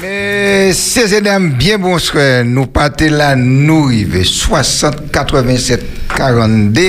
[0.00, 2.42] Messieurs et dames, bien bonsoir.
[2.44, 5.84] Nous partons là, nous arrivons 60 87
[6.16, 6.80] 42.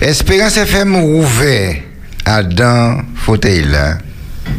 [0.00, 1.76] Espérance FM ouvert
[2.54, 3.98] dans fauteuil là,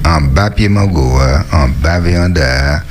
[0.05, 2.83] en bas pied Mangoa, en bas Véanda,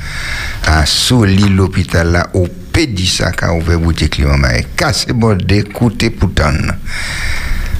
[0.65, 6.51] à Soli l'hôpital là, au Pédissa, a ouvert boutique climat, cassez bon d'écouter pourtant.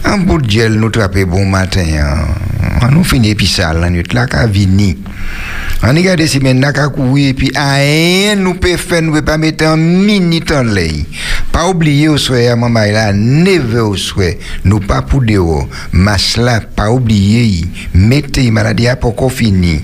[0.09, 1.83] Un bout de gel nous trappe bon matin.
[2.81, 4.97] On nous finit puis ça la nuit là qu'a vini.
[5.83, 9.65] On regarde si maintenant qu'a courir puis rien nous peut faire nous peut pas mettre
[9.65, 10.93] en minute en l'air.
[11.51, 14.31] Pas oublier au soir maman là neve au soir
[14.63, 15.67] nous pas pour dehors.
[15.91, 19.83] Mas là pas oublier mettez maladie pour fini.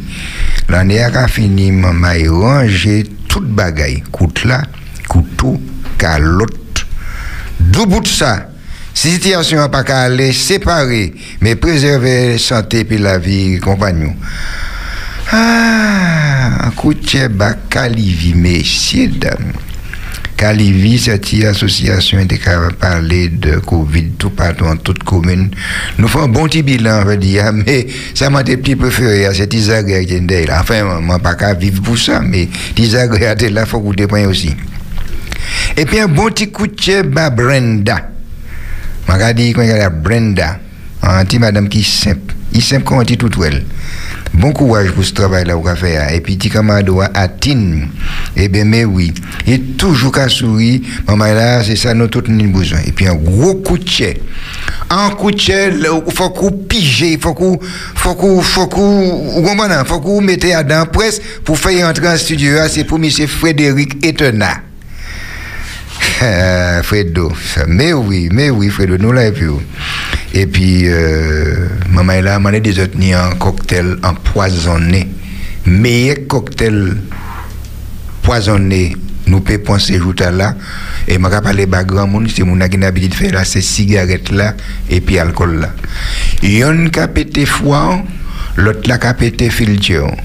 [0.70, 4.62] L'année a fini maman ranger toute bagaille, coûte là,
[5.10, 5.60] couteau,
[5.98, 6.86] calotte.
[7.60, 8.53] D'où bout de ça
[8.94, 14.16] situation n'a pas qu'à aller séparer, mais préserver la santé et la vie compagnon.
[15.32, 19.54] Ah, écoutez, bah, Calivi, messieurs, dames.
[20.38, 25.50] Calivi, cette association qui a parlé de Covid tout partout en toute commune.
[25.98, 29.34] Nous faisons un bon petit bilan, va dire, mais ça m'a été petit préféré à
[29.34, 30.60] cet Isaac qui est là.
[30.62, 34.30] Enfin, moi, pas qu'à vivre pour ça, mais Isaac est là, il faut que vous
[34.30, 34.54] aussi.
[35.78, 38.13] Et puis un bon petit coup de Brenda.
[39.08, 40.60] Je dit il y a Brenda,
[41.02, 42.34] un madame qui est simple.
[42.52, 43.64] Il est simple comme tout elle.
[44.34, 46.12] Bon courage pour ce travail là vous faire.
[46.12, 47.28] Et puis, petit camarade à.
[48.36, 49.14] Eh bien, mais oui.
[49.46, 52.80] Et toujours qu'à sourire, maman là, c'est ça, nous tous nous besoin.
[52.86, 53.84] Et puis, un gros coup de.
[54.90, 57.60] Un coup de chien, il faut qu'on pige, il faut qu'on,
[58.16, 60.64] qu'on, faut qu'on, comprenez, faut qu'on mette à
[66.84, 67.32] Fredo.
[67.68, 69.52] Mais oui, mais oui, Fredo, nous vu.
[70.34, 75.08] Et puis, euh, maman, elle a demandé des autres un cocktail empoisonné.
[75.66, 76.96] Meilleur cocktail
[78.24, 78.96] poisonné,
[79.28, 80.56] nous pouvons penser jour là.
[81.08, 84.32] Et je vais parler de grand monde, c'est mon habitude de faire là, c'est cigarette
[84.32, 84.56] là,
[84.90, 85.70] et puis alcool là.
[86.42, 88.02] Il y a un qui a pété foie,
[88.56, 90.16] l'autre là qui filtre.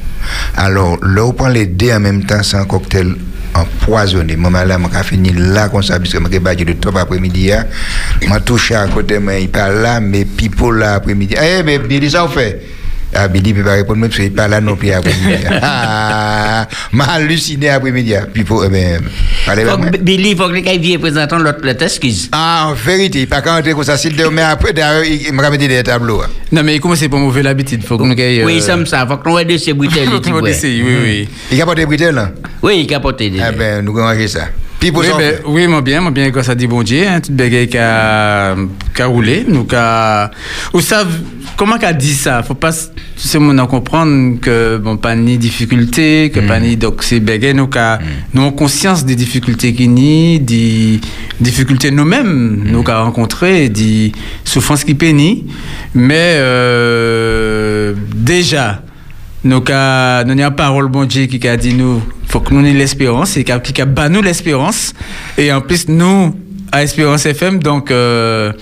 [0.57, 3.15] Alors, là, on prend les deux en même temps, c'est un cocktail
[3.55, 4.37] empoisonné.
[4.37, 7.51] Maman là, m'a fini là comme ça, puisque m'a battu de top après-midi.
[8.29, 11.35] M'a touché à côté, mais il parle là, mais pipo là après-midi.
[11.41, 12.78] Eh, mais Billy, ça fait.
[13.15, 15.45] Ah, Billy peut pas répondre, parce qu'il parle là non plus après-midi.
[15.63, 18.15] ah, m'a halluciné après-midi.
[18.33, 19.01] Pipo, eh ben,
[19.47, 19.65] parlez
[20.01, 22.29] Billy, il faut que les viennent présenter l'autre excuse.
[22.33, 25.43] Ah, en vérité, pas quand on comme ça, s'il te met après, d'ailleurs, il m'a
[25.43, 26.23] ramené des tableaux.
[26.53, 27.83] Non, mais comment c'est pour mauvais l'habitude?
[27.83, 28.45] Faut qu'on ait.
[28.45, 29.07] Oui, ça me ça.
[29.07, 30.09] Faut qu'on ait de ces bouteilles.
[30.39, 31.29] Oui, oui.
[31.51, 32.15] Il a porté des bouteilles,
[32.63, 33.39] Oui, il a porté des.
[33.39, 34.49] Eh ben, nous allons ça.
[34.81, 37.35] Puis oui, ben, oui, moi bien, moi bien, quand ça dit bon Dieu, hein, toute
[37.35, 38.55] bagaille qui a,
[38.95, 40.31] qui a roulé, nous a,
[40.73, 41.05] ou ça,
[41.57, 42.45] comment qu'a dit ça?
[42.45, 42.71] Faut pas,
[43.17, 46.63] c'est mon comprendre que, bon, pas ni difficulté, que pas mm.
[46.63, 47.99] ni, donc c'est bagaille, nous mm.
[48.35, 51.01] nous avons conscience des difficultés qui ni, des
[51.41, 52.71] difficultés nous-mêmes, mm.
[52.71, 54.13] nous a rencontré, des
[54.45, 55.43] souffrances qui pénissent,
[55.93, 58.83] mais, euh, déjà,
[59.45, 62.77] nous a, nous a parole bon Dieu qui a dit nous, faut que nous ayons
[62.77, 64.95] l'espérance et qui a bas nous l'espérance.
[65.37, 66.35] Et en plus, nous,
[66.73, 68.53] à Espérance FM, donc euh,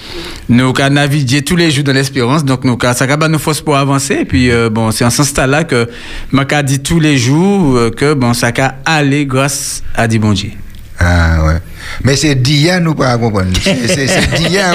[0.49, 3.77] nous avons navigué tous les jours dans l'espérance, donc nous ça a nous force pour
[3.77, 4.19] avancer.
[4.21, 5.89] Et puis euh, bon, c'est en ce sens-là que
[6.31, 10.33] m'a dit tous les jours euh, que bon ça a allé grâce à dit bon
[10.33, 10.51] Dieu.
[10.99, 11.61] Ah ouais.
[12.05, 13.53] Mais c'est Dia nous pas comprendre.
[13.63, 14.75] C'est Dia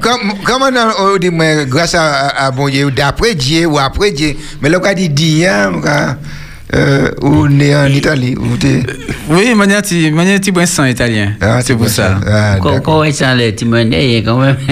[0.00, 1.30] Comment on dit
[1.68, 4.34] grâce à, à bon Dieu d'après Dieu ou après Dieu.
[4.60, 5.70] Mais là on dit Dia
[6.74, 8.82] euh, ou né en Italie ou t'es...
[9.28, 11.34] Oui, manière ti manière ti bon sang italien.
[11.40, 12.18] Ah, c'est pour ça.
[12.26, 13.66] Ah, Comment ça le ti
[14.24, 14.56] quand même.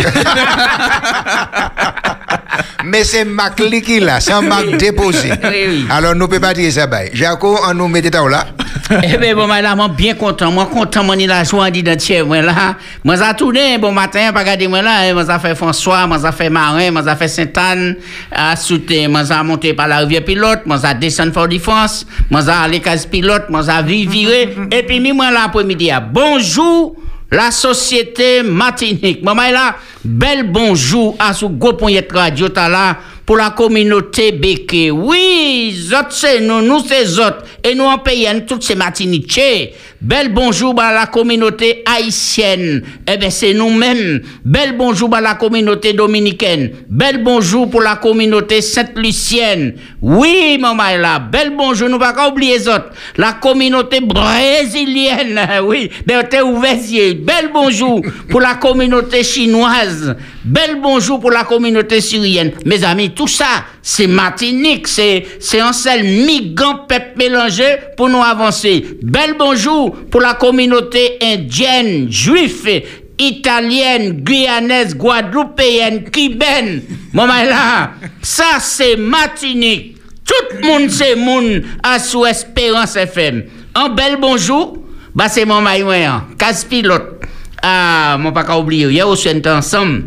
[2.85, 5.31] Mais c'est ma qui là, c'est un marque déposé.
[5.91, 6.89] Alors nous ne pouvons pas dire ça.
[7.13, 8.47] Jaco, on nous met là.
[9.05, 10.51] Eh bien, bon, madame, bien content.
[10.51, 12.23] Moi, content, moi, la joie d'identité.
[12.23, 16.09] Moi, là, moi, j'ai tourné, bon matin, pas regarder, moi, là, moi, j'ai fait François,
[16.09, 17.97] moi, j'ai fait Marin, moi, j'ai fait Sainte-Anne,
[18.33, 22.05] à Souté, moi, j'ai monté par la rivière pilote, moi, j'ai descendu Fort de France,
[22.31, 26.97] moi, j'ai allé case pilote, moi, j'ai viré, et puis, moi, l'après-midi, bonjour,
[27.31, 29.23] la société Martinique.
[29.23, 31.77] Maman là, bel bonjour à ce gros
[32.11, 32.97] radio là
[33.27, 34.91] pour la communauté béké.
[34.91, 37.45] Oui, zot c'est nous, nous c'est autres.
[37.63, 39.75] Et nous en payons toutes ces matinités.
[40.01, 42.83] Bel bonjour à la communauté haïtienne.
[43.07, 44.23] Eh bien, c'est nous-mêmes.
[44.43, 46.71] Bel bonjour à la communauté dominicaine.
[46.89, 49.75] Bel bonjour pour la communauté sainte-lucienne.
[50.01, 51.19] Oui, maman là.
[51.19, 52.91] Bel bonjour, nous pas oublier autres.
[53.19, 55.39] La communauté brésilienne.
[55.63, 55.91] Oui,
[56.45, 56.79] ouvert
[57.19, 58.01] Bel bonjour
[58.31, 60.17] pour la communauté chinoise.
[60.45, 62.53] Bel bonjour pour la communauté syrienne.
[62.65, 67.65] Mes amis, tout ça, c'est Martinique, c'est, c'est un seul migrant peuple mélangé
[67.97, 68.99] pour nous avancer.
[69.03, 72.67] Bel bonjour pour la communauté indienne, juif,
[73.19, 76.83] italienne, guyanaise, guadeloupéenne, cubaine.
[77.13, 77.93] Maman là,
[78.23, 79.97] ça c'est Martinique.
[80.25, 83.45] Tout le monde c'est monde à sous Espérance FM.
[83.75, 84.79] Un bel bonjour,
[85.15, 85.91] bah c'est mon maillot,
[86.39, 87.21] casse pilote.
[87.63, 90.05] Ah, mon pas oublier, on est ensemble.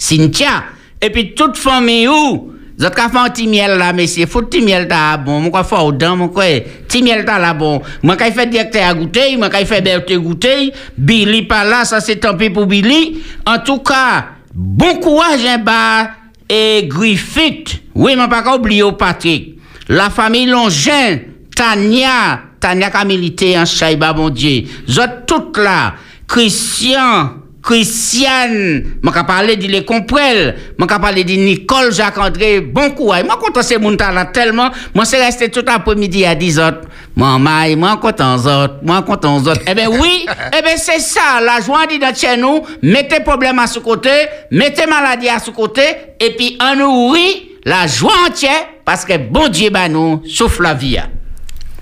[0.00, 0.64] Cynthia,
[1.00, 4.24] et puis toute famille où vous avez fait un petit miel là, messieurs.
[4.24, 5.40] Faut petit miel là, bon.
[5.40, 6.44] Moi, quoi, au dents, mon quoi.
[6.88, 7.82] Petit miel là, bon.
[8.02, 11.64] Moi, quand il fait directeur à goûter, moi, quand il fait Berthe goûter, Billy pas
[11.64, 13.18] là, ça c'est tant pis pour Billy.
[13.44, 16.08] En tout cas, bon courage, hein,
[16.48, 17.82] et Griffith.
[17.94, 19.58] Oui, mais pas oublier au Patrick.
[19.90, 21.18] La famille Longin,
[21.54, 24.62] Tania, Tania qui a milité en Chaïba, mon Dieu.
[24.88, 25.96] Vous toutes là.
[26.26, 32.90] Christian, Christiane, je vais parler de les comprel, je vais parler de Nicole Jacques-André, bon
[32.90, 33.24] courage.
[33.24, 36.80] Moi, content ces gens là tellement, moi, c'est resté tout l'après-midi à 10 autres.
[37.14, 39.60] Moi, moi, moi, content autres, moi, content autres.
[39.66, 40.26] Eh bien, oui,
[40.56, 44.10] eh bien, c'est ça, la joie dit dans chez nous, mettez problème à ce côté,
[44.50, 45.82] mettez maladie à ce côté,
[46.18, 50.62] et puis, on nous rit, la joie entière, parce que bon Dieu, bah, nous, souffle
[50.62, 50.96] la vie.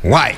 [0.03, 0.35] Ouais.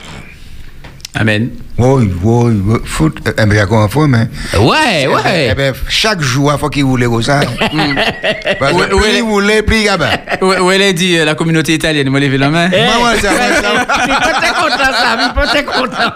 [1.14, 1.50] Amen.
[1.82, 2.78] Oui, oui, oui.
[2.84, 4.28] Foot, eh bien, encore une fois, mais?
[4.58, 5.48] Ouais, ouais.
[5.50, 7.40] Eh bien, chaque jour, il faut qu'il roule comme ça.
[8.60, 9.98] Parce que plus il roule, plus il gagne.
[10.42, 12.68] Où elle a dit euh, la communauté italienne, moi, levé la main.
[12.70, 13.86] Eh, Moi, ouais, ça, ça.
[13.96, 16.12] Je suis pas très content, ça, je suis pas très content.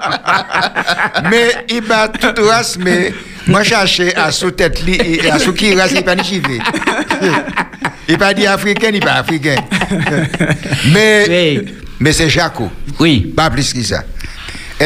[1.30, 3.14] Mais il bat toute race, mais
[3.46, 4.78] moi, chercher à sous tête,
[5.32, 6.50] à sous qui race, il pas ni chiffre.
[8.08, 9.56] Il pas dit africain, il pas africain.
[10.92, 11.64] Mais, Oui.
[12.00, 12.70] mais c'est Jaco.
[13.00, 13.32] Oui.
[13.34, 14.02] Pas plus que ça.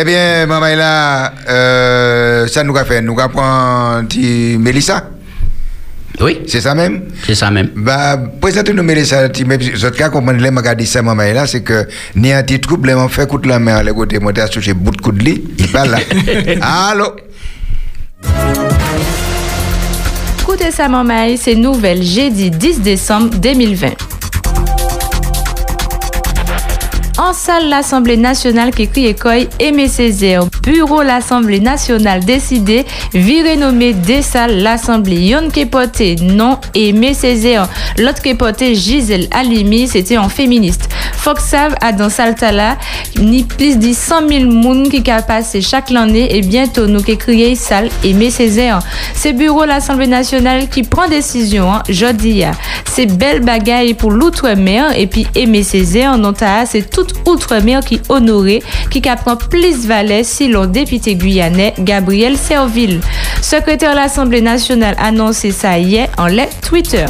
[0.01, 3.03] Eh bien, maman, là, euh, ça nous a fait.
[3.03, 5.11] Nous avons pris Mélissa.
[6.21, 7.03] Oui, C'est ça même?
[7.27, 7.71] c'est ça même.
[7.75, 11.89] Bah, présentez-nous Mélissa, mais vous autres cas, comprendre, les magasins ça, maman, là, c'est que,
[12.15, 14.73] ni un petit trouble, les fait coup de la main, les côtés, monter à toucher
[14.73, 15.99] bout de coup de lit, il parle là.
[16.91, 17.17] Allô?
[20.41, 24.08] Écoutez ça, Mamaï, c'est nouvelle jeudi 10 décembre 2020.
[27.19, 30.45] En salle l'Assemblée nationale qui crie école Aimé Césaire.
[30.63, 35.27] Bureau l'Assemblée nationale décidé, virer nommé des salles l'Assemblée.
[35.27, 37.69] Yon porté non Aimé Césaire.
[37.99, 40.89] L'autre porté Gisèle Halimi, c'était en féministe.
[41.13, 42.77] Foxav a dans Saltala,
[43.19, 47.17] ni plus de 100 000 moun qui a passé chaque année et bientôt nous qui
[47.17, 48.81] crier salle Aimé Césaire.
[49.15, 52.53] C'est bureau l'Assemblée nationale qui prend décision, hein, jodi a.
[52.85, 58.01] C'est belle bagaille pour l'outre-mer et puis Aimé Césaire, non ta, c'est toute outre-mer qui
[58.09, 63.01] honoré, qui prend plus valet si l'on député guyanais Gabriel Serville.
[63.43, 67.07] Secrétaire de l'Assemblée nationale annoncé ça hier en lettre Twitter.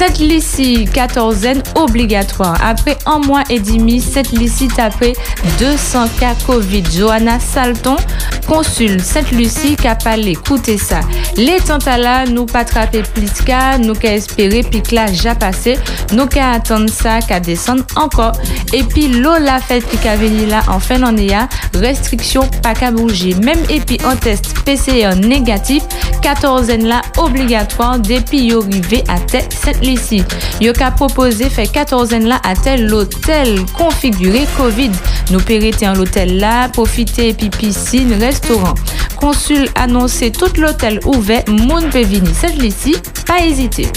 [0.00, 2.56] Cette lycée quatorzaine obligatoire.
[2.64, 5.12] Après un mois et demi, cette lycée après
[5.58, 6.84] 200 cas Covid.
[6.90, 7.96] Johanna Salton,
[8.48, 10.30] consul Sainte-Lucie, qui a parlé.
[10.30, 11.00] Écoutez ça.
[11.36, 11.58] Les
[11.98, 15.78] là, nous pas attraper plus cas, nous qu'à espérer, puis que là, déjà passé,
[16.14, 18.32] nous qu'à attendre ça, qu'à descendre encore.
[18.72, 21.36] Et puis, l'eau la fête qui a venu là en fin d'année,
[21.74, 23.34] restriction pas qu'à bouger.
[23.34, 25.82] Même et puis un test PCR négatif,
[26.22, 30.24] quatorzaine là obligatoire depuis yo arrivé à tête cette lycée.
[30.60, 34.90] Yo ka proposé fait quatorzaine là à tel l'hôtel configuré Covid.
[35.30, 38.74] Nous pérété en l'hôtel là, profiter puis piscine, restaurant.
[39.16, 43.88] Consul annoncé tout l'hôtel ouvert, moun peut venir cette lycée, pas hésiter.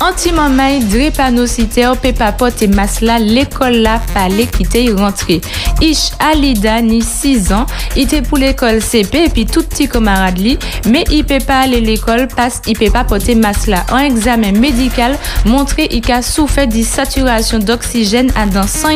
[0.00, 5.40] Anti-mamay, drépanocytaire, pépapote et masla, l'école là fallait quitter rentrer.
[5.80, 7.66] Ish Alida, ni 6 ans,
[7.96, 10.34] il était pour l'école CP et puis tout petit camarade
[10.88, 13.84] mais il peut pas aller l'école parce qu'il peut pas porter masla.
[13.92, 18.88] Un examen médical montré il a souffert de saturation d'oxygène à dans sang,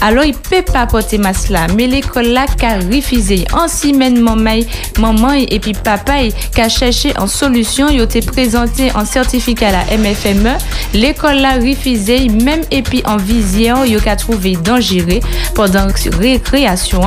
[0.00, 1.66] alors il peut pas porter masla.
[1.76, 3.44] Mais l'école là qu'a refusé.
[3.52, 4.60] En semaine, maman,
[4.98, 9.72] maman et puis papa qui a cherché en solution, il été présenté en certificat à
[9.72, 10.58] la MFME.
[10.94, 15.20] L'école là refusé, même et puis en vision, il a trouvé dangereux
[15.54, 15.86] pendant
[16.22, 17.02] récréation.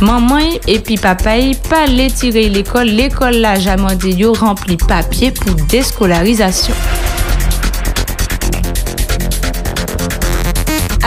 [0.00, 1.36] Maman et puis papa
[1.68, 2.88] pas les tirer l'école.
[2.88, 6.74] L'école là, jamais dit yo rempli papier pour déscolarisation.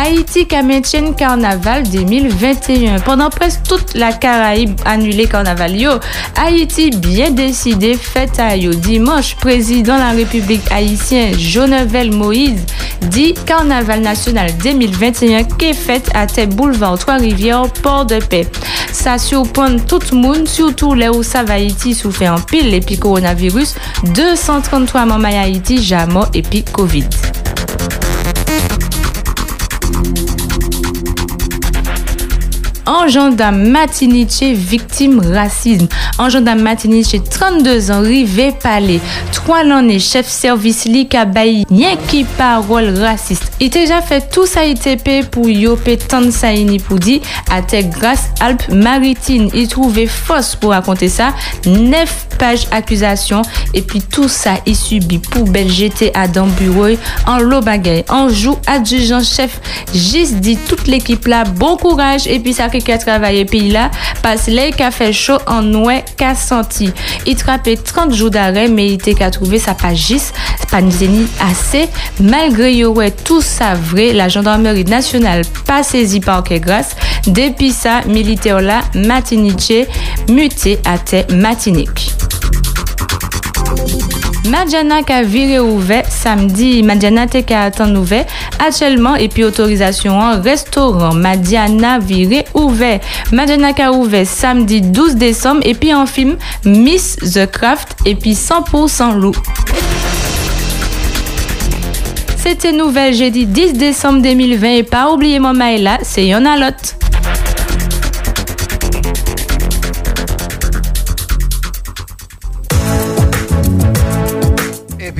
[0.03, 2.99] Haïti maintien carnaval 2021.
[2.99, 5.91] Pendant presque toute la Caraïbe annulée carnaval yo,
[6.35, 8.73] Haïti bien décidé fête à yo.
[8.73, 12.65] Dimanche, président de la République haïtienne Jonevel Moïse
[13.03, 18.47] dit Carnaval national 2021 qui est fait à tes boulevard Trois-Rivières, Port-de-Paix.
[18.91, 22.97] Ça surprend tout le monde, surtout là où ça va Haïti souffre en pile et
[22.97, 23.75] coronavirus.
[24.13, 27.05] 233 membres Haïti, jamais et puis Covid.
[32.85, 35.87] En gendarme Matiniche, victime racisme.
[36.17, 38.99] En gendarme Matiniche, 32 ans, rivé palais.
[39.31, 43.51] Trois l'année, chef service li kabayi, rien qui parole raciste.
[43.59, 46.49] Il déjà fait tout ça ITP pour yopé tant ça
[46.87, 49.49] pour dire à grâce Alpes Maritime.
[49.53, 51.33] Il trouvait fausse pour raconter ça.
[51.65, 53.41] Neuf pages accusation
[53.73, 56.97] et puis tout ça il subit poubelle jeté à dans bureau
[57.27, 58.03] en lot bagaille.
[58.09, 59.59] En joue adjudant chef.
[59.93, 63.91] Juste dit toute l'équipe là, bon courage et puis ça qui a travaillé pays là
[64.21, 66.91] parce les qu'a fait chaud en noué qu'a senti.
[67.25, 70.33] Il trappait 30 jours d'arrêt mais il était qu'à trouver sa juste
[70.71, 71.87] pas assez
[72.19, 76.95] malgré ouais tout ça vrai la gendarmerie nationale pas saisie par que grâce
[77.27, 79.87] depuis ça militaire là Matiniche
[80.29, 82.22] muté à terre Matinique.
[84.49, 86.83] Madjana a viré ouvert samedi.
[86.83, 88.25] Madjana te ka attend ouvert
[88.59, 91.13] actuellement et puis autorisation en restaurant.
[91.13, 92.99] Madiana viré ouvert.
[93.31, 98.33] Madjana a ouvert samedi 12 décembre et puis en film Miss The Craft et puis
[98.33, 99.35] 100% loup.
[102.37, 106.57] C'était nouvelle jeudi 10 décembre 2020 et pas oublier mon là, c'est Yona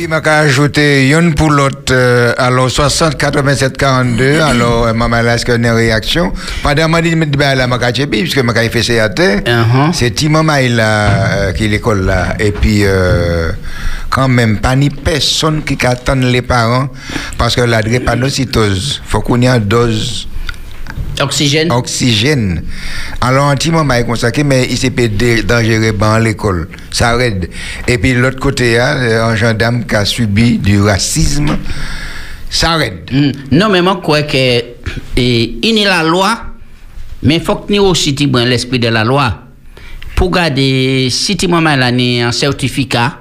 [0.08, 5.22] puis, je vais ajouter une pour l'autre, euh, alors 60 87 42, alors, euh, maman,
[5.22, 6.34] là, est-ce qu'il y a une réaction?
[6.62, 9.44] Pendant que je dis, ben, là, je vais puisque je fait CAT,
[9.94, 12.36] c'est Timoma, là, euh, qui est l'école là.
[12.40, 13.52] Et puis, euh,
[14.10, 16.90] quand même, pas ni personne qui attend les parents,
[17.38, 20.28] parce que la drépanocytose, faut qu'on ait une dose
[21.22, 21.72] Oxygène.
[21.72, 22.64] oxygène.
[23.22, 24.90] Alors, un petit moment est consacré, mais il s'est
[25.44, 26.68] dangereux dans l'école.
[26.92, 27.50] Ça aide.
[27.88, 28.98] Et puis, l'autre côté, hein,
[29.30, 31.58] un gendarme qui a subi du racisme,
[32.50, 33.10] ça aide.
[33.12, 33.32] Mm.
[33.52, 34.74] Non, mais moi, je crois que
[35.16, 36.38] et, il y a la loi,
[37.22, 39.40] mais il faut que nous aussi l'esprit de la loi.
[40.16, 43.20] Pour garder, si tu m'as un certificat,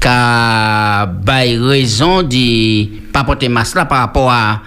[0.00, 4.62] qui a raison de pas porter masque là par rapport à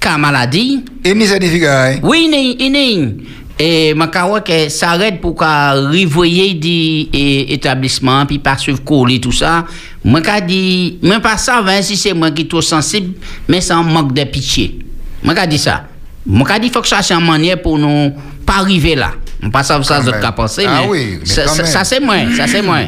[0.00, 1.98] cas maladie, Et ni certificat, hein?
[2.02, 3.22] oui, il y a une.
[3.58, 8.84] Et je crois que ça arrête pour qu'à revoyer des eh, établissements, puis pas suivre
[8.84, 9.64] colis, tout ça.
[10.04, 13.14] Moi, je dis, même pas ça, hein, si c'est moi qui suis trop sensible,
[13.48, 14.78] mais ça manque de pitié.
[15.22, 15.84] Moi, je dis ça.
[16.26, 18.12] Moi, je dis, il faut que ça soit une manière pour nous
[18.44, 19.12] pas arriver là.
[19.42, 20.22] On passe à ça, Quand vous même.
[20.22, 20.82] avez pensé, Ah
[21.24, 21.72] ça, quand ça- même.
[21.72, 22.78] ça, c'est moi, ça c'est moi.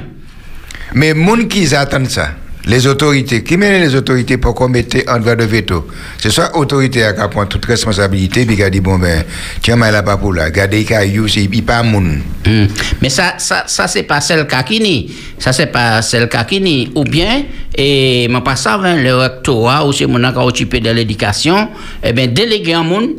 [0.95, 2.31] Mais moun qui attendent ça,
[2.67, 5.87] les autorités, qui mènent les autorités pour qu'on mette en droit de veto?
[6.19, 9.25] C'est soit autorité qui prend toute responsabilité, puis qui a dit, bon, ben,
[9.63, 10.51] tiens, mais là, pas pour là.
[10.51, 12.21] Gardez caillou, c'est pas moun.
[12.47, 12.67] Hmm.
[13.01, 15.11] Mais ça, ça, ça c'est pas celle Kakini.
[15.39, 16.91] Ça, c'est pas celle Kakini.
[16.95, 17.45] Ou bien,
[17.77, 21.69] et mon passage hein, le rectorat, ou c'est mon occupé de l'éducation,
[22.03, 23.11] eh bien, déléguer un monde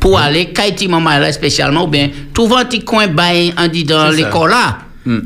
[0.00, 3.06] pour aller, Kaiti maman là spécialement, ou bien, trouver un petit coin
[3.56, 4.12] en dit dans ça.
[4.12, 4.78] l'école là.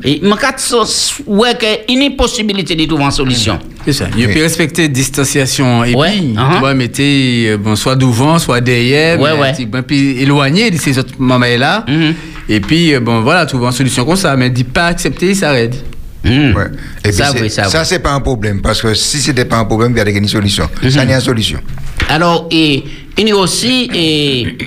[0.03, 0.53] Et cas,
[1.27, 3.59] ouais, qu'il y a une possibilité de trouver une solution.
[3.85, 4.05] C'est ça.
[4.17, 4.33] Il Oui.
[4.33, 6.53] peut respecter distanciation et Ouais, puis, uh-huh.
[6.53, 9.53] tu vois, mettez, euh, bon, soit devant, soit derrière, Ouais, mais, ouais.
[9.55, 11.83] tu- ben, puis éloigné de ces autres mamans là.
[11.87, 12.13] Mhm.
[12.49, 15.57] Et puis, euh, bon, voilà, trouver une solution comme ça, mais dit pas accepter, ça
[15.59, 15.75] aide.
[16.23, 16.53] Hmm.
[16.55, 16.67] Ouais.
[17.03, 17.85] Et Ça, c'est- oui, ça, ça, oui.
[17.87, 20.27] c'est pas un problème, parce que si c'était pas un problème, il y a une
[20.27, 20.69] solution.
[20.81, 21.59] Ça, il y a une solution.
[22.09, 22.83] Alors, et,
[23.17, 24.57] il y a aussi, et,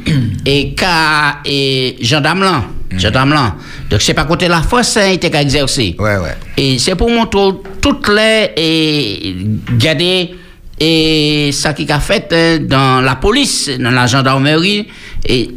[0.44, 2.64] et, cas, et, gendarme là,
[2.96, 3.54] gendarme là.
[3.88, 5.96] Donc, c'est pas côté la force, hein, il était qu'à exercer.
[5.98, 6.36] Ouais, ouais.
[6.58, 7.48] Et c'est pour montrer
[7.80, 9.36] toutes les, et,
[9.78, 10.34] garder,
[10.78, 14.86] et, ça qui a fait hein, dans la police, dans la gendarmerie,
[15.26, 15.50] et,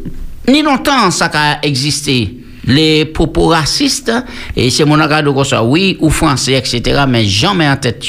[0.47, 2.38] ni longtemps ça a existé.
[2.69, 4.11] Les propos racistes,
[4.55, 8.05] et c'est mon regard comme ça, oui, ou français, etc., mais jamais en tête,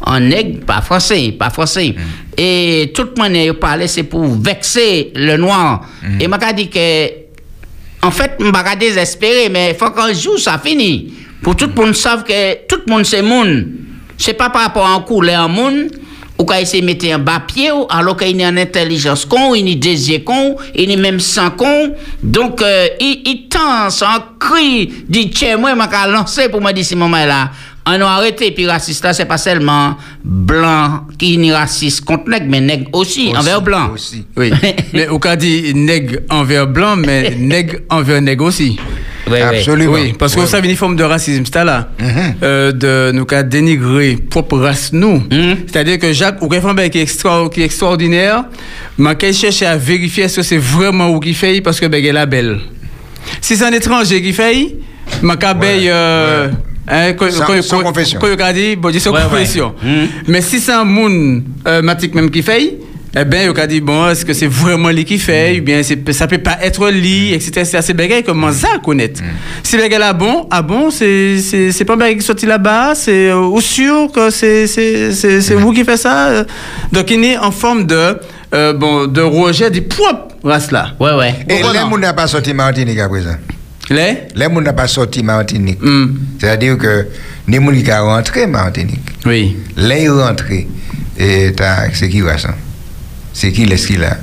[0.00, 1.96] en nègre, pas français, pas français.
[2.36, 5.84] Et toute manière, yo parler, c'est pour vexer le noir.
[6.20, 7.08] Et m'a dit que,
[8.02, 11.12] en fait, pas désespérer, mais il faut qu'un jour ça finisse.
[11.42, 13.66] Pour tout le monde sache que tout le monde c'est monde.
[14.16, 15.90] C'est pas par rapport à un couleur monde
[16.38, 19.24] ou quand essayer de mettre un bas pied ou alors qu'il y a une intelligence
[19.24, 21.94] con, il y a yeux con, il y a même sang con.
[22.22, 24.06] Donc, euh, il, il tend son
[24.38, 25.76] cri, dit, tiens, moi, je
[26.06, 27.50] vais lancer pour me dire, si moment là,
[27.86, 32.46] on a arrêté, puis raciste là, c'est pas seulement blanc qui est raciste contre nègre,
[32.48, 33.90] mais nègre aussi, envers blanc.
[33.94, 34.24] aussi.
[34.36, 34.52] Oui.
[34.92, 38.78] mais au cas dit nègre envers blanc, mais nègre envers nègre aussi.
[39.30, 39.42] Ouais.
[39.42, 39.92] Absolument.
[39.94, 40.44] Oui, parce que Ouais.
[40.46, 41.88] vous savez, une forme de racisme, c'est là.
[42.00, 42.08] Mhm.
[42.42, 45.22] Euh, de nous qu'à dénigrer propre race nous.
[45.30, 45.56] Mhm.
[45.66, 48.44] C'est-à-dire que Jacques, ou quelqu'un qui extra, qui est extraordinaire,
[48.98, 51.98] mais qu'il cherche à vérifier est-ce que c'est vraiment où qui fait parce que ben,
[52.02, 52.58] il est belle.
[53.40, 54.76] Si c'est un étranger qui fait,
[55.22, 56.48] ma cabeille, euh,
[56.88, 58.18] hein, quand- Sans- confession.
[58.52, 59.24] dit, bon, sans Ouais, ouais.
[59.30, 59.74] confession.
[59.82, 60.08] Mhm.
[60.28, 62.78] Mais si c'est un monde, euh, matique même qui fait,
[63.16, 65.80] eh bien, il a dit, bon, est-ce que c'est vraiment lui qui fait, ou bien
[65.82, 67.62] ça peut pas être lui, etc.
[67.64, 69.22] C'est assez bégay, comment ça à connaître?
[69.62, 73.38] Si le gars là, bon, ah bon, c'est pas un qui sorti là-bas, c'est euh,
[73.40, 76.44] ou sûr que c'est c'est vous qui faites ça?
[76.92, 78.18] Donc, il est en forme de,
[78.54, 80.92] euh, bon, de rejet du propre race là.
[81.00, 81.34] Ouais, ouais.
[81.48, 83.36] Et Bon, les n'a pas sorti Martinique à présent.
[83.90, 84.18] Les?
[84.34, 85.78] Les gens n'a pas sorti Martinique.
[85.80, 86.14] Hmm.
[86.38, 87.06] C'est-à-dire que
[87.48, 89.56] les gens qui sont rentrés Martinique, Oui.
[89.78, 90.68] les rentrés,
[91.16, 92.50] c'est qui va ça
[93.40, 94.16] C'est qui l'est-ce qu'il a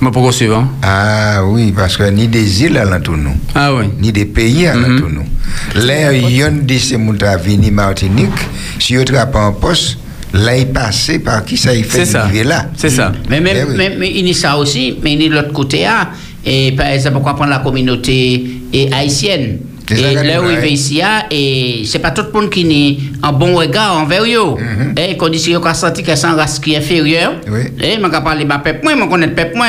[0.00, 0.66] Moi, pourquoi suivant?
[0.82, 3.84] Ah oui, parce que ni des îles alentour nous, Ah oui.
[4.00, 5.26] ni des pays alentour nous.
[5.74, 8.30] Les yon de ces gens qui vini Martinique,
[8.78, 9.98] si ils trappent en poste,
[10.32, 12.22] là ils passent par qui ça il fait C'est ça.
[12.24, 12.70] arriver là.
[12.74, 13.12] C'est ça.
[13.28, 13.76] Mais même, Eh oui.
[13.76, 15.84] même- mais il y a ça aussi, mais il y a de l'autre côté.
[15.84, 16.08] ah.
[16.46, 18.46] Et par exemple, pourquoi prendre la communauté
[18.90, 22.98] haïtienne C'est Et là où il ici, et c'est pas tout le monde qui est
[23.26, 24.56] en bon regard envers eux.
[24.96, 27.82] Et qu'on dit si on a senti c'est une race qui est inférieure, Mhm.
[27.82, 29.66] Et je vais parler de ma peuple, moi, je connais le peuple, moi.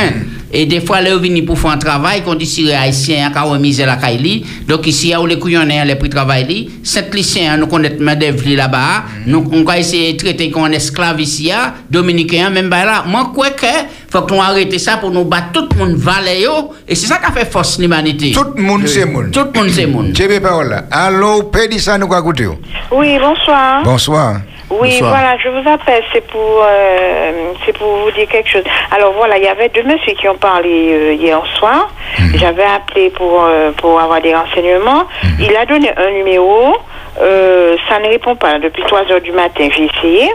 [0.51, 3.51] Et des fois, ils viennent pour faire un travail, qu'on dit si les haïtiens ont
[3.51, 4.43] remis la caille.
[4.67, 9.03] Donc ici, où les couillonnés, les prix de travail, sept lycéens, nous connaissons main-d'œuvre là-bas,
[9.27, 13.03] nous, on va essayer de traiter comme un esclave ici, ah, dominicain, même bah là.
[13.07, 13.65] Moi, quoi que,
[14.11, 16.45] faut qu'on arrête ça pour nous battre tout le monde valet,
[16.87, 18.31] et c'est ça qui a fait force l'humanité.
[18.31, 19.31] Tout le monde c'est monde.
[19.31, 20.11] Tout le monde, c'est monde.
[20.15, 20.85] J'ai pas parole là.
[20.91, 22.47] Allô, Pédissa nous quoi écouter
[22.91, 23.83] Oui, bonsoir.
[23.83, 24.41] Bonsoir.
[24.69, 25.09] Oui, Bonsoir.
[25.11, 27.31] voilà, je vous appelle, c'est pour, euh,
[27.65, 28.63] c'est pour vous dire quelque chose.
[28.95, 31.89] Alors voilà, il y avait deux messieurs qui ont parlé euh, hier soir.
[32.35, 35.05] J'avais appelé pour, euh, pour avoir des renseignements.
[35.39, 36.75] Il a donné un numéro.
[37.21, 38.59] Euh, ça ne répond pas.
[38.59, 40.29] Depuis 3 heures du matin, j'ai essayé.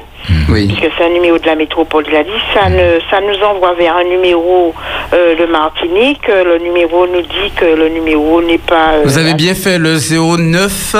[0.50, 0.67] Oui.
[0.67, 2.31] Puisque c'est un numéro de la métropole, il a dit.
[2.53, 4.75] Ça, ne, ça nous envoie vers un numéro
[5.12, 6.26] euh, de Martinique.
[6.29, 8.95] Le numéro nous dit que le numéro n'est pas...
[8.95, 10.97] euh, Vous avez bien fait le 09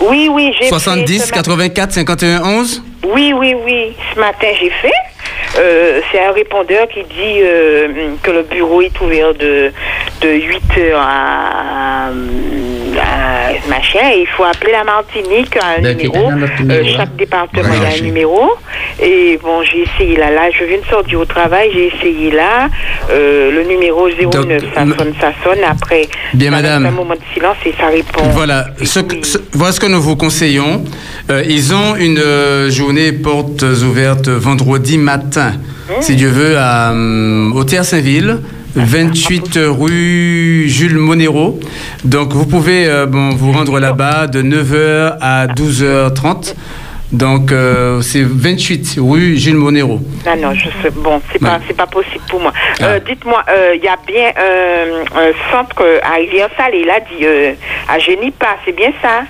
[0.00, 1.36] Oui, oui, j'ai fait 70 ce matin.
[1.36, 3.96] 84 51 11 Oui, oui, oui.
[4.14, 4.92] Ce matin, j'ai fait.
[5.58, 9.72] Euh, c'est un répondeur qui dit euh, que le bureau est ouvert de,
[10.20, 12.10] de 8 heures à, à
[13.68, 14.10] machin.
[14.14, 16.30] Et il faut appeler la Martinique à un Donc, numéro.
[16.30, 16.46] Euh,
[16.82, 16.86] hein.
[16.96, 18.50] chaque département, il a un numéro.
[19.02, 20.30] Et bon, j'ai essayé là.
[20.30, 21.70] Là, je viens de sortir au travail.
[21.72, 22.68] J'ai essayé là.
[23.10, 25.58] Euh, le numéro 09, Donc, ça sonne, ça sonne.
[25.68, 26.86] Après, Bien, madame.
[26.86, 28.22] un moment de silence et ça répond.
[28.32, 30.84] Voilà, ce, ce- voilà ce que nous vous conseillons.
[31.30, 35.52] Euh, ils ont une euh, journée portes ouvertes vendredi matin,
[36.00, 36.92] si Dieu veut, à,
[37.54, 38.38] au Terre Saint-Ville.
[38.74, 41.58] 28 rue Jules Monero.
[42.04, 46.54] Donc vous pouvez euh, bon, vous rendre là-bas de 9h à 12h30.
[47.10, 49.98] Donc euh, c'est 28 rue Jules Monero.
[50.26, 51.60] Ah non, je sais, bon, c'est pas, Ouais.
[51.66, 52.52] c'est pas possible pour moi.
[52.80, 52.84] Ah.
[52.84, 57.52] Euh, dites-moi, euh, il y a bien un centre à Rivière-Salée, il a dit euh,
[57.88, 59.22] à Génipa, c'est bien ça?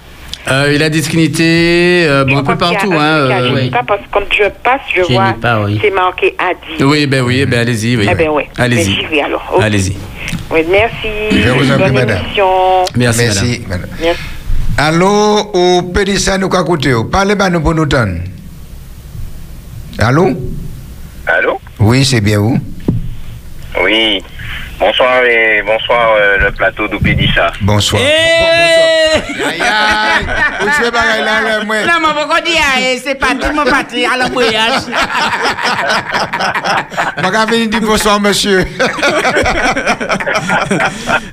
[0.50, 2.92] Euh, il a des disponibilités euh, bon, Je un peu partout.
[2.92, 5.34] un Hein, euh, parce que quand je passe, je vois,
[5.64, 5.78] oui.
[5.82, 6.82] c'est marqué Adi.
[6.84, 7.96] Oui, ben oui, ben allez-y.
[7.96, 8.30] Oui, Eh ben.
[8.56, 8.88] Allez-y.
[8.88, 9.52] Mais j'y vais alors.
[9.54, 9.62] Ok.
[9.62, 9.96] Allez-y.
[10.50, 11.08] Oui, merci.
[11.32, 12.18] Je vous en prie, Bonne madame.
[12.24, 12.46] émission.
[12.96, 13.34] Merci, madame.
[13.44, 13.90] Merci, madame.
[14.00, 14.20] Merci.
[14.78, 17.86] Allô, au Pédissa nous quoi écouter Parlez pas nous pour nous.
[19.98, 20.30] Allô?
[21.26, 21.60] Allô?
[21.80, 22.58] Oui, c'est bien vous.
[23.82, 24.22] Oui.
[24.78, 27.50] Bonsoir et bonsoir euh, le plateau d'Oupédissa.
[27.62, 28.00] Bonsoir.
[28.00, 29.16] Eh!
[29.18, 30.26] Aïe, aïe.
[30.60, 31.76] Vous savez pas là, là, moi.
[31.82, 32.60] Non, mais pourquoi dire,
[33.02, 34.82] c'est pas tout mon parti à l'embrayage.
[37.16, 38.64] Je vais venir dire bonsoir, monsieur.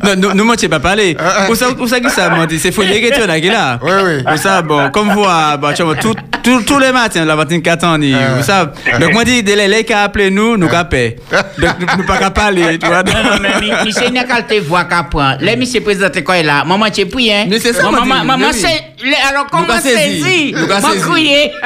[0.03, 1.15] Non, nous, nous, moi, tu pas parlé.
[1.19, 1.49] Ah, ah.
[1.49, 3.79] Où ça, où ça qui ça, moi, c'est que tu là, qui est là.
[3.81, 4.23] Oui, oui.
[4.33, 7.59] Où ça, bon, comme vous, bah, tu vois, tout, tout, tous les matins, la matin
[7.59, 8.35] 4 ans, ni, Ah.
[8.37, 8.71] vous savez.
[8.99, 11.17] Donc, moi, dis, les les qui appelé nous, nous capé.
[11.57, 13.03] Donc, nous, pas parler, tu vois.
[13.05, 15.37] Non, non, mais mi c'est une qualité voix qu'à prendre.
[15.57, 16.63] Mi c'est présenté quoi là.
[16.65, 17.45] Maman, tu es pris, hein?
[17.49, 18.83] Mais c'est ça, Maman, maman, c'est.
[19.03, 20.21] le- Alors, comment Nous qu'a saisi.
[20.23, 20.53] saisi?
[20.57, 21.01] Nous qu'a M'a saisi.
[21.09, 21.51] crié.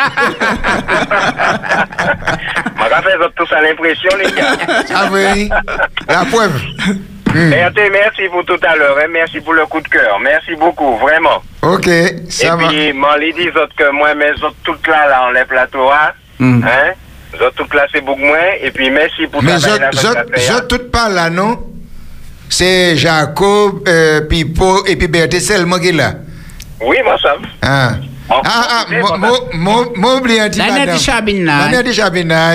[2.78, 4.56] M'a fait tous à l'impression, les gars.
[4.96, 5.50] Ah oui.
[6.08, 6.62] La preuve.
[7.34, 7.54] Hmm.
[7.54, 9.08] Et te merci pour tout à l'heure, hein.
[9.12, 10.20] merci pour le coup de cœur.
[10.20, 11.44] Merci beaucoup, vraiment.
[11.62, 11.88] Ok,
[12.28, 12.68] ça et va.
[12.70, 15.90] puis, m'en les dit autres que moi, mes autres toutes là, là, on les plateaux,
[15.92, 16.12] hein.
[16.40, 16.64] Mm.
[16.64, 16.94] Hein?
[17.34, 18.38] Les autres toutes là, c'est beaucoup moins.
[18.62, 21.60] Et puis, merci pour Mais tout je, je, je tout pas là, non?
[22.50, 25.38] C'est Jacob, euh, Pipo et puis Berthe
[25.80, 26.14] qui est là.
[26.82, 27.36] Oui, moi, ça.
[27.62, 27.92] Ah,
[28.32, 30.96] ah, ah, écoutez, mo- bon, mo- mo- mo oublié un petit La nette madame.
[30.96, 31.58] de Chabina.
[31.60, 32.50] La nette de Chabina.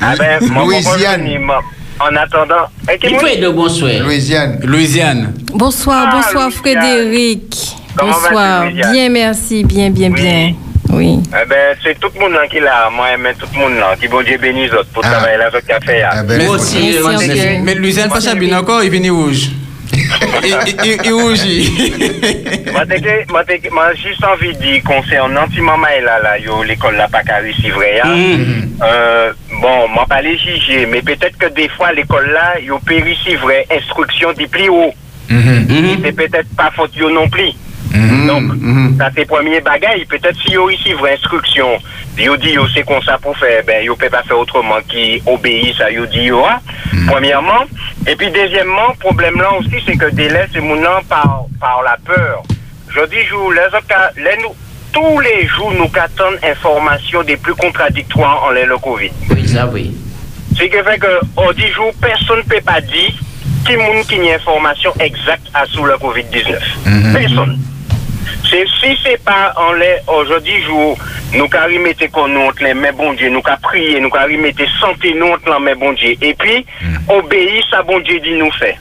[0.00, 1.22] Ah ben, moi, moi, Louisiane.
[1.24, 1.62] moi, moi,
[2.00, 2.66] en attendant.
[2.90, 3.90] Eh, fait de bonsoir.
[4.00, 4.60] Louisiane.
[4.64, 5.34] Louisiane.
[5.52, 6.80] Bonsoir, Ah, bonsoir Louisiane.
[6.82, 7.76] Frédéric.
[7.96, 8.66] Comment bonsoir.
[8.92, 10.20] Bien, merci, bien, bien, Oui.
[10.22, 10.54] bien.
[10.90, 11.18] Oui.
[11.28, 13.94] Eh ben, c'est tout le monde là qui l'a, moi, mais tout le monde là,
[14.00, 15.10] qui bon Dieu bénisse autres pour Ah.
[15.10, 16.02] travailler là, autres café.
[16.02, 16.22] Ah là.
[16.22, 16.96] ben, Moi aussi.
[17.62, 19.48] Mais, Louisiane, pas chabine encore, il vient rouge.
[20.44, 21.92] Il- rougit.
[22.72, 27.22] Moi, juste envie de dire, concernant si maman est là, là, yo, l'école là, pas
[27.22, 28.08] qu'à réussir vrai, hein.
[28.14, 28.70] Mhm.
[28.82, 32.94] Euh, bon, moi, pas les juger, mais peut-être que des fois, l'école là, yo, peut
[33.02, 34.92] réussir vrai, instruction des plus haut.
[35.28, 35.66] Mhm.
[35.68, 35.98] Mhm.
[36.04, 37.50] C'est peut-être pas faute yo non plus.
[38.26, 38.96] Donc, Mhm.
[38.98, 40.04] ça c'est premier bagaille.
[40.04, 41.78] Peut-être si yo ici vraie instruction,
[42.18, 45.22] yo dit yo c'est comme ça pour faire, ben yo peut pas faire autrement qui
[45.26, 46.44] obéissent à yo dit yo.
[46.44, 46.60] hein.
[47.06, 47.64] Premièrement.
[48.06, 51.96] Et puis deuxièmement, problème là aussi, c'est que délai, c'est mon nom par, par la
[52.04, 52.42] peur.
[52.90, 54.54] Je dis, jour, les autres cas- les nous,
[54.92, 59.10] tous les jours, nous attendons informations des plus contradictoires en les le Covid.
[59.30, 59.94] Oui, ça oui.
[60.56, 63.12] Ce qui fait que, au 10 jours, personne ne peut pas dire
[63.66, 66.58] qui monde qui a information exacte à sous le Covid-19.
[66.86, 67.12] Mhm.
[67.12, 67.58] Personne.
[68.44, 70.96] Si c'est pas en les aujourd'hui jour,
[71.34, 72.04] nous qu'à remettre
[72.62, 75.76] les mains bon Dieu, nous qu'à prier, nous qu'à remettre santé nous entre les mains
[75.76, 76.14] bon Dieu.
[76.20, 76.64] Et puis,
[77.08, 78.78] obéir ça bon Dieu dit nous fait.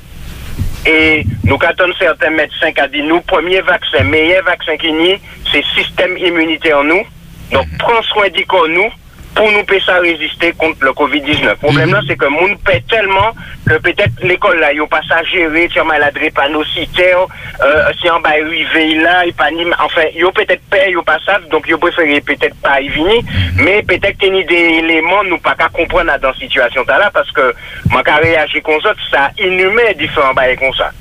[0.85, 5.19] Et nous attendons certains médecins qui dit nous, premier vaccin, meilleur vaccin qui n'y,
[5.51, 7.03] c'est système immunitaire en nous.
[7.51, 8.89] Donc, prends soin corps nous
[9.37, 11.49] pour nous puissions résister contre le Covid-19.
[11.49, 13.31] Le problème là, c'est que nous paie tellement
[13.67, 17.27] que peut-être l'école là, il pas ça gérer, tu as mal à drépanocytaire,
[17.61, 21.19] euh, si en bas arrivé là, il pas ni, enfin, il peut-être paie, il pas
[21.25, 23.21] ça, donc il préféré peut-être pas y venir,
[23.57, 27.11] mais peut-être qu'il y a des éléments nous pas qu'à comprendre dans cette situation là,
[27.13, 27.53] parce que,
[27.89, 30.91] moi, qu'à réagir comme ça, ça inhumain différents bails comme ça.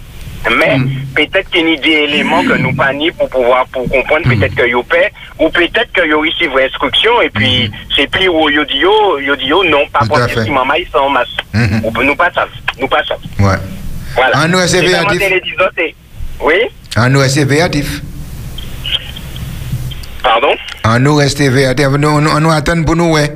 [0.51, 0.79] Mais
[1.15, 4.55] peut-être qu'il y a des éléments que nous pas ni pour pouvoir pour comprendre peut-être
[4.55, 8.49] que yo paie ou peut-être que yo ici vos instructions et puis c'est plus où
[8.51, 10.01] yo dit yo yo dit yo non pas
[10.45, 11.29] si maman ils sont en masse.
[11.53, 11.81] Mhm.
[11.85, 12.47] On peut nous pas ça.
[12.81, 13.17] Nous pas ça.
[13.39, 13.57] Ouais.
[14.15, 14.45] Voilà.
[14.45, 14.81] En nous, c'est
[16.41, 16.55] Oui,
[16.97, 18.03] En nous rester véatif.
[20.23, 20.55] pardon?
[20.85, 21.87] En nous rester véatif.
[21.89, 23.31] Nous, nous, nous pour nous, ouais.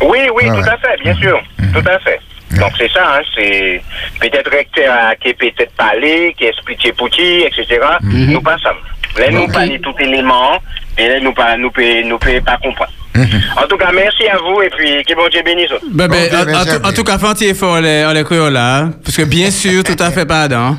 [0.00, 1.40] Oui, oui, Ouais, tout à fait, bien sûr.
[1.72, 2.20] Tout à fait.
[2.60, 3.82] Donc c'est ça, hein, c'est
[4.20, 7.78] peut-être recteur qui est peut-être parlé, qui expliqué pour qui, etc.
[8.02, 8.72] Nous pas ça.
[9.18, 9.52] Là, nous Ok.
[9.52, 10.58] pas les tout élément,
[10.98, 12.92] et là, nous pas, nous peut, nous peut pas comprendre.
[13.16, 13.28] Mhm.
[13.62, 15.70] En tout cas, merci à vous et puis que bon Dieu bénisse.
[15.92, 16.92] Ben, ben, en- tout- en vous.
[16.94, 18.88] tout cas, Fanti est fort, on les, les créoles là.
[19.04, 20.76] Parce que bien sûr, tout à fait pas dedans.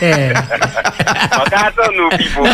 [0.00, 2.48] Donc attends nous, people.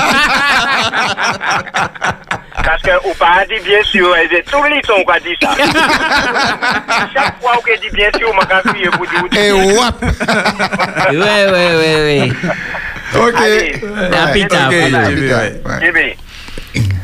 [2.65, 5.51] Parce que ou pas dit bien sûr, et tous les sons qu'on dit ça.
[7.15, 9.41] Chaque fois qu'on dit bien sûr, on m'a crié pour dire.
[9.41, 9.95] Et wap!
[11.11, 12.33] Oui, oui, oui, oui.
[13.15, 13.35] Ok.
[13.37, 13.81] Allez.
[15.09, 15.61] J'ai vu, ouais.
[15.65, 16.17] Ouais.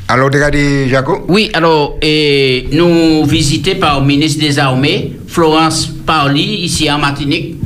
[0.08, 1.24] Eh Alors, tu as dit, Jaco?
[1.28, 7.56] Oui, alors, et nous visités par le ministre des Armées, Florence Parly, ici en Martinique.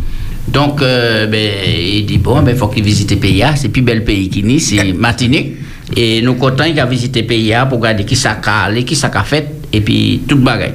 [0.48, 3.83] Donc, euh, ben, il dit, bon, ben, faut qu'il visite le pays, c'est le plus
[3.83, 5.57] bel pays qui n'y, c'est Martinique.
[5.96, 8.96] Et nous contents qu'il a visité le pays pour regarder qui ça a allé, qui
[8.96, 10.72] ça a fait, et puis tout le bagage.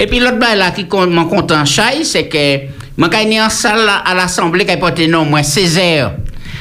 [0.00, 2.58] Et puis l'autre bagage là qui m'en content c'est que,
[2.98, 6.12] quand il en salle à l'Assemblée, qui a porté non, moi, Césaire.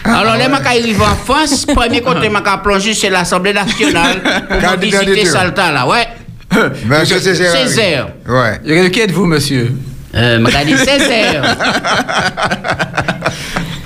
[0.05, 5.25] Alors, là, quand arrive en France, premier côté, je plongé chez l'Assemblée nationale pour visiter.
[5.25, 6.07] Salta, là, ouais.
[6.85, 7.51] Monsieur Césaire.
[7.51, 8.07] Césaire.
[8.27, 8.59] Ouais.
[8.65, 9.71] De qui êtes-vous, monsieur?
[10.15, 11.41] Euh, dit Césaire.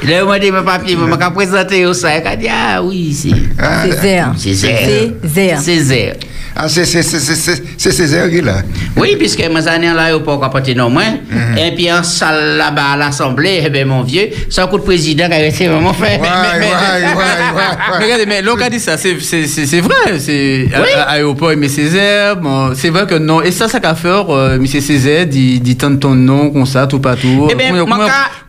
[0.03, 2.17] Là, on m'a dit, mon papier, m'a présenté au ça.
[2.17, 3.29] Il a dit, ah oui, c'est
[3.61, 4.31] Ah, Césaire.
[4.37, 4.79] Césaire.
[5.23, 5.61] Césaire.
[5.61, 6.15] Césaire.
[6.59, 8.61] Ah, c'est c'est- c'est- c'est- c'est- c'est Césaire qui est là.
[8.95, 11.03] Oui, puisque moi, années à l'aéroport, quand porté non moins.
[11.29, 11.57] Mhm.
[11.57, 15.27] Et puis, en salle là-bas à l'Assemblée, eh bien, mon vieux, sans coup de président
[15.27, 16.17] qui a été vraiment fait.
[16.17, 17.63] Ouais, ouais, ouais, ouais, ouais.
[17.99, 20.17] Mais regardez, mais l'on a dit ça, c'est- c'est c'est- c'est vrai.
[20.19, 22.35] C'est à- aéroport, mais Césaire,
[22.75, 23.41] c'est vrai que non.
[23.41, 26.99] Et ça, ça qu'a fait, euh, monsieur Césaire, dit, tant ton nom, comme ça, tout
[26.99, 27.47] partout.
[27.51, 27.73] Eh ben,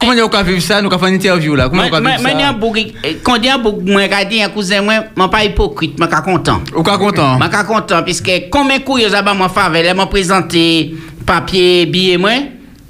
[0.00, 0.80] comment on a vu ça?
[0.80, 1.68] Nous avons fait une interview là.
[1.68, 2.22] Comment on a vu ça?
[3.22, 3.48] Quand on dit
[4.42, 6.74] un cousin, je suis pas hypocrite, je suis.
[6.74, 7.38] Au content.
[7.40, 10.94] Je suis content, puisque combien ils ont moi faveur, ils m'ont présenté
[11.26, 12.30] papier, billet, moi.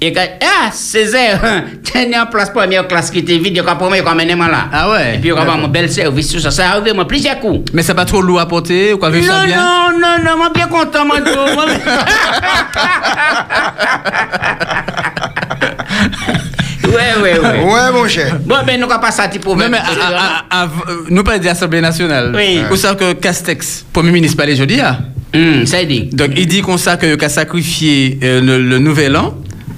[0.01, 1.41] Et quand, ah, Césaire,
[1.83, 4.47] tu en place première classe qui était vide, il y a première qui amené moi
[4.47, 4.69] là.
[4.71, 5.57] Ah ouais, Et puis, il y a d'accord.
[5.57, 6.51] mon bel service, ça.
[6.51, 7.69] Ça arrive, moi, plusieurs coups.
[7.73, 9.57] Mais c'est pas trop lourd à porter Ou quoi vu ça Non, bien?
[9.57, 11.05] non, non, non, moi, bien content.
[11.05, 11.17] Moi-
[16.89, 17.63] Ouais, ouais, ouais.
[17.73, 18.37] Ouais, mon cher.
[18.45, 19.71] Bon, ben, nous, on va passer à petit Non, problème.
[19.71, 20.69] mais à- à- à- à-
[21.09, 22.33] nous parlons de l'Assemblée nationale.
[22.35, 22.61] Oui.
[22.69, 24.97] Vous savez que Castex, Premier ministre, pas les jeudi, hein?
[25.35, 26.09] Hum, ça dit.
[26.11, 29.35] Donc, il dit comme ça que qu'a sacrifié euh, le, le nouvel an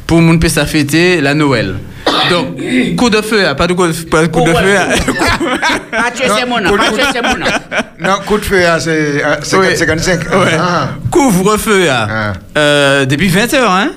[0.08, 1.76] pour moun puisse fêter la Noël.
[2.30, 2.56] Donc,
[2.98, 4.64] coup de feu, hein, pas de coup de, pas de, coup de Oh, ouais.
[4.64, 4.78] feu.
[4.78, 5.58] hein.
[5.92, 7.46] Pas tuer, c'est mon nom, coup de- pas tuer, c'est mon nom.
[8.00, 9.76] Non, coup de feu, ah, c'est ah, c'est Oui.
[9.76, 10.22] 55.
[10.32, 10.58] Ouais.
[10.58, 10.90] Ah.
[11.12, 12.08] Couvre-feu, hein.
[12.10, 12.34] Ah.
[12.58, 13.92] Euh, depuis 20h, hein.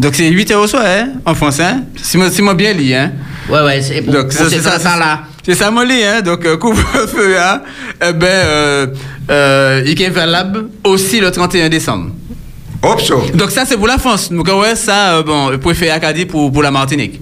[0.00, 1.62] Donc c'est 8 heures au soir, hein, en français.
[1.62, 1.82] Hein?
[1.96, 3.12] Si moi, si moi bien lis, hein.
[3.50, 5.24] Ouais, ouais, c'est pour, Donc ça, c'est ça, temps là.
[5.42, 6.22] c'est ça, mon lit, hein.
[6.22, 7.60] Donc euh, couvre-feu, hein.
[8.08, 8.86] Eh ben, euh,
[9.30, 12.12] euh, il est valable aussi le 31 décembre.
[12.82, 13.20] Hop, so.
[13.34, 14.32] Donc ça, c'est pour la France.
[14.32, 17.20] Donc ouais, ça, euh, bon, préfet Acadie pour, pour la Martinique.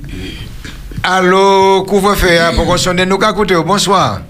[1.02, 3.56] Allô, couvre-feu, hein, pour qu'on nous qu'à écouter.
[3.66, 4.20] Bonsoir.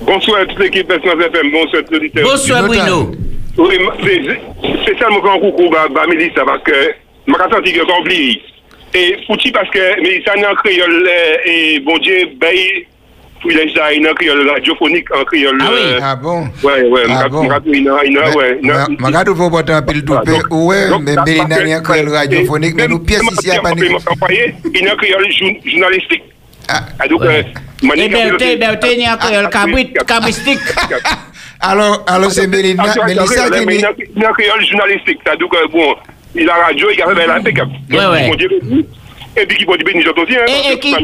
[0.00, 2.24] Bonsoir à toute l'équipe Personne FM, bonsoir à tous les auditeurs.
[2.30, 2.62] Bonsoir.
[2.64, 3.12] Bruno.
[3.58, 4.40] Oui, c'est
[4.86, 6.72] c'est seulement quand coucou, bah, bah, Mélissa, parce que,
[7.26, 8.40] Makasan ti ge kompli.
[8.92, 11.54] E pouti paske Melisa nan kriol eh, e
[11.86, 12.86] bon diye bayi
[13.40, 15.62] pou ilè sa inan kriol radiofonik an kriol.
[15.62, 16.48] Ah oui, eh, ah bon.
[16.64, 18.58] Ouais, ouais, makatou inan, inan, ouais.
[18.98, 19.38] Makatou non.
[19.38, 23.94] pou botan pil toupe, ouè, men Melina nan kriol radiofonik, men nou piye sisi apanik.
[24.74, 26.26] Inan kriol jounalistik.
[26.70, 27.24] A douk,
[27.86, 28.10] mani...
[28.10, 29.50] Ibelte, ibelte, ni an kriol
[30.02, 30.66] kabwistik.
[31.60, 33.84] Alo, alo se Melisa ki ni...
[34.18, 35.94] Inan kriol jounalistik, ta douk, bon...
[36.34, 37.14] il a radio, il a fait
[38.36, 38.86] Dieu, béni.
[39.36, 40.36] Et puis, qui peut dire béni, j'entends aussi.
[40.36, 40.94] hein, Et, qui,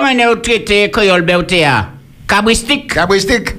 [0.00, 1.88] mène au traité créole Berthéa?
[2.28, 2.94] Cabristique?
[2.94, 3.50] Cabristique.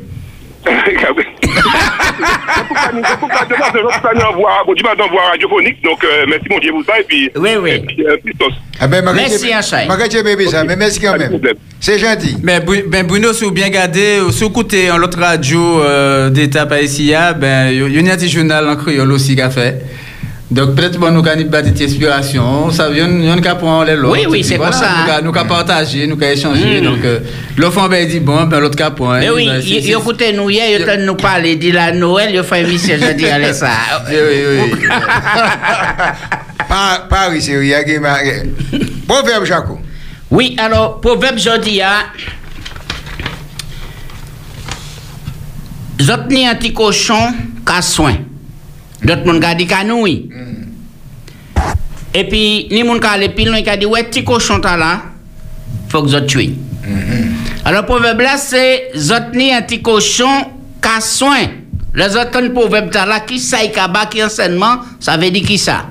[5.30, 7.30] Radiophonique, donc euh, merci mon Dieu pour ça, et puis...
[7.36, 7.72] Oui, oui.
[7.72, 8.18] Et puis, euh.
[8.80, 9.86] Ah ben, Merci, Achai.
[10.68, 11.40] mais merci quand même.
[11.80, 12.36] C'est gentil.
[12.42, 16.30] Ben, Bru- ben Bruno, si vous bien gardé, si vous écoutez en l'autre radio euh,
[16.30, 19.82] d'État par ici, ben, il y a un journal en créole aussi qu'a fait?
[20.52, 23.58] Donc peut-être bon, nous avons une petite inspiration, ça vient, il y en a qui
[23.58, 24.12] prend les lots.
[24.12, 25.22] Oui, oui, c'est pour ça, hein.
[25.24, 26.82] Nous avons partagé, nous avons échangé.
[26.82, 27.20] Donc euh,
[27.56, 29.18] l'autre ben, il dit bon, ben l'autre cas prend.
[29.18, 32.64] Mais oui, Ben, écouté nous hier, il a nous parler, dit la Noël, il fait
[32.64, 33.70] émission, je dis, allez ça.
[34.10, 34.88] Oui, oui, oui.
[36.68, 38.18] Pas, Paris, c'est rien qui m'a.
[39.08, 39.80] Proverbe, Jaco.
[40.30, 42.06] Oui, alors, proverbe jodi a,
[46.02, 47.34] Zot ni un petit cochon
[47.66, 48.31] ka soin.
[49.04, 50.30] D'autres moun ka di ka noui.
[52.14, 54.78] Et puis, ni moun ka ale pil, nou ka di, ouais, petit cochon ta
[55.90, 56.54] faut que zot tue.
[57.66, 60.46] Alors, proverbe là, c'est Zot ni un petit cochon
[60.82, 61.48] ka soin.
[61.94, 65.32] Le zot kon proverbe ta là, qui sa y ka ba, qui enseignement, ça veut
[65.32, 65.86] dire qui ça?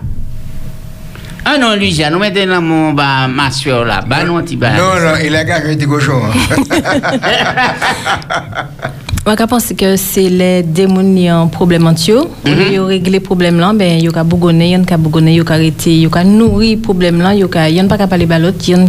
[1.44, 4.72] Ah non, Louisiane, nous mettons dans mon bah, ma soeur là, bah non, ti bah.
[4.72, 6.20] Non, non, il a gagné un petit cochon.
[6.22, 6.32] hein.
[9.26, 12.22] Moi, je pense que c'est les démons qui ont un problème en eux.
[12.46, 15.42] Au lieu de régler le problème là, ben, ils ont bougonné, ils ont bougonné, ils
[15.42, 17.48] ont arrêté, ils ont nourri le problème là, ils ont
[17.88, 18.88] pas parler de l'autre, ils ont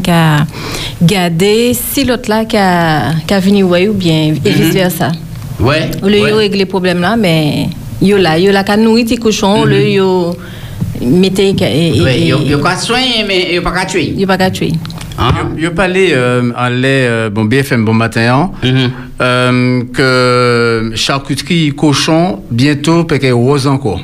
[1.01, 5.11] garder si l'autre là qui a, qui a venu ouais ou bien et vice versa.
[5.59, 5.91] Ouais.
[6.01, 6.31] Au lieu de ouais.
[6.31, 7.67] régler le problème là, mais
[8.01, 10.01] yo là, yo là qui nourri tes cochons, lieu
[11.01, 14.13] de mettre et Ouais, et yo ka soigner mais yo pas ka tuer.
[14.17, 14.71] yo pas qu'à tuer.
[15.21, 15.49] Hein?
[15.57, 18.91] Je parlais euh, en lait, euh, bon, BFM bon matin, hein, Mhm.
[19.21, 24.01] euh, que charcuterie cochon, bientôt, peut être rose encore.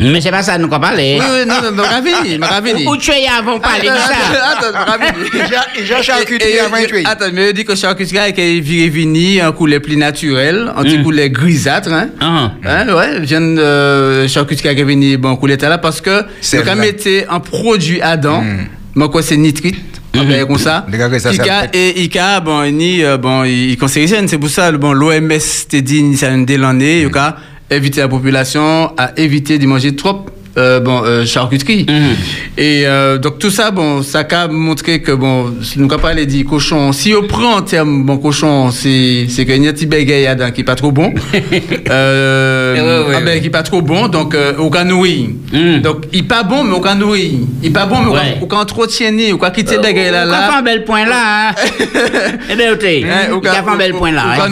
[0.00, 1.18] Mais c'est pas ça nous qu'on parler.
[1.20, 2.84] Oui, oui, non, non, non, ravini, ravini.
[2.84, 4.50] Ou tuer avant parler de ça?
[4.58, 5.28] Attends, attends, ravini.
[5.32, 7.02] Il a charcuterie avant de tuer.
[7.06, 10.98] Attends, mais il dit que charcuterie est viré vini, un couleur plus naturel, un petit
[10.98, 11.02] Mm.
[11.04, 12.08] couleur grisâtre, hein.
[12.20, 12.50] Ah.
[12.66, 17.26] Hein, ouais, vient de charcuterie est venu bon couleur là parce que C'est quand mettait
[17.30, 18.42] un produit à dents,
[18.96, 19.76] mais quoi c'est nitrite.
[20.28, 20.84] dire comme ça.
[21.72, 24.28] Et ICA, bon, ni, euh, bon, il cancérigène.
[24.28, 25.28] C'est pour ça, le- bon, l'OMS
[25.68, 27.36] t'a dit, ça une l'année, il a
[27.70, 30.24] éviter la population à éviter de manger trop,
[30.56, 31.86] euh, bon, euh, charcuterie.
[32.56, 36.44] Et euh, donc tout ça, bon, ça a montré que bon, nous avons parlé dit
[36.44, 36.92] cochon.
[36.92, 39.86] Si on prend en termes bon cochon, c'est qu'il y a un petit
[40.52, 41.12] qui est pas trop bon.
[41.90, 44.34] euh, ah ben, qui est pas trop bon, donc
[44.84, 45.28] nourrir.
[45.52, 45.78] Mm.
[45.80, 47.32] Donc il pas bon, mais nourrir.
[47.62, 48.38] Il pas bon, mais au Ouais.
[48.40, 50.48] au can entretenir, au can quitter bagage là On là.
[50.50, 51.50] fait un bel point là.
[51.50, 51.54] hein.
[52.50, 52.72] Eh bien,
[53.38, 54.22] a cas- fait un bel point là.
[54.38, 54.46] hein.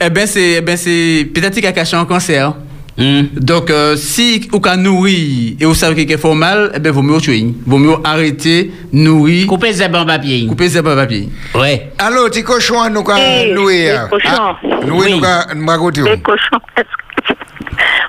[0.00, 2.54] Eh c'est eh ben c'est peut-être qu'il a caché un cancer.
[2.98, 3.26] Hmm.
[3.40, 7.02] Donc, euh, si vous avez nourri et vous savez qu'il fait mal, eh ben, vaut
[7.02, 7.46] mieux tuer.
[7.64, 10.46] Vaut mieux arrêter, nourrir, Couper ses en papier.
[10.48, 11.28] couper ses papiers.
[11.54, 11.92] Ouais.
[11.98, 13.94] Allô, petit cochon, nous avons loué.
[14.10, 14.54] petit cochon.
[14.90, 15.12] Oui.
[15.20, 16.02] nous avons raconté.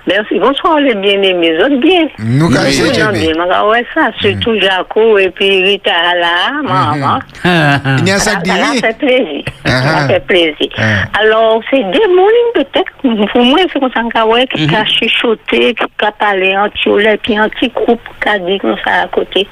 [0.07, 0.39] Merci.
[0.39, 1.55] Bonsoir les bien-aimés.
[1.57, 2.07] Vous êtes bien?
[2.19, 3.31] Nous Oui, essayé non, bien.
[3.35, 4.09] Moi, ouais, ça.
[4.19, 7.19] Surtout Jaco et puis Rita là, maman.
[7.99, 9.43] Il y a un sac Ça fait plaisir.
[9.65, 10.69] Ça Ah, fait plaisir.
[10.77, 11.19] ah.
[11.21, 12.91] Alors, c'est des moulins peut-être.
[13.31, 14.01] Pour moi, c'est comme ça
[14.47, 18.57] qui a chuchoté, qui a parlé en tiolet, puis un petit groupe qui a dit
[18.59, 19.47] comme ça à côté.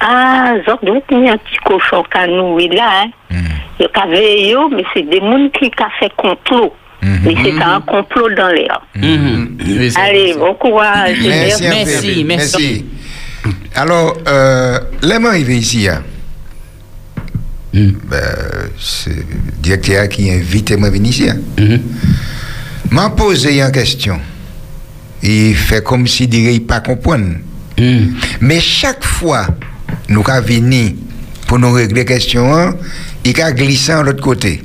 [0.00, 3.10] Ah, donc, il y a un petit cochon qui a nourri là, hein.
[3.78, 3.88] Il y a
[4.70, 5.20] mais c'est des
[5.70, 6.74] qui ont fait complot.
[7.02, 8.80] Mais c'est un complot dans l'air.
[8.94, 9.56] Mhm.
[9.66, 11.16] Oui, c'est- Allez, bon courage.
[11.26, 12.84] Merci, Merci, merci.
[13.74, 16.02] Alors, euh, les arrivé ici, hein,
[17.72, 17.94] Mhm.
[18.10, 18.18] ben,
[18.78, 19.24] c'est le
[19.62, 21.28] directeur qui invite moi à venir ici.
[21.28, 21.38] hein.
[21.58, 21.80] Mhm.
[22.90, 24.18] m'a posé une question.
[25.22, 27.36] Il fait comme si il dirait pas comprendre.
[27.78, 28.14] Mhm.
[28.40, 29.46] Mais chaque fois,
[30.08, 30.92] nous avons venir
[31.46, 32.74] pour nous régler la question, hein,
[33.24, 34.62] il a glissé de l'autre côté.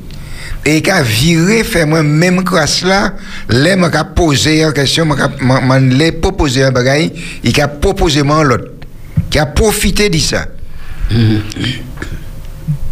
[0.67, 3.13] Et il a viré, fait moi même classe là,
[3.49, 7.11] là, m'a posé une question, m'a m'a proposé un bagage,
[7.43, 8.71] il a proposé moi l'autre,
[9.29, 10.47] qui a profité de ça.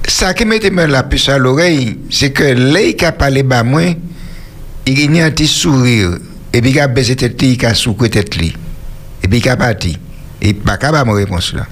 [0.08, 3.96] Ça qui mettait la puce à l'oreille, c'est que là, il a parlé bas moi,
[4.86, 6.20] il a un petit sourire,
[6.54, 9.98] et puis il a baissé tête, il a soufflé tête, et puis il a parti.
[10.40, 11.66] Et pas ma réponse là.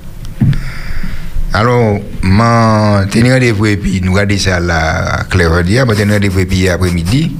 [1.53, 6.39] Alors, m'en tenir rendez-vous et puis nous regardons ça là, Claire dit, m'en tenir rendez-vous
[6.39, 7.35] et puis après-midi,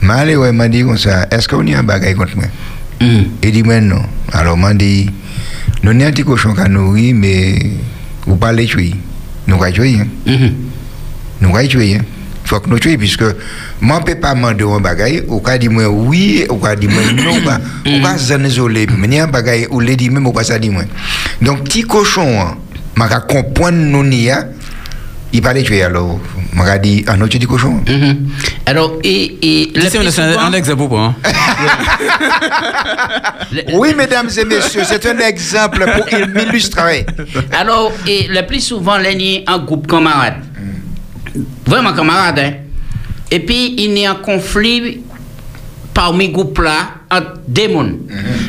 [0.00, 2.46] malheureusement, m'a dit comme ça, est-ce qu'on y a un bagage contre moi?
[3.00, 4.02] Il dit, mais non.
[4.32, 5.10] Alors, m'a dit,
[5.82, 7.58] nous avons un petit cochon qui nourri, mais
[8.26, 8.94] vous parlez tuer.
[9.48, 9.96] Nous allons tuer.
[10.00, 10.50] Hein?
[11.40, 11.96] Nous allons tuer.
[11.96, 12.04] Hein?
[12.44, 13.24] faut que nous tuions, puisque
[13.80, 16.76] moi, je ne peux pas demander un bagage, ou pas dire moi oui, ou pas
[16.76, 19.80] dire moi non, ou ou pas s'en isoler, mais il y a un bagage, ou
[19.80, 20.82] le dit même, ou pas ça dire moi.
[21.40, 22.56] Donc, petit cochon, hein,
[22.96, 24.46] je vais comprendre nous, ni a,
[25.32, 26.18] il va les tuer alors.
[26.54, 27.82] Je vais dire, un autre petit cochon.
[27.88, 28.28] Mhm.
[28.66, 31.14] Alors, et, et laisser un, exemple pour hein.
[33.72, 37.06] Oui, mesdames et messieurs, c'est un exemple pour m'illustrer.
[37.58, 40.34] Alors, et le plus souvent, là, il y a un groupe camarade.
[41.66, 42.52] Vraiment camarade, hein.
[43.30, 45.00] Et puis, il y a un conflit
[45.94, 47.98] parmi groupes là entre deux mondes.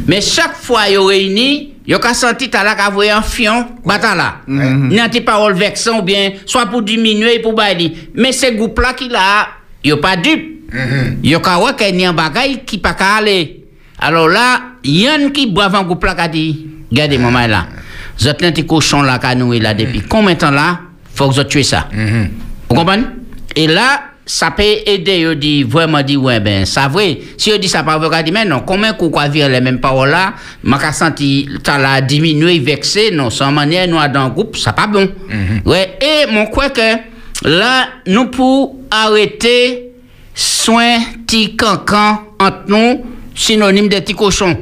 [0.08, 2.76] Mais chaque fois, ils réunis, ils ont senti à la
[3.16, 4.36] un fion, bata là.
[4.48, 8.10] Il y a des paroles vexantes ou bien, soit pour diminuer, pour bailler.
[8.16, 9.48] Mais ces groupes là qui là,
[9.84, 10.72] ils n'ont pas dupes.
[11.22, 13.66] Ils ont qu'à qu'il y a un bagage qui pas qu'à aller.
[14.00, 17.18] Alors là, il y a un qui brave un groupe là qui a dit, regardez,
[17.18, 17.68] maman là.
[18.18, 20.80] Vous êtes un petit cochon là qui a noué là depuis combien de temps là?
[21.14, 21.90] Faut que vous tuez ça.
[22.70, 23.04] Vous comprenez?
[23.56, 27.20] Et là, ça peut aider, vous dit, vraiment dit, ouais, ben, ça vrai.
[27.38, 30.12] Si vous dit ça pas vrai, dit, mais non, combien qu'on quoi les mêmes paroles
[30.12, 30.34] là,
[30.64, 34.72] m'a qu'à senti, t'as la diminué, vexé, non, sans manière, nous, dans le groupe, ça
[34.72, 35.10] pas bon.
[35.66, 36.96] Ouais, et mon quoi que,
[37.44, 39.92] là, nous pour arrêter,
[40.34, 43.06] soin, ti cancan, entre nous,
[43.36, 44.58] synonyme de ti cochon.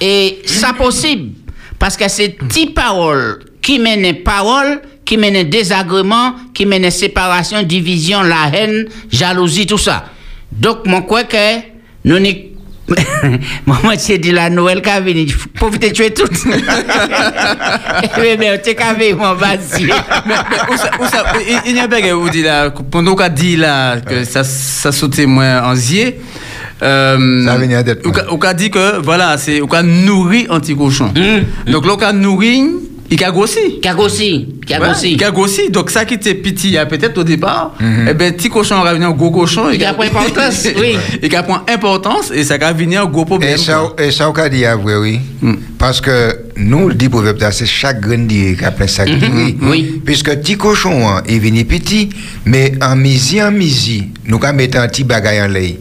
[0.00, 1.30] Et ça possible,
[1.78, 8.22] parce que c'est ti paroles qui mènent parole, qui mènent désagrément, qui mènent séparation, division,
[8.22, 10.04] la haine, jalousie, tout ça.
[10.52, 11.36] Donc, mon quoi que,
[12.04, 12.48] nous n'y
[13.66, 15.26] Moi, c'est dit la Noël qui a venu.
[15.54, 16.26] Pour te tuer tout.
[18.18, 19.84] Mais, mais, tu qu'à venir, mon vas-y.
[19.84, 24.24] il- il y a un bagage où dit là, pendant qu'on a dit là que
[24.24, 26.20] ça, ça sautait moins en zier,
[26.82, 27.56] euh, Ça
[28.04, 31.12] ou qu'a- ou qu'a dit que voilà, c'est, ou qu'a nourri anti-cochon.
[31.68, 32.64] Donc là, on a nourri,
[33.12, 33.80] il a grossi.
[33.80, 34.48] Qui a grossi.
[34.66, 35.12] Qui a grossi.
[35.12, 35.70] Il a grossi.
[35.70, 38.82] Donc ça qui était petit, il y a peut-être au départ, eh ben, petit cochon
[38.82, 39.70] va venir un gros cochon.
[39.70, 40.96] Il a pris importance, oui.
[41.22, 43.54] Il a pris importance et ça va venir un gros problème.
[43.54, 45.20] Et ça, et ça, on a dit à vrai, oui.
[45.78, 49.10] Parce que nous, le dit proverbe, c'est chaque grain qui a plein sac
[49.62, 50.00] oui.
[50.04, 52.08] Puisque petit cochon, hein, il vient petit,
[52.46, 55.72] mais en misi, en misi, nous avons mis un petit bagage en l'air.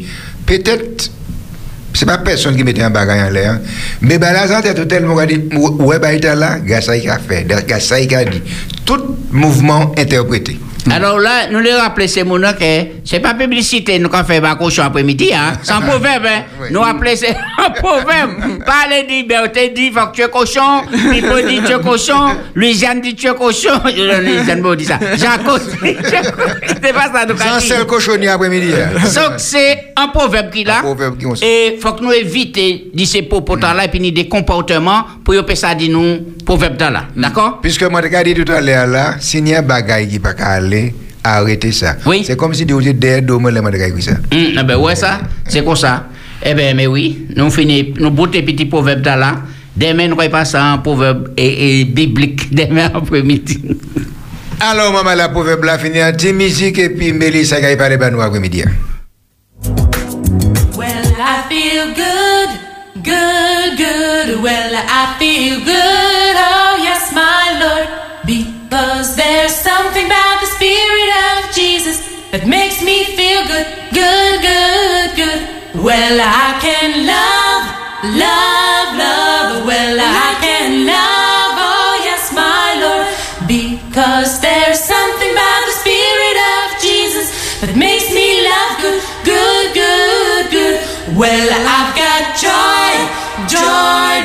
[0.46, 1.12] Peut-être,
[1.94, 3.60] c'est pas personne qui mettait un bagage en l'air,
[4.02, 7.46] mais ben là, ça, tout tellement dit, ouais, bah, il là, gars, ça, a fait,
[7.46, 8.42] gars, ça, il a dit.
[8.86, 10.60] Tout mouvement interprété.
[10.90, 14.84] Alors là, nous les rappelons ces mots que c'est pas publicité, nous qu'on fait cochon
[14.84, 15.54] après-midi, hein.
[15.62, 16.44] C'est un proverbe, hein.
[16.60, 16.68] Oui.
[16.72, 18.32] Nous rappelons c'est un proverbe.
[18.66, 19.06] Pas les
[19.50, 20.82] te dit, faut que tu es cochon.
[21.12, 22.36] Pipo dit, tu es cochon.
[22.56, 23.80] Louisiane dit, tu es cochon.
[23.86, 25.00] Louisiane m'a dit ça.
[25.18, 25.96] Jacques dit.
[26.84, 27.68] C'est pas ça, nous qu'on dit.
[27.68, 28.72] seul cochonnier après-midi.
[28.74, 29.00] hein.
[29.16, 30.80] Donc, c'est un proverbe qui là.
[30.80, 31.46] Un proverbe qui on sait.
[31.46, 35.38] Et faut que nous éviter de ces propos là et puis des comportements pour y
[35.56, 36.20] ça dit nous
[36.52, 37.04] proverbe là.
[37.16, 37.60] D'accord?
[37.62, 40.34] Puisque moi, je dit tout à l'heure là, s'il y a un bagage qui pas
[40.38, 41.96] aller, arrêtez ça.
[42.06, 42.24] Oui.
[42.26, 44.12] C'est comme si vous étiez derrière deux mois, les ça.
[44.32, 46.08] Hum, eh ben ouais, ça, c'est comme ça?
[46.44, 49.44] Eh ben, mais oui, nous finissons, nous boutons petit proverbe là.
[49.78, 53.62] Demain, nous passons un proverbe et, et biblique demain après-midi.
[54.60, 57.96] Alors, maman, la proverbe là, fini en petite musique et puis Mélissa qui a parlé
[57.96, 58.64] de nous après-midi.
[60.78, 62.71] Well, I feel good,
[63.04, 64.42] good, good.
[64.42, 67.88] Well, I feel good, oh yes, my Lord.
[68.26, 71.98] Because there's something about the Spirit of Jesus
[72.32, 75.84] that makes me feel good, good, good, good.
[75.84, 78.51] Well, I can love, love.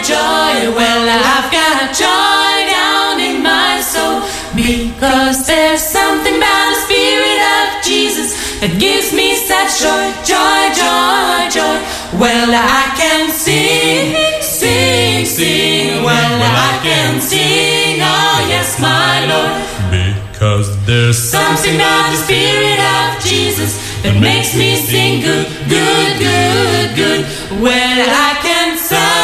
[0.06, 0.70] joy.
[0.70, 4.22] Well, I've got joy down in my soul
[4.54, 8.30] because there's something about the Spirit of Jesus
[8.62, 11.78] that gives me such joy, joy, joy, joy.
[12.22, 14.14] Well, I can sing,
[14.46, 16.04] sing, sing.
[16.06, 17.98] Well, I can sing.
[17.98, 19.58] Oh, yes, my Lord.
[20.30, 23.74] Because there's something about the Spirit of Jesus
[24.06, 27.20] that makes me sing good, good, good, good.
[27.58, 29.15] Well, I can sing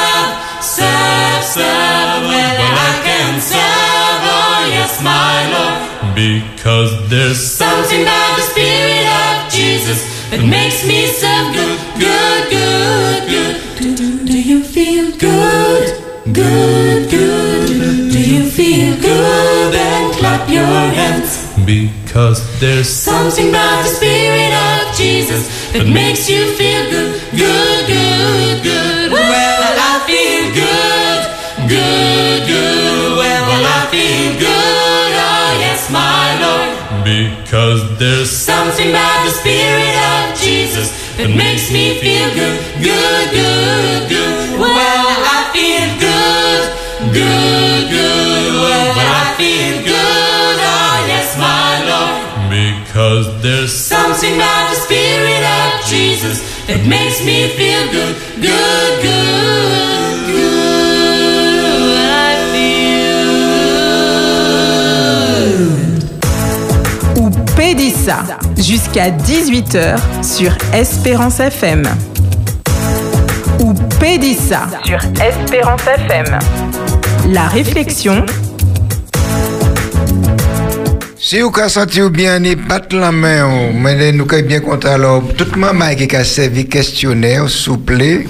[1.52, 2.22] serve.
[2.32, 2.56] Well,
[2.88, 6.14] I can serve, oh yes, my Lord.
[6.14, 10.00] Because there's Something about the Spirit of Jesus
[10.30, 13.54] that makes me serve good, good, good, good.
[13.78, 15.86] Do, do, do you feel good,
[16.32, 17.66] good, good?
[18.12, 19.72] Do you feel good?
[19.74, 21.52] Then clap your hands.
[21.66, 25.42] because there's Something about the Spirit of Jesus
[25.72, 28.91] that makes you feel good, good, good, good.
[37.52, 40.88] Because there's Something about the Spirit of Jesus
[41.20, 44.58] that makes me feel good, good, good, good.
[44.58, 46.64] Well, I feel good,
[47.12, 48.52] good, good.
[48.56, 52.48] Well, I feel good, oh yes, my Lord.
[52.48, 56.40] because there's Something about the Spirit of Jesus
[56.72, 59.81] that makes me feel good, good, good.
[68.56, 71.84] Jusqu'à 18h sur Espérance FM.
[73.60, 76.38] Ou Pédissa sur Espérance FM.
[77.28, 78.26] La réflexion,
[81.16, 84.94] Si vous avez senti bien ni battre la main, mais nous sommes bien contents.
[84.94, 88.24] Alors, tout le monde qui a servi questionnaire, souple,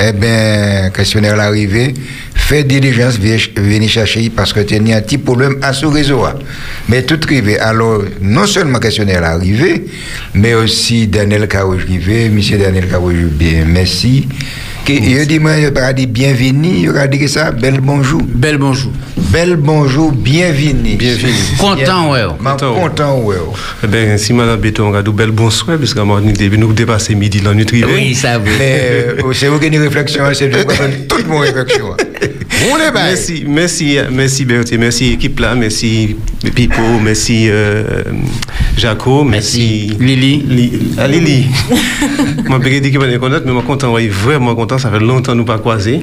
[0.00, 1.94] eh bien, questionnaire l'arrivée,
[2.34, 6.24] fait diligence, venir chercher parce que tu as un petit problème à ce réseau.
[6.88, 7.58] Mais tout arrivé.
[7.58, 9.84] Alors, non seulement questionnaire l'arrivée,
[10.34, 14.26] mais aussi Daniel Caro arrivé, monsieur Daniel Caro bien, merci.
[14.90, 18.22] Il dit, moi, il a dit bienvenue, il a dit que ça, bel bonjour.
[18.22, 18.90] Bel bonjour.
[19.30, 20.96] Bel bonjour, bienvenue.
[20.96, 21.34] Bienvenue.
[21.58, 22.22] Content, ouais.
[22.58, 23.36] Content, ouais.
[23.84, 27.42] Eh bien, si madame Béton a dit bel bonsoir, parce qu'à donné, nous dépasser midi
[27.42, 27.90] dans notre hiver.
[27.92, 28.50] Oui, ça oui.
[28.58, 28.80] Mais
[29.22, 30.50] euh, c'est vous qui avez une réflexion, c'est
[31.08, 31.96] toute mon réflexion.
[33.10, 36.16] Merci, merci, merci Berthier, merci équipe là, merci
[36.54, 38.02] Pipo, merci euh,
[38.76, 40.42] Jaco, merci, Lily.
[40.48, 41.46] Li- ah, Lily.
[42.48, 45.36] Moi, je je suis content, mais je suis content, vraiment content, ça fait longtemps que
[45.38, 46.00] nous pas croisé.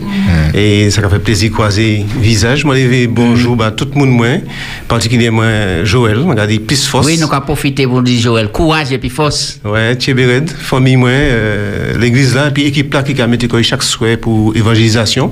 [0.54, 2.64] Et ça fait plaisir de croiser visage.
[2.66, 4.42] Moi, levé bonjour à tout le monde,
[4.88, 7.06] particulièrement Joël, regardez, plus force.
[7.06, 8.50] Oui, nous avons profité pour dire Joël.
[8.50, 9.60] Courage et puis force.
[9.64, 14.18] Ouais, Tchébéred, famille moi, euh, l'église là, puis équipe là qui a mis chaque soir
[14.22, 15.32] pour évangélisation.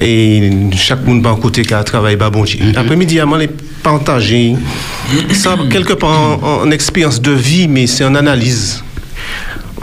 [0.00, 2.58] Et chaque monde côté qui a travaillé bah bon Dieu.
[2.74, 3.50] Après-midi, à les
[3.82, 4.54] partager.
[5.32, 6.10] Ça, quelque part
[6.42, 8.82] en, en expérience de vie, mais c'est en analyse.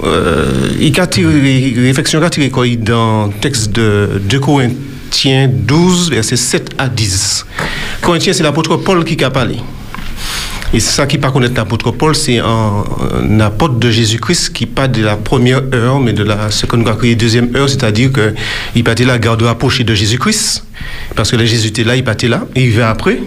[0.03, 6.35] Euh, il a tiré, réflexion a tiré dans le texte de 2 Corinthiens 12, versets
[6.35, 7.45] 7 à 10.
[8.01, 9.57] Corinthiens, c'est l'apôtre Paul qui a parlé.
[10.73, 12.83] Et c'est ça qui pas connaître l'apôtre Paul, c'est un,
[13.23, 17.15] un apôtre de Jésus-Christ qui pas de la première heure, mais de la a créé
[17.15, 18.33] deuxième heure, c'est-à-dire que
[18.75, 20.65] il partait la garde rapprochée de Jésus-Christ,
[21.15, 23.19] parce que le Jésus était là, il partait là, et il va après.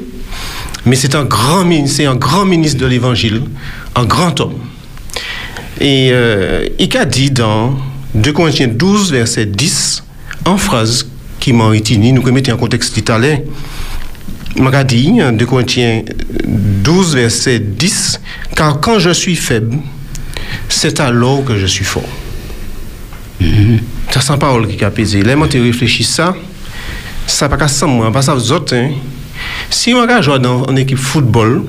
[0.84, 3.42] Mais c'est un grand ministre, c'est un grand ministre de l'Évangile,
[3.94, 4.54] un grand homme.
[5.80, 7.76] Et euh, il a dit dans
[8.14, 10.04] 2 Corinthiens 12, verset 10,
[10.44, 11.06] en phrase
[11.38, 13.38] qui m'a retenu, nous mettons en contexte italien,
[14.56, 16.02] m'a dit, en 2 Corinthiens
[16.46, 18.20] 12, verset 10,
[18.56, 19.78] car quand je suis faible,
[20.68, 22.08] c'est alors que je suis fort.
[24.10, 25.22] Ça, c'est parole qui a apaisé.
[25.22, 26.34] Là, moi, tu réfléchis ça,
[27.26, 28.74] ça pas qu'à ça, moi, pas ça aux autres.
[28.74, 28.90] Hein.
[29.70, 31.62] Si on va jouer dans une équipe football,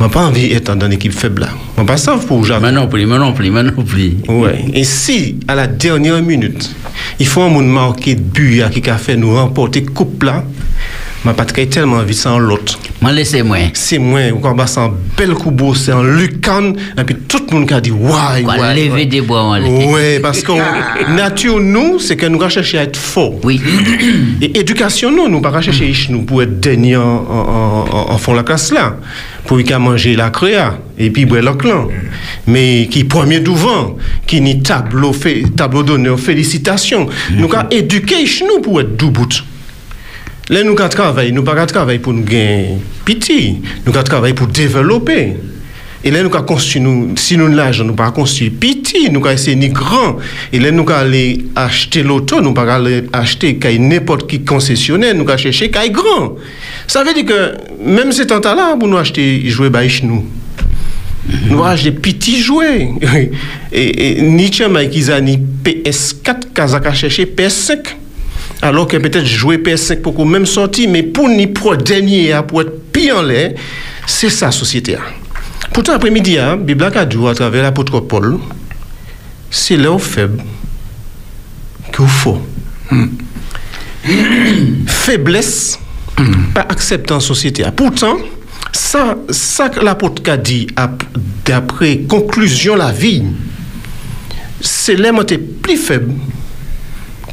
[0.00, 1.50] je pas envie d'être dans une équipe faible là.
[1.78, 2.68] Je pas ça pour jamais.
[2.68, 4.16] Mais non plus, mais non plus, mais non plus.
[4.28, 4.64] Ouais.
[4.72, 6.74] Et si, à la dernière minute,
[7.20, 10.44] il faut un monde marqué de but qui a fait nous remporter coupe là,
[11.24, 12.78] je pas tellement envie sans l'autre.
[13.00, 13.56] M'en laissez moi.
[13.72, 17.42] C'est moi, on va c'est un bel coup beau, c'est un lucan, et puis tout
[17.50, 18.74] le monde qui a dit waouh, waouh.
[18.74, 19.60] lever des bois en.
[19.60, 20.52] Oui, parce que
[21.16, 23.34] nature, nous, c'est que nous allons chercher à être fort.
[23.42, 23.60] Oui.
[24.42, 28.34] Et éducation, nous, nous pas chercher nous pour être dernier en, en, en, en fond
[28.34, 28.96] la classe là,
[29.46, 31.88] pour qu'il manger la créa, et puis boire le clan.
[32.46, 33.96] Mais qui premier devant,
[34.26, 37.08] qui ni tableau, fait, tableau d'honneur, félicitations.
[37.32, 38.96] Nous avons éduquer nous pour être
[40.52, 44.34] Lè nou ka travay, nou pa ka travay pou nou gen piti, nou ka travay
[44.36, 45.20] pou developè.
[46.04, 49.32] E lè nou ka konsti nou, si nou l'ajan nou pa konsti piti, nou ka
[49.32, 50.18] ese ni gran.
[50.52, 51.22] E lè nou ka ale
[51.56, 55.88] achete loto, nou pa ka ale achete kay nepot ki konsesyonè, nou ka chèche kay
[55.96, 56.34] gran.
[56.92, 57.40] Sa ve di ke,
[57.80, 60.20] mèm se tanta la pou nou achete jouè bayish nou.
[61.48, 62.76] Nou achete piti jouè.
[63.74, 65.32] E, e ni tchè may ki zani
[65.66, 68.03] PS4, kazaka chèche PS5.
[68.62, 72.62] Alors que peut-être jouer PS5 pour qu'on même sorti, mais pour ni pro dernier, pour
[72.62, 73.52] être pire en l'air,
[74.06, 74.96] c'est ça, société.
[75.72, 78.38] Pourtant, après-midi, hein, Bible a dit à travers l'apôtre Paul,
[79.50, 80.42] c'est là où faible
[81.92, 82.38] que vous faut.
[84.86, 85.78] Faiblesse,
[86.54, 87.64] pas acceptée en société.
[87.74, 88.16] Pourtant,
[88.72, 91.02] ça, ça que l'apôtre a dit ap-
[91.44, 93.22] d'après conclusion la vie,
[94.60, 95.22] c'est là où
[95.62, 96.12] plus faible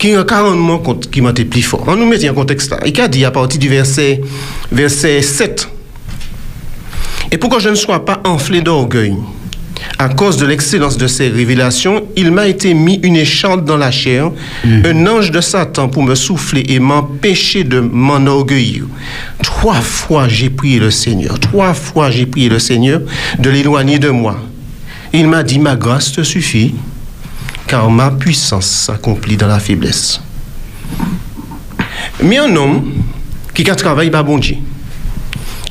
[0.01, 1.83] qui a carrément compte qui m'a été plus fort.
[1.85, 2.79] On nous met en contexte là.
[2.83, 4.19] Il a dit à partir du verset,
[4.71, 5.69] verset 7.
[7.31, 9.15] Et pour que je ne sois pas enflé d'orgueil,
[9.99, 13.91] à cause de l'excellence de ces révélations, il m'a été mis une échante dans la
[13.91, 14.31] chair,
[14.65, 18.85] un ange de Satan pour me souffler et m'empêcher de m'enorgueillir.
[19.43, 23.01] Trois fois j'ai prié le Seigneur, trois fois j'ai prié le Seigneur
[23.37, 24.35] de l'éloigner de moi.
[25.13, 26.73] Il m'a dit, ma grâce te suffit,
[27.71, 30.19] car ma puissance s'accomplit dans la faiblesse.
[32.21, 32.91] Mais un homme
[33.53, 34.57] qui a travaillé par bon Dieu,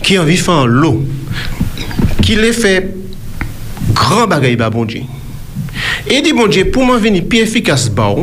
[0.02, 1.04] qui a vécu en l'eau,
[2.22, 2.94] qui l'a fait
[3.92, 5.02] grand bagaille par bon Dieu.
[6.08, 8.14] Et dit bon Dieu, pour m'en venir plus efficace, bah,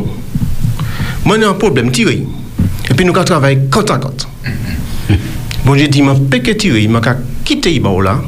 [1.24, 2.24] moi j'ai un problème tiré.
[2.90, 4.28] Et puis nous allons travailler côte à côte.
[5.66, 7.02] Bon Dieu dit, m'a péché tiré, m'a
[7.46, 8.22] quitté bah, là,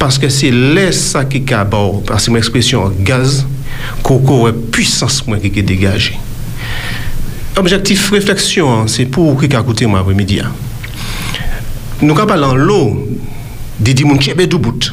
[0.00, 1.68] parce que c'est là ça qui bah,
[2.04, 3.46] parce que mon expression gaz,
[4.02, 6.18] coco puissance moi qui est dégagée.
[7.56, 10.40] Objectif réflexion, hein, c'est pour qui a coûté moi après-midi.
[10.40, 10.52] hein.
[12.02, 13.08] Nous en l'eau,
[14.18, 14.92] qui est bout.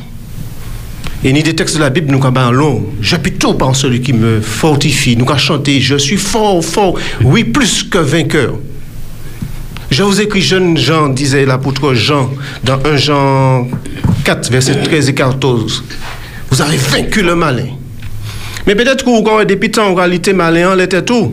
[1.24, 2.94] Et ni des textes de la Bible, nous en l'eau.
[3.02, 5.16] J'appuie par celui qui me fortifie.
[5.18, 8.54] Nous chanté, je suis fort, fort, oui, plus que vainqueur.
[9.92, 12.30] Je vous écris, jeune Jean, disait l'apôtre Jean,
[12.64, 13.68] dans 1 Jean
[14.24, 15.84] 4, verset 13 et 14.
[16.50, 17.68] Vous avez vaincu le malin.
[18.68, 21.32] Men petet kou kon wè depitan ou kalite maleyan lè tè tou.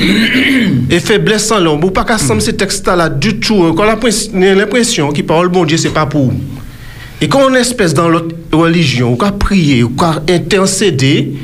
[0.00, 3.70] E feblesan lè, ou pa kasam se teksta la du tout.
[3.78, 6.34] Kon l'impresyon ki parol bon Diyo se pa pou.
[7.20, 11.36] E kon on espèse dan lòt religyon, ou ka priye, ou ka intercede,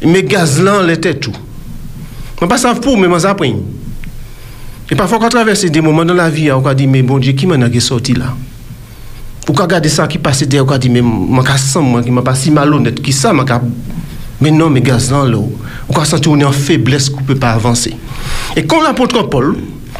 [0.00, 1.36] me gaz lan lè tè tou.
[2.40, 3.60] Mwen pa sav pou, men mwen zapren.
[4.90, 7.36] E pafon kon travesse de mouman nan la vi, ou ka di, men bon Diyo
[7.38, 8.32] ki mè nan ge soti la.
[9.46, 12.06] Ou ka gade sa ki pase de, ou ka di, men mwen ka sam, mwen
[12.06, 13.60] ki mwen pa si malonet, ki sa mwen ka...
[14.40, 15.52] mais non, mais gazlan là, ou
[15.92, 17.94] quand sentir on est en faiblesse qu'on peut pas avancer.
[18.56, 19.56] Et quand l'apôtre Paul,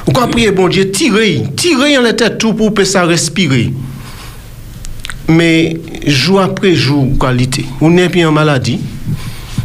[0.06, 3.72] ou quand prier bon Dieu, tirer, tirer en la tête tout pour que ça respirer.
[5.28, 5.76] Mais
[6.06, 7.64] jour après jour, qualité.
[7.80, 8.80] On n'est plus en maladie.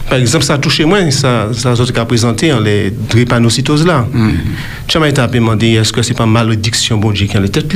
[0.09, 4.07] Par exemple, ça a touché moi, ça, ça a présenté en les drépanocytoses là.
[4.87, 7.73] Tu m'as demandé, est-ce que c'est pas malédiction, bon Dieu, qui a la tête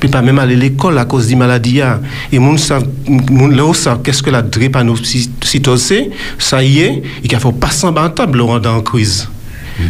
[0.00, 1.78] Puis pas même aller à l'école à cause des maladies.
[1.78, 2.00] là.
[2.32, 5.92] Et moun savent, moun ça, qu'est-ce que la drépanocytose?
[6.38, 9.28] Ça y est, il faut pas s'en table dans en crise.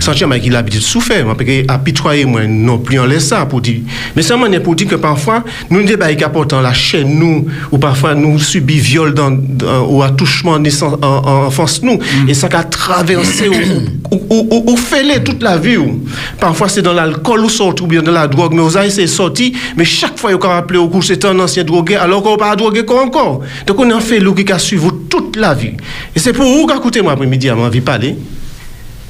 [0.04, 3.78] Sanche mwen ki l'abitid soufe, mwen peke apitwaye mwen non pli an lesa pou di.
[4.16, 7.46] Men sa mwen e pou di ke panfwa nou ne baye kapotan la chen nou
[7.70, 11.96] ou panfwa nou subi viol dan, dan, ou atouchman nesan an fons nou.
[11.96, 12.28] Mm.
[12.28, 13.80] E sa ka traverse ou,
[14.12, 15.98] ou, ou, ou fele tout la vi ou.
[16.42, 19.08] Panfwa se dan l'alkol ou sot ou bien dan la drog, men ou zaye se
[19.10, 22.40] soti, men chak fwa yo ka rappele ou kou se tan ansyen droge, alor kon
[22.40, 23.46] pa droge kon ankon.
[23.64, 25.72] Te kon an fe lou ki ka suivou tout la vi.
[26.12, 28.16] E se pou ou ka koute mwen apre midi a mwen vi pale.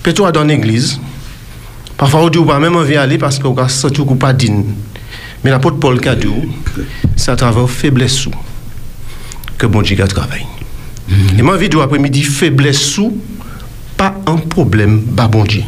[0.02, 1.00] Peut-être dans l'église.
[1.96, 4.64] Parfois, on dit, va même envie d'aller parce qu'on a senti qu'on pas digne.
[5.44, 6.28] Mais l'apôtre Paul a dit,
[7.16, 8.28] c'est à travers faiblesse
[9.56, 10.46] que bon Dieu a travaillé.
[11.36, 13.16] Et moi, vidéo après-midi, faiblesse sous,
[13.96, 15.62] pas un problème, pas bon Dieu.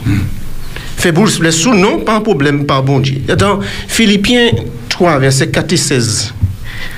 [0.97, 3.23] Faiblesse non, pas un problème, pas bon Dieu.
[3.39, 4.51] Dans Philippiens
[4.89, 6.35] 3, verset 4 et 16,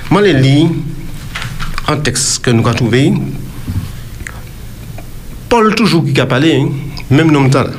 [0.09, 0.67] moi, je lis
[1.87, 3.13] un texte que nous avons trouvé.
[5.49, 6.69] Paul, toujours qui a parlé, hein,
[7.13, 7.71] même nom temps là.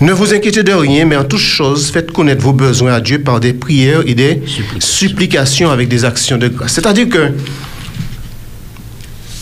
[0.00, 3.20] Ne vous inquiétez de rien, mais en toute chose, faites connaître vos besoins à Dieu
[3.20, 4.42] par des prières et des
[4.78, 6.72] supplications avec des actions de grâce.
[6.72, 7.32] C'est-à-dire que,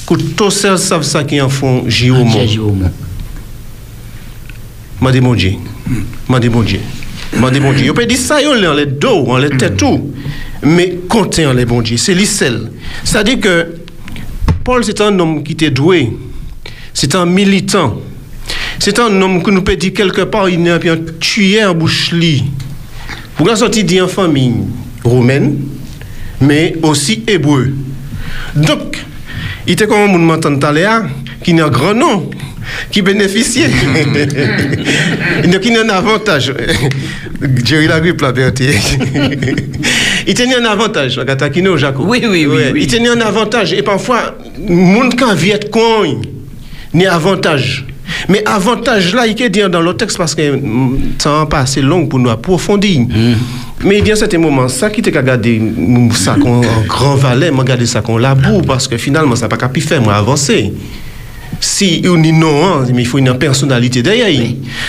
[0.06, 2.90] que tous ceux savent ça qui en font J au monde.
[5.00, 5.52] M'a dit mon Dieu.
[6.28, 6.80] M'a dit mon Dieu.
[7.36, 7.90] M'a dit bon Dieu.
[7.90, 10.12] On peut dire ça, on les dos, on les tête tout.
[10.62, 11.96] Mais comptez en les bon Dieu.
[11.96, 12.72] C'est l'issel.
[13.04, 13.74] C'est-à-dire que
[14.64, 16.12] Paul, c'est un homme qui était doué.
[16.92, 18.00] C'est un militant.
[18.88, 22.10] C'est un homme que nous peut dire quelque part, il n'est un tué en bouche
[22.10, 22.44] lit.
[23.36, 24.54] Vous avez sorti d'une famille
[25.04, 25.58] romaine,
[26.40, 27.74] mais aussi hébreu.
[28.56, 29.04] Donc,
[29.66, 30.40] il était comme un monde
[31.44, 32.30] qui n'a un grand nom,
[32.90, 33.68] qui bénéficiait.
[35.44, 36.54] Donc, il a un avantage.
[37.62, 38.70] Jerry Lagrippe l'a verté.
[40.26, 42.04] il tenait un avantage, Gatakino, Jaco.
[42.06, 42.80] Oui, oui, oui, oui.
[42.84, 43.74] Il tenait un avantage.
[43.74, 46.22] Et parfois, monde qui vit con,
[46.94, 47.84] ni avantage.
[48.28, 51.82] Mais avantage là, il est dit dans le texte parce que mm, ça pas assez
[51.82, 53.06] long pour nous approfondir.
[53.84, 57.14] Mais il y a un certain moment, ça qui t'a regardé mm, ça en grand
[57.14, 60.02] valet, m'a regardé ça qu'on laboure parce que finalement ça n'a pas qu'à pu faire
[60.02, 60.72] moi avancer.
[61.60, 64.28] Si on est non, hein, mais il faut une personnalité derrière.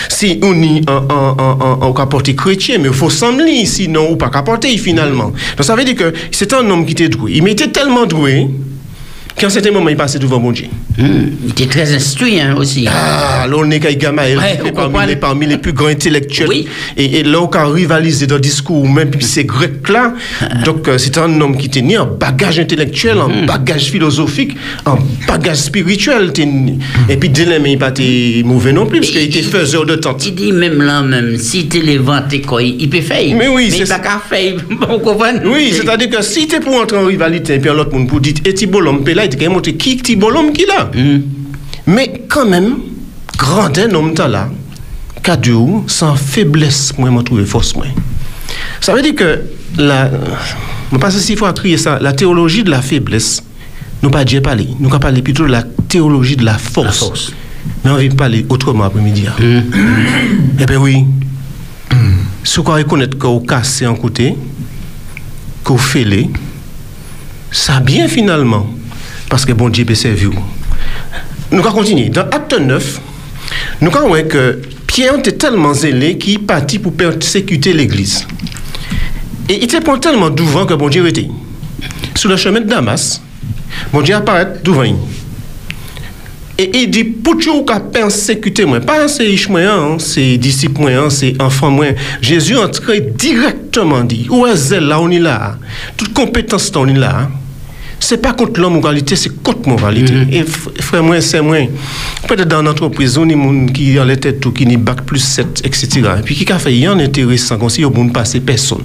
[0.08, 4.76] Si on est en, porter chrétien, mais il faut sembler, sinon on pas qu'à porter
[4.78, 5.32] finalement.
[5.56, 7.32] Donc ça veut dire que c'est un homme qui était doué.
[7.36, 8.48] Il m'était tellement doué
[9.36, 10.66] qu'à un certain moment il passait devant mon Dieu.
[10.98, 12.86] Il était très instruit hein, aussi.
[12.88, 16.48] Ah, là, on est qu'à Gamaël, Ouais, parmi, les, parmi les plus grands intellectuels.
[16.48, 16.68] Oui.
[16.96, 20.14] Et, et là, on a rivalisé dans le discours, même puis ces Grecs-là.
[20.64, 24.56] Donc, euh, c'est un homme qui tenait un bagage intellectuel, un bagage philosophique,
[24.86, 26.32] un bagage spirituel.
[27.08, 30.26] Et puis, dès il pas été mauvais non plus, parce qu'il était faiseur de tente.
[30.26, 31.98] Il dit même là, même, si tu les
[32.46, 33.36] quoi, il peut faire.
[33.36, 34.54] Mais oui, mais c'est il pas qu'à faire.
[34.68, 37.94] Vous comprenez Oui, c'est-à-dire que si tu es pour entrer en rivalité, et puis l'autre
[37.94, 38.66] monde pour dire, et puis
[39.20, 40.90] là, il te qui Tibolom qu'il a.
[41.86, 42.76] Mais quand même,
[43.36, 44.48] grand homme t'as là,
[45.22, 47.86] cadeau, sans faiblesse, moi, m'a trouvé force, moi.
[48.80, 49.40] Ça veut dire que,
[49.78, 50.10] la,
[50.92, 53.42] je pense qu'il faut crier ça, la théologie de la faiblesse,
[54.02, 57.32] nous pas dire parler, nous pas parler plutôt de la théologie de la force.
[57.84, 59.26] Mais on veut parler autrement après-midi.
[59.26, 59.62] hein.
[60.58, 61.04] Eh bien oui,
[62.42, 64.34] si vous reconnaître que vous cassez un côté,
[65.62, 66.30] que vous fêlez,
[67.50, 68.66] ça bien finalement,
[69.30, 70.30] parce que bon Dieu peut servir.
[71.50, 72.10] Nous allons continuer.
[72.10, 73.00] Dans Acte 9,
[73.80, 78.26] nous allons voir que Pierre était tellement zélé qu'il partit pour persécuter l'église.
[79.48, 81.28] Et il était tellement devant que bon Dieu était.
[82.14, 83.22] Sur le chemin de Damas,
[83.92, 84.84] bon Dieu apparaît devant.
[86.58, 90.82] Et il dit, pour tu qu'à persécuter moi, pas ces riches moi, hein, ces disciples
[90.82, 91.86] moi, hein, ces enfants moi.
[92.20, 95.56] Jésus entrait directement dit, où est là, on est là.
[95.96, 97.30] Toute compétence on est là.
[98.02, 100.14] C'est pas contre l'homme moralité, c'est contre moralité.
[100.32, 101.58] Et f- frère moi, c'est moi.
[102.26, 105.18] Peut-être dans l'entreprise, on est monde qui en les têtes tout, qui ni bac plus
[105.18, 105.88] 7, etc.
[106.18, 108.84] Et puis qui a fait rien intéressant, comme si il ne passer personne.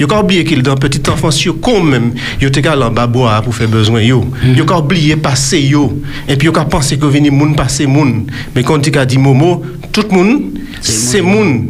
[0.00, 3.06] Il a oublié qu'il dans petite enfance, quand même, il était en bas
[3.44, 4.24] pour faire besoin yo.
[4.42, 6.00] Il a oublié passer yo.
[6.26, 8.24] Et puis il a pensé que venir moun passer moun.
[8.54, 10.42] Mais quand il a dit momo, tout le monde,
[10.80, 11.68] c'est moun.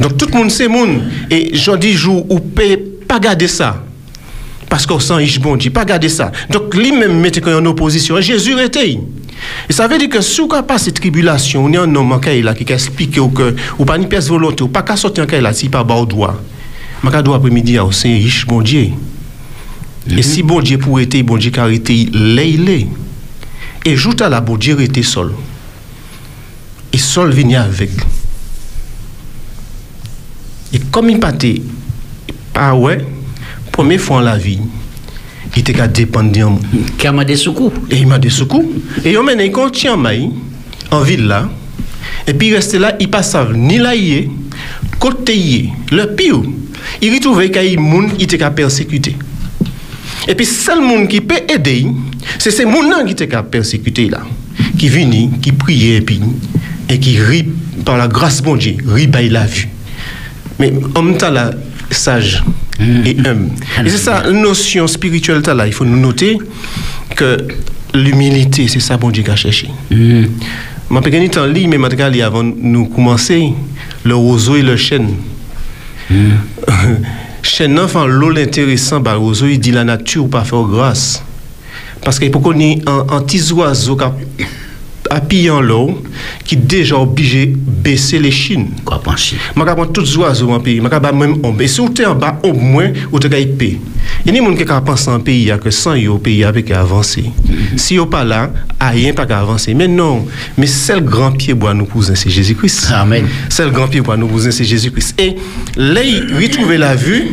[0.00, 1.02] Donc tout le monde c'est moun.
[1.30, 3.84] Et j'en dis jour où peut pas garder ça.
[4.72, 6.32] Parce qu'on sent riche bon Dieu, pas garder ça.
[6.48, 8.18] Donc lui-même mettait en opposition.
[8.22, 8.98] Jésus était.
[9.68, 12.18] Et ça veut dire que si on a pas cette tribulation, on est un homme
[12.42, 15.52] là qui ou que ou pas ni pièce volonté, ou pas qu'à sortir en là
[15.52, 16.40] si pas bas au doigt.
[17.02, 18.92] Ma ka doit après-midi c'est riche bon Dieu.
[20.08, 22.86] Et si bon Dieu pour être bon Dieu car était leilé.
[23.84, 25.32] Et joue à la bon Dieu était seul.
[26.94, 27.90] Et seul venait avec.
[30.72, 31.60] Et comme il partait,
[32.54, 33.04] ah ouais,
[33.72, 34.60] première fois en la vie,
[35.56, 37.72] il était d'un Qui a des secours.
[37.90, 38.64] Et il m'a des secours.
[39.04, 40.30] Et il m'a dit qu'on tient maï,
[40.90, 41.48] en ville là,
[42.26, 44.30] et puis il restait là, il passe ni là, il est,
[44.98, 45.94] côté il est.
[45.94, 46.42] le pire,
[47.00, 49.16] il retrouvait qu'il y a moun qui était qu'à persécuter.
[50.28, 51.86] Et puis, seul monde qui peut aider,
[52.38, 54.22] c'est ces gens qui étaient qu'à persécuter là,
[54.78, 56.20] qui venaient, qui priaient, et puis,
[56.88, 57.48] et qui rit
[57.84, 59.68] par la grâce de Dieu, rit la vue.
[60.60, 61.50] Mais en même temps, là,
[61.90, 62.42] sage
[62.80, 63.50] et humble.
[63.84, 66.38] Et c'est ça, la notion spirituelle, là, il faut nous noter
[67.16, 67.38] que
[67.94, 69.68] l'humilité, c'est ça, bon Dieu, qui a cherché.
[69.90, 73.52] Je peux gagner temps lit, mais je vais avant de nous commencer,
[74.04, 75.14] le roseau et le chêne.
[77.42, 81.24] Chêne enfant l'eau l'intéressant, bah, roseau, il dit la nature pas faire grâce.
[82.04, 84.04] Parce qu'il faut qu'on ait un, un petit oiseau qui
[85.12, 86.02] a appuyé en l'eau,
[86.44, 88.68] qui déjà obligé de baisser les chines.
[88.84, 90.80] Quoi Je vais prendre tous les oiseaux en pays.
[90.82, 91.60] Je vais même ombre.
[91.60, 93.78] Et si vous êtes en bas, au moins, vous êtes épée.
[94.24, 97.24] Il y a des gens qui pensent en pays que sans le pays avec avancé.
[97.76, 98.50] Si vous pas là,
[98.80, 99.74] rien pas avancer.
[99.74, 102.88] Mais non, mais seul grand pied bois nous cousin, c'est Jésus-Christ.
[102.92, 103.26] Amen.
[103.48, 105.20] Seul grand pied bois nous cousin, c'est Jésus-Christ.
[105.20, 105.36] Et
[105.76, 107.28] là, il retrouve la vue,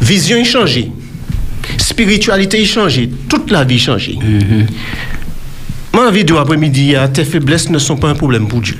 [0.00, 0.90] vision est changée.
[1.78, 3.10] Spiritualité est changée.
[3.28, 4.18] Toute la vie est changée.
[5.92, 8.76] Ma vidéo après-midi, tes faiblesses ne sont pas un problème pour Dieu,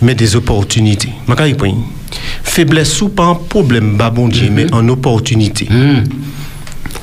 [0.00, 1.10] mais des opportunités.
[1.26, 1.36] Ma.
[2.42, 5.68] Faiblesse ou pas un problème, bah bon Dieu, mais en opportunité.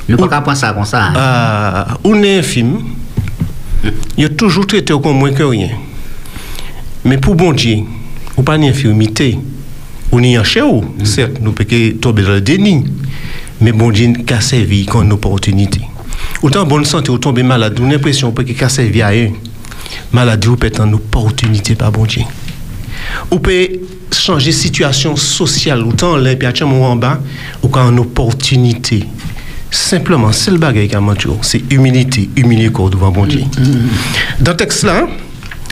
[0.07, 1.05] Nous pas qu'à penser ça comme ça.
[1.05, 1.13] hein.
[1.15, 2.79] Ah, on est infime,
[4.17, 5.69] il a toujours traité comme moins que rien.
[7.03, 7.77] Mais pour bon Dieu,
[8.35, 9.37] ou pas une infirmité,
[10.11, 10.83] on est en chez vous.
[11.03, 12.83] Certes, nous pouvons tomber dans le déni,
[13.61, 15.81] mais bon Dieu qu'a servi comme une opportunité.
[16.45, 19.31] Autant bonne santé, ou tomber malade, on a l'impression que qu'a servi à rien.
[20.11, 22.21] Maladie ou peut être une opportunité par bon Dieu.
[23.31, 23.67] Ou peut
[24.11, 27.19] changer situation sociale, autant là, puis en bas,
[27.63, 29.05] ou quand une opportunité.
[29.71, 31.01] Simplement, c'est le bagage qui a
[31.41, 33.41] c'est humilité, humilier corps devant bon Dieu.
[34.39, 35.07] Dans le texte là,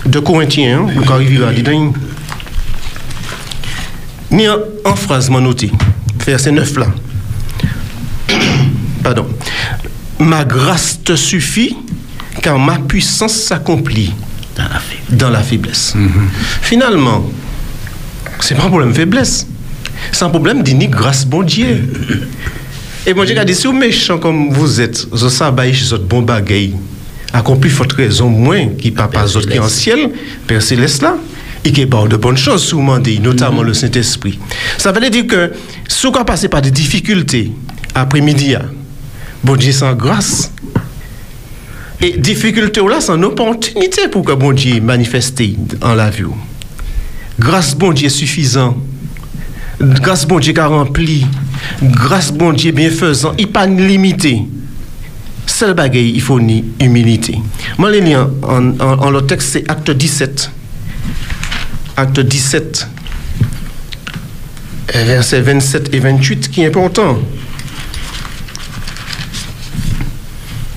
[0.07, 1.91] de Corinthiens, nous arrivons à dire,
[4.31, 5.71] ni en, en phrase noté.
[6.25, 6.87] verset 9 là.
[9.03, 9.27] Pardon.
[10.23, 11.75] Ma grâce te suffit
[12.41, 14.13] car ma puissance s'accomplit
[15.09, 15.95] dans la faiblesse.
[16.61, 17.29] Finalement,
[18.39, 19.45] c'est pas un problème de faiblesse.
[20.11, 21.83] C'est un problème d'unique grâce, bon Dieu.
[23.05, 26.05] Et bon Dieu a dit, si vous méchant comme vous êtes, vous savez, chez votre
[26.05, 26.73] bon bagaille,
[27.33, 30.09] accompli votre raison moins qui papa autres qui en ciel,
[30.47, 31.17] Père Céleste là,
[31.65, 32.73] et qui parle de bonnes choses,
[33.21, 34.39] notamment le Saint-Esprit.
[34.77, 35.51] Ça veut dire que
[35.87, 37.51] si vous passez par des difficultés
[37.93, 38.55] après-midi,
[39.43, 40.51] bon Dieu sans grâce,
[42.01, 45.41] et difficulté là, c'est une opportunité pour que bon Dieu manifeste
[45.81, 46.23] en la vie.
[47.39, 48.75] Grâce bon Dieu suffisant.
[49.81, 51.25] Grâce bon Dieu qui a rempli.
[51.81, 53.33] Grâce bon Dieu bienfaisant.
[53.37, 54.41] Il pas limité.
[55.45, 57.37] Seul bagaille, il faut ni humilité.
[57.77, 60.49] Moi, les liens, en, en, le texte, c'est acte 17.
[61.97, 62.87] Acte 17.
[64.95, 67.19] euh, Versets 27 et 28 qui est important.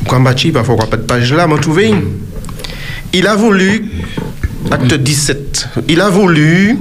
[0.07, 1.95] Kwambachi, parfois, pas de page là, m'en trouvé.
[3.13, 3.85] Il a voulu,
[4.71, 6.79] acte 17, il a voulu,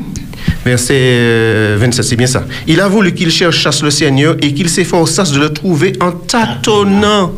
[0.66, 2.44] verset euh, 27, c'est bien ça.
[2.68, 7.34] Il a voulu qu'il cherchasse le Seigneur et qu'il s'efforçasse de le trouver en tâtonnant.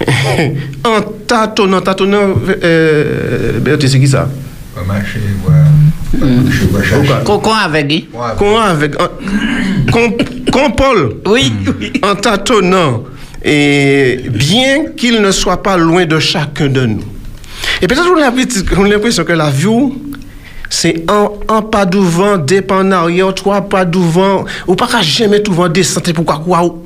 [0.84, 4.28] en tâtonnant, tâtonnant, euh, c'est qui ça?
[7.24, 8.08] Cocon avec lui.
[8.38, 8.96] Qu'on avec.
[8.96, 10.16] Qu'on
[10.50, 11.14] qu'on Paul.
[11.26, 11.52] Oui,
[12.02, 13.04] En tâtonnant.
[13.44, 17.02] Et bien qu'il ne soit pas loin de chacun de nous.
[17.80, 19.66] Et peut-être on a l'impression- que la vie,
[20.70, 25.02] c'est un, un pas devant, deux pas en arrière, trois pas devant, ou pas qu'à
[25.02, 26.82] jamais tout devant descendre, pourquoi quoi ou-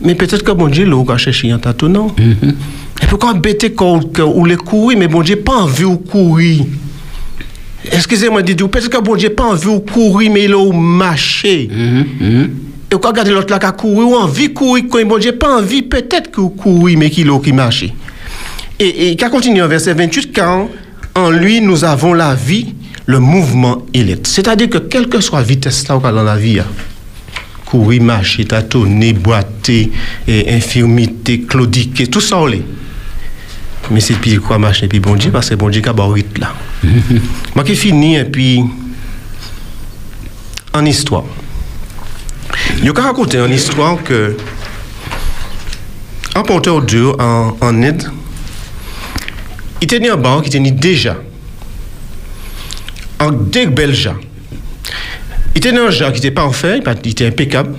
[0.00, 2.14] Mais peut-être que bon Dieu, là, chercher un tâtonnant.
[3.02, 6.64] Et pourquoi embêter quand ou les courir, mais bon Dieu, pas envie de courir.
[7.90, 11.68] Excusez-moi de dire, peut-être que bon Dieu, pas envie de courir, mais il a marché.
[12.90, 15.32] Et quand regarder l'autre là qui a couru, ou envie de courir, quand bon Dieu,
[15.32, 17.94] pas envie, peut-être que courir, mais qu'il a qui marché.
[18.78, 20.66] Et, et qui continue en verset 28, car
[21.14, 22.74] en lui nous avons la vie,
[23.06, 24.26] le mouvement élect.
[24.26, 26.66] C'est-à-dire que quelle que soit la vitesse là dans la vie, hein,
[27.64, 29.90] courir, marcher, tâtonner, boiter,
[30.26, 32.62] et infirmité, claudiquer, tout ça, on l'est.
[33.90, 36.24] Mais c'est puis quoi marcher, puis bon Dieu, parce que bon Dieu qui a barré
[36.38, 36.54] là.
[37.54, 38.62] Moi qui finis, et puis,
[40.72, 41.24] en histoire.
[42.82, 44.36] Je vais raconter une histoire que
[46.34, 48.10] un porteur d'eau en, en Inde,
[49.80, 51.16] il tenait un bar qui tenait déjà
[53.20, 54.16] un deux belles gens.
[55.54, 57.74] Il tenait un jar qui était parfait, il était impeccable.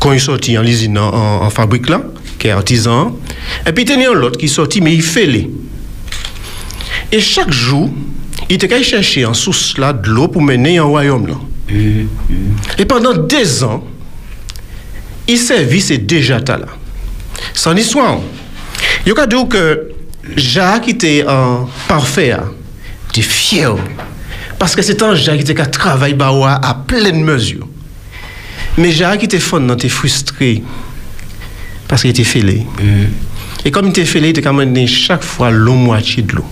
[0.00, 2.02] Quand il sortit en l'usine, en, en- en fabrique là,
[2.38, 3.16] qui est artisan.
[3.66, 5.50] Et puis il tenait un autre qui sortit, mais il fêlait.
[7.12, 7.90] Et chaque jour,
[8.48, 11.34] il était allé chercher en source là de l'eau pour mener en royaume là.
[12.78, 13.84] Et pendant deux ans,
[15.28, 16.66] il servit ces déjà là.
[17.54, 18.18] Son histoire.
[19.04, 19.88] Il y a que
[20.36, 22.36] Jacques était en parfait,
[23.10, 23.74] était fier.
[24.58, 27.66] Parce que c'est un Jacques qui était à travailler baoua à pleine mesure.
[28.78, 30.62] Mais Jacques était fond, était frustré.
[31.88, 32.66] Parce qu'il était fêlé.
[33.64, 36.44] Et comme il était fêlé, il était quand même chaque fois l'eau moitié de l'eau.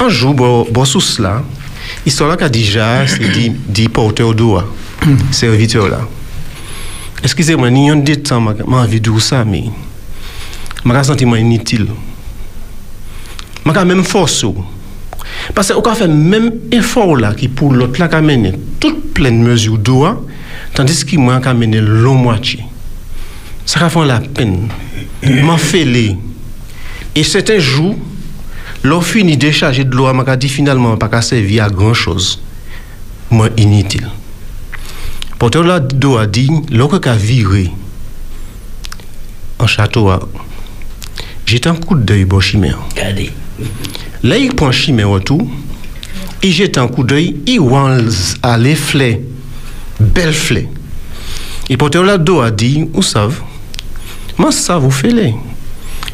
[0.00, 1.42] Un jour, bon, bon sous cela,
[2.04, 4.66] histoire là qu'a dit Jacques, c'est dit, dit porteur d'eau, hein,
[5.30, 6.00] serviteur là.
[7.24, 9.66] eskize mwen, ni yon detan mwen avi dou sa, me,
[10.84, 11.88] mwen ka senti mwen initil.
[13.64, 14.64] Mwen ka menm fos ou.
[15.56, 19.40] Pase ou ka fe menm efor la ki pou lot la ka mene tout plen
[19.44, 20.14] mezi ou do a,
[20.76, 22.60] tandis ki mwen ka mene lom wache.
[23.64, 24.66] Sa ka fon la pen.
[25.24, 26.06] Mwen fe le.
[27.16, 27.94] E seten jou,
[28.84, 31.96] lor fini dechaje dlo a, mwen ka di finalman mwen pa ka sevi a gran
[31.96, 32.34] chos.
[33.32, 34.04] Mwen initil.
[35.38, 37.70] Porteur là d'eau a dit, l'eau qu'a viré
[39.58, 40.20] en château, à-
[41.46, 42.78] j'étais un coup d'œil bon chimère.
[44.22, 45.46] Là, il prend chimère autour,
[46.42, 47.98] il jette un coup d'œil, il voit
[48.42, 49.22] à les flets,
[50.00, 50.68] belles flets.
[51.70, 53.34] Et porteur là d'eau a dit, vous savez,
[54.38, 55.34] moi ça vous fait les.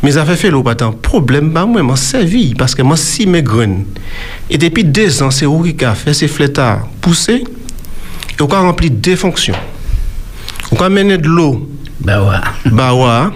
[0.02, 3.84] Mais ça fait pas tant problème, bah moi, servi, parce que moi si mes graines.
[4.48, 6.28] Et depuis deux ans, c'est où qui a fait ces
[7.00, 7.44] pousser,
[8.40, 9.54] et on a rempli deux fonctions.
[10.72, 11.68] On a mené de l'eau,
[12.06, 12.70] ouais.
[12.70, 13.30] bah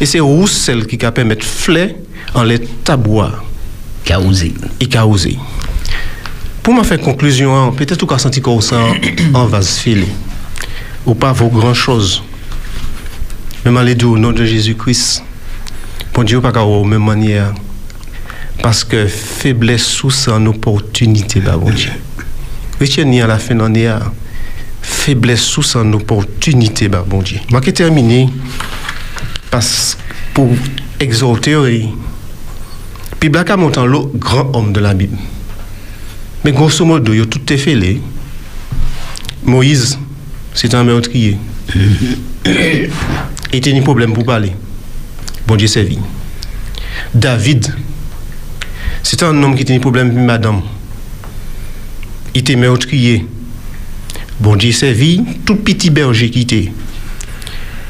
[0.00, 1.96] et c'est roussel qui a permis de flets
[2.34, 3.32] en les tabois.
[4.06, 4.54] Causé.
[4.80, 5.38] Et causé.
[6.62, 8.76] Pour me faire conclusion, hein, peut-être qu'on a senti qu'on sent
[9.34, 10.06] en vase filé.
[11.06, 12.22] Ou pas vaut grand chose.
[13.64, 15.24] Même aller dire au nom de Jésus-Christ.
[16.14, 17.52] Bon Dieu, pas la même manière.
[18.62, 21.90] Parce que faiblesse sous une opportunité, bah, bon Dieu.
[22.82, 23.94] Retiens à la fin de l'année,
[24.82, 27.38] faiblesse sous son opportunité, bah, bon Dieu.
[27.48, 28.28] Moi qui terminé
[29.52, 29.96] parce,
[30.34, 30.48] pour
[30.98, 31.88] exhorter,
[33.20, 35.16] puis Blaka montant l'eau, grand homme de la Bible.
[36.44, 37.86] Mais grosso modo, yo tout est fait là.
[39.44, 39.96] Moïse,
[40.52, 41.38] c'est un meurtrier.
[42.44, 42.90] Il
[43.52, 44.56] était ni problème pour parler.
[45.46, 46.00] Bon Dieu servi.
[47.14, 47.72] David,
[49.04, 50.62] c'est un homme qui était ni problème pour madame.
[52.34, 53.26] Il était meurtrier.
[54.40, 56.72] Bon Dieu servi, tout petit berger qui était.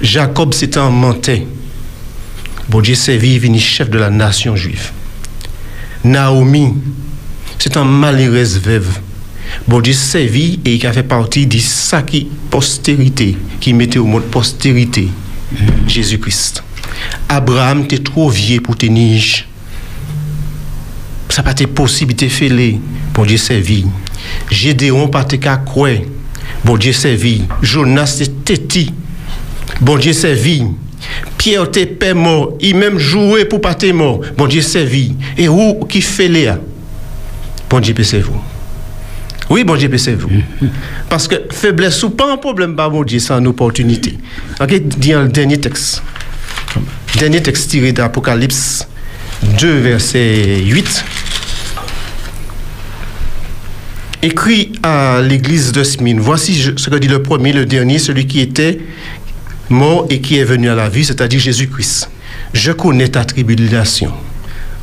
[0.01, 1.39] Jacob, c'était un menteur.
[2.69, 4.91] Bon Dieu servi, il chef de la nation juive.
[6.05, 6.75] Naomi,
[7.59, 8.99] c'est un malheureuse veuve.
[9.69, 11.59] Bon Dieu servi et qui a fait partie de
[12.07, 15.09] qui postérité, qui mettait au monde postérité,
[15.87, 16.65] Jésus-Christ.
[17.29, 19.47] Abraham, t'es trop vieux pour te niche.
[21.29, 22.81] Ça pas été possible, t'es fêlé.
[23.15, 23.87] Bon Dieu servi.
[24.51, 25.91] Gédéon, pas qu'à quoi.
[26.65, 27.43] Bon Dieu servi.
[27.63, 28.93] Jonas, t'es têti.
[29.81, 30.65] Bon Dieu servi.
[31.39, 32.57] Pierre, père mort.
[32.61, 34.21] Il même joué pour pas mort.
[34.37, 35.15] Bon Dieu servi.
[35.37, 36.59] Et où qui fait Léa?
[37.69, 38.35] Bon Dieu servir.
[39.49, 40.29] Oui, bon Dieu servir.
[41.09, 44.19] Parce que faiblesse ou pas un problème, bah, bon Dieu, c'est une opportunité.
[44.61, 46.03] Ok, dit le dernier texte.
[47.19, 48.87] Dernier texte tiré d'Apocalypse
[49.59, 51.05] 2, verset 8.
[54.25, 58.39] Écrit à l'église de Smyrne, voici ce que dit le premier, le dernier, celui qui
[58.39, 58.79] était
[59.69, 62.09] mort et qui est venu à la vie, c'est-à-dire Jésus-Christ.
[62.53, 64.13] Je connais ta tribulation.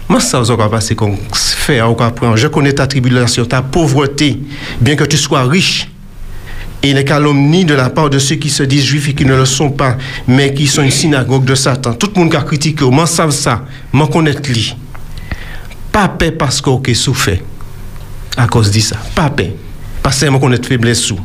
[0.09, 0.43] Moi, ça.
[0.43, 4.39] Je connais ta tribulation, ta pauvreté,
[4.81, 5.87] bien que tu sois riche.
[6.83, 9.37] Et les calomnies de la part de ceux qui se disent juifs et qui ne
[9.37, 9.95] le sont pas,
[10.27, 11.93] mais qui sont une synagogue de Satan.
[11.93, 13.63] Tout le monde qui a critiqué, moi, savent ça,
[13.93, 14.75] moi, connaître lui.
[15.93, 17.39] Pas paix parce qu'on a souffert
[18.37, 18.97] à cause de ça.
[19.15, 19.55] Pas paix.
[20.01, 21.19] Parce moi connaître faiblesse sous.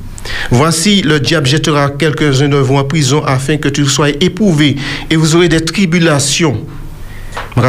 [0.51, 4.77] Voici, le diable jettera quelques-uns de vous en prison afin que tu sois éprouvé
[5.11, 6.65] et vous aurez des tribulations.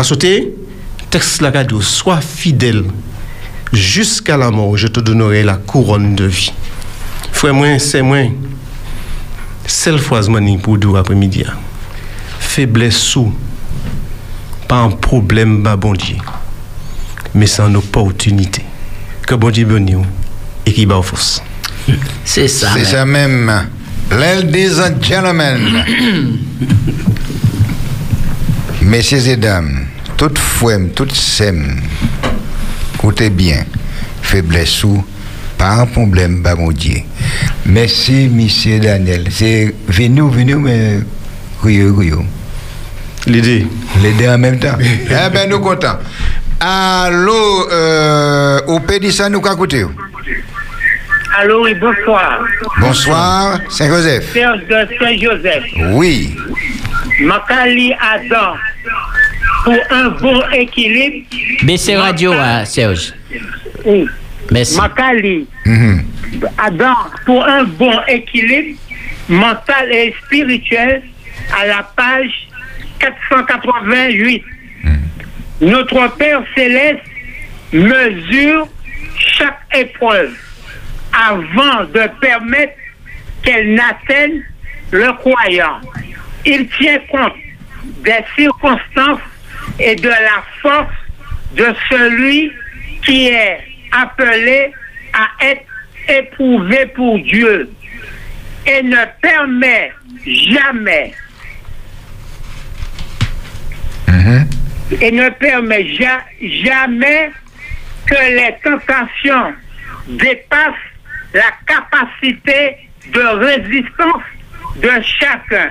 [0.03, 0.53] Sauter.
[1.09, 2.83] Texte là, dit, sois fidèle
[3.71, 6.51] jusqu'à la mort, je te donnerai la couronne de vie.
[7.31, 8.19] Frère, moi, c'est moi.
[9.65, 11.43] Seule fois mani pour deux après-midi.
[11.47, 11.53] hein.
[12.39, 13.33] Faiblesse sous.
[14.67, 15.93] Pas un problème, bah, bon.
[17.33, 18.64] Mais c'est une opportunité.
[19.25, 20.05] Que bon Dieu bénisse
[20.65, 21.41] et qui bat force.
[22.23, 22.69] C'est ça.
[22.75, 23.51] C'est ça même.
[24.11, 25.83] Ladies and gentlemen,
[28.83, 31.81] messieurs et dames, toutes fouem, toutes sem,
[32.93, 33.65] écoutez bien,
[34.21, 35.03] faiblesse ou,
[35.57, 36.99] pas un problème, bah mon Dieu.
[37.65, 39.25] Merci, monsieur Daniel.
[39.31, 40.99] C'est venu, venu, mais
[41.63, 42.23] Rio, Rio.
[43.25, 43.65] L'idée.
[44.03, 44.77] L'idée en même temps.
[44.81, 45.97] eh ben, nous contents.
[46.59, 49.85] Allô, euh, au Pédissa, nous qu'à écouter.
[51.37, 52.39] Allô, oui, bonsoir.
[52.79, 54.31] Bonsoir, Saint-Joseph.
[54.31, 55.63] Serge de Saint-Joseph.
[55.91, 56.35] Oui.
[57.21, 58.53] Macali Adam,
[59.63, 61.25] pour un bon équilibre.
[61.63, 63.13] Baissez radio, hein, Serge.
[63.85, 64.07] Oui.
[64.51, 64.77] Merci.
[64.79, 66.03] Macali Mhm.
[66.57, 66.95] Adam,
[67.25, 68.77] pour un bon équilibre
[69.27, 71.01] mental et spirituel,
[71.61, 72.31] à la page
[72.99, 74.43] 488.
[75.61, 76.99] Notre Père céleste
[77.71, 78.67] mesure
[79.17, 80.35] chaque épreuve
[81.13, 82.73] avant de permettre
[83.43, 84.41] qu'elle n'atteigne
[84.91, 85.79] le croyant.
[86.45, 87.33] Il tient compte
[88.03, 89.21] des circonstances
[89.79, 90.93] et de la force
[91.55, 92.51] de celui
[93.03, 93.59] qui est
[93.91, 94.71] appelé
[95.13, 95.65] à être
[96.07, 97.69] éprouvé pour Dieu
[98.67, 99.91] et ne permet
[100.25, 101.13] jamais
[105.01, 107.31] et ne permet ja- jamais
[108.05, 109.53] que les tentations
[110.07, 110.73] dépassent
[111.33, 112.77] la capacité
[113.11, 114.23] de résistance
[114.77, 115.69] de chacun.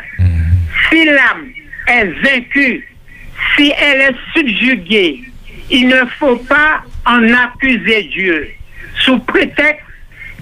[0.90, 1.48] Si l'âme
[1.88, 2.86] est vaincue,
[3.56, 5.22] si elle est subjuguée,
[5.70, 8.48] il ne faut pas en accuser Dieu
[9.00, 9.84] sous prétexte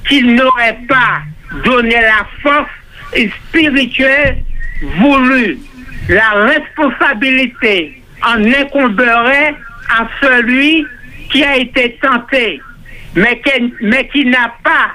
[0.09, 1.23] qu'il n'aurait pas
[1.65, 2.71] donné la force
[3.49, 4.43] spirituelle
[4.99, 5.59] voulue.
[6.09, 9.55] La responsabilité en incomberait
[9.91, 10.87] à celui
[11.31, 12.61] qui a été tenté,
[13.15, 14.91] mais qui, mais qui n'a pas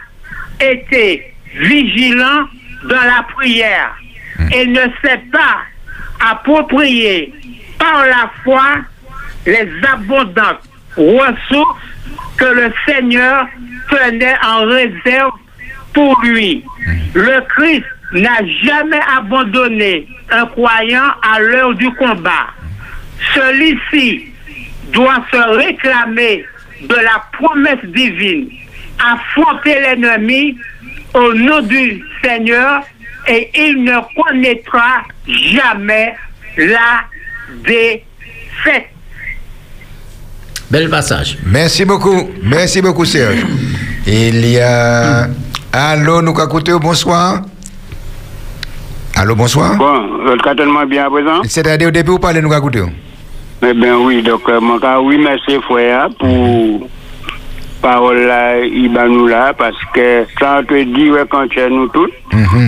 [0.59, 2.45] été vigilant
[2.83, 3.95] dans la prière
[4.53, 5.57] et ne s'est pas
[6.31, 7.33] approprié
[7.77, 8.77] par la foi
[9.45, 10.61] les abondantes
[10.95, 11.81] ressources
[12.37, 13.47] que le Seigneur
[13.89, 15.31] tenait en réserve
[15.93, 16.63] pour lui.
[17.13, 22.47] Le Christ n'a jamais abandonné un croyant à l'heure du combat.
[23.33, 24.25] Celui-ci
[24.93, 26.45] doit se réclamer
[26.81, 28.49] de la promesse divine,
[28.99, 30.57] affronter l'ennemi
[31.13, 32.81] au nom du Seigneur
[33.27, 36.15] et il ne connaîtra jamais
[36.57, 37.03] la
[37.63, 38.89] défaite.
[40.69, 41.37] Bel passage.
[41.45, 42.29] Merci beaucoup.
[42.43, 43.45] Merci beaucoup, Serge.
[44.05, 45.27] Il y a.
[45.71, 46.33] Allô, nous
[46.79, 47.41] bonsoir.
[49.15, 49.75] Allô, bonsoir.
[49.77, 51.41] Bon, votre cas tellement bien à présent?
[51.47, 52.51] C'est-à-dire, depuis vous parlez, nous.
[53.63, 56.87] Eh bien oui, donc euh, mon cas, oui, merci frère pour
[57.81, 61.87] parole là, il nous là, parce que ça te dit ouais, quand tu es nous
[61.87, 62.09] tous.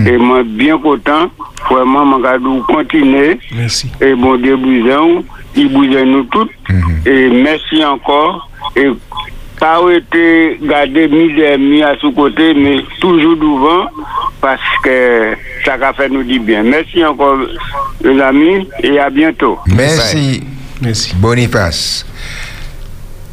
[0.07, 1.29] Et moi, bien content,
[1.69, 2.05] vraiment,
[2.39, 3.39] nous continuer.
[3.55, 3.91] Merci.
[4.01, 5.23] Et bon Dieu, bougeons,
[5.55, 6.47] il bouge nous tous.
[7.05, 8.49] Et merci encore.
[8.75, 8.89] Et
[9.59, 13.87] pas été gardé misère mis à sous côté, mais toujours devant,
[14.39, 15.33] parce que
[15.65, 16.63] ça va faire nous du bien.
[16.63, 17.37] Merci encore,
[18.01, 19.59] les amis, et à bientôt.
[19.67, 20.41] Merci.
[20.81, 21.13] Merci.
[21.15, 22.05] Boniface.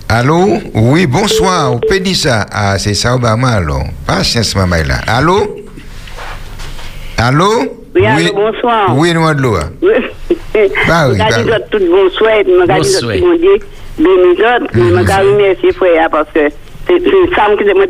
[0.09, 0.59] Allô?
[0.74, 1.72] Oui, bonsoir.
[1.72, 2.47] On peut dire ça.
[2.51, 3.84] Ah, c'est ça, Obama, alors.
[4.07, 5.01] Patience, maman, là.
[5.07, 5.57] Allô?
[7.18, 7.80] Allô?
[7.94, 8.97] Oui, allô, bonsoir.
[8.97, 9.57] Oui, nous, de l'eau.
[10.86, 11.51] Bah oui, bah oui.
[11.70, 13.20] tout bon souhait, je Bon dis souhait.
[13.20, 13.59] tout bon Dieu,
[15.72, 16.49] frère parce que
[16.87, 17.87] c'est ça que je me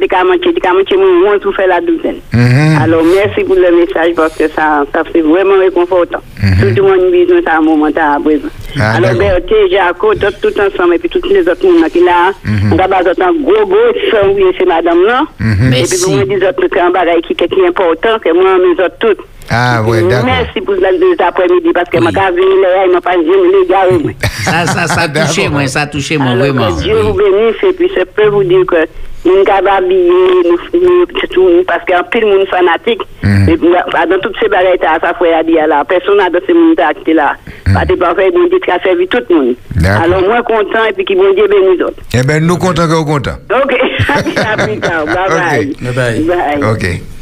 [1.22, 2.16] moins tout fait la douzaine.
[2.32, 2.78] Mhm.
[2.82, 6.20] Alors merci pour le message parce que ça, ça fait vraiment réconfortant.
[6.61, 8.49] Tout le monde a besoin ça à un moment à présent.
[8.80, 9.14] Ah, Alors.
[9.18, 12.72] Berthe, Jaco, tout, tout ensemble et puis tous les autres monde qui là, Mhm.
[12.72, 12.88] on va
[13.22, 15.22] un gros gros sang oui c'est madame là.
[15.40, 16.40] Et puis vous me dites
[16.70, 19.18] que un bagage qui qui est important que moi mes autres toutes.
[19.51, 20.24] Ah, ouais, d'accord.
[20.26, 23.66] Merci pour la deux après-midi parce que ma cave là, il m'a pas dit les
[23.66, 23.86] gars.
[24.47, 26.70] Ça, ça, ça a touché moi, ça a touché moi, vraiment.
[26.70, 28.76] Dieu vous bénisse et puis je peux vous dire que
[29.24, 30.11] nous sommes habillés,
[30.44, 33.03] nous, nous, parce qu'il y a un pile de monde fanatique.
[33.49, 36.38] Et puis, bah, dans toutes ces bagailles, ça fait à dire là, personne n'a dans
[36.47, 37.34] ces monde qui là.
[37.74, 39.55] Parce que parfois, bon Dieu qui a servi tout le monde.
[39.84, 42.01] Alors, moi, content et puis qui bon Dieu bénisse autres.
[42.14, 43.36] Eh bien, nous comptons que vous comptons.
[43.51, 43.74] Ok.
[44.07, 45.70] Bye bye.
[45.70, 45.82] Ok.
[45.82, 46.70] Bye bye.
[46.72, 47.16] Ok.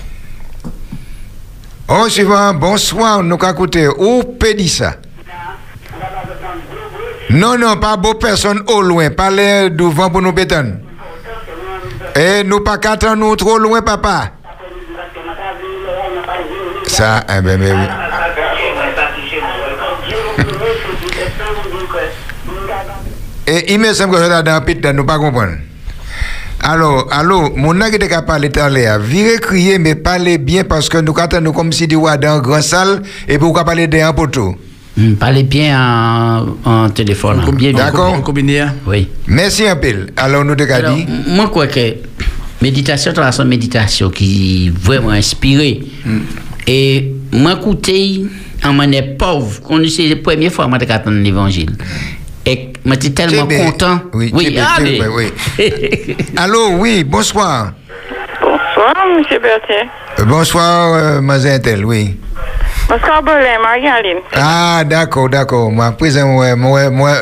[1.87, 3.89] Au suivant, bonsoir, nous écouter.
[3.89, 4.95] Où peut ça?
[7.31, 9.11] Non, non, pas beau personne au loin.
[9.11, 10.75] Parlez devant pour nous pétanner.
[12.17, 14.31] Et nous pas qu'attendre nous trop loin, papa.
[16.87, 17.89] Ça, eh ben, mais oui.
[23.47, 25.57] Et il me semble que je suis dans le pit, nous pas comprendre.
[26.61, 27.79] Alors, allô, mon
[28.09, 31.87] capable de parler, à virer crier, mais parler bien parce que nous attendons comme si
[31.87, 34.55] tu étais dans une grande salle et pour qu'on parler d'un poteau.
[34.97, 35.77] Hmm, Parlez bien
[36.65, 37.41] en, en téléphone.
[37.41, 37.45] hein.
[37.85, 38.13] D'accord.
[38.87, 39.09] Oui.
[39.27, 40.07] Merci un peu.
[40.17, 41.07] Alors, nous te dit.
[41.27, 41.81] moi, je crois que
[42.63, 45.83] méditation, c'est une méditation qui est vraiment inspirée.
[46.67, 48.25] Et moi, écoutez,
[48.65, 51.73] en monnaie pauvre, on c'est la première fois que je l'évangile.
[52.87, 53.99] Et je suis tellement content.
[54.13, 55.33] Oui, oui, c'est ah, c'est mais- oui.
[56.37, 57.73] Allô, oui, bonsoir.
[58.41, 59.23] Bonsoir, M.
[59.41, 59.89] Berthier.
[60.21, 62.19] Euh, Bonsoir, euh, Mazentel, oui.
[62.89, 64.19] Bonsoir, Bolin, Marie-Aline.
[64.37, 65.71] Ah, d'accord, d'accord.
[65.71, 67.13] Moi, présent, moi, moi, moi,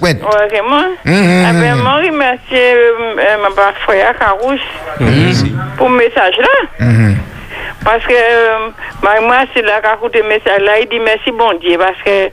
[0.00, 0.22] pointe.
[0.22, 0.84] Ouais, c'est moi.
[1.04, 1.82] Mhm, Eh bien, mhm.
[1.82, 4.60] moi, remercie euh, euh, ma belle frère Carouche
[5.76, 6.86] pour le message là.
[6.86, 7.16] Mhm.
[7.84, 11.52] Parce que euh, moi, c'est là qu'a écouté le message là, il dit merci bon
[11.60, 12.28] Dieu parce que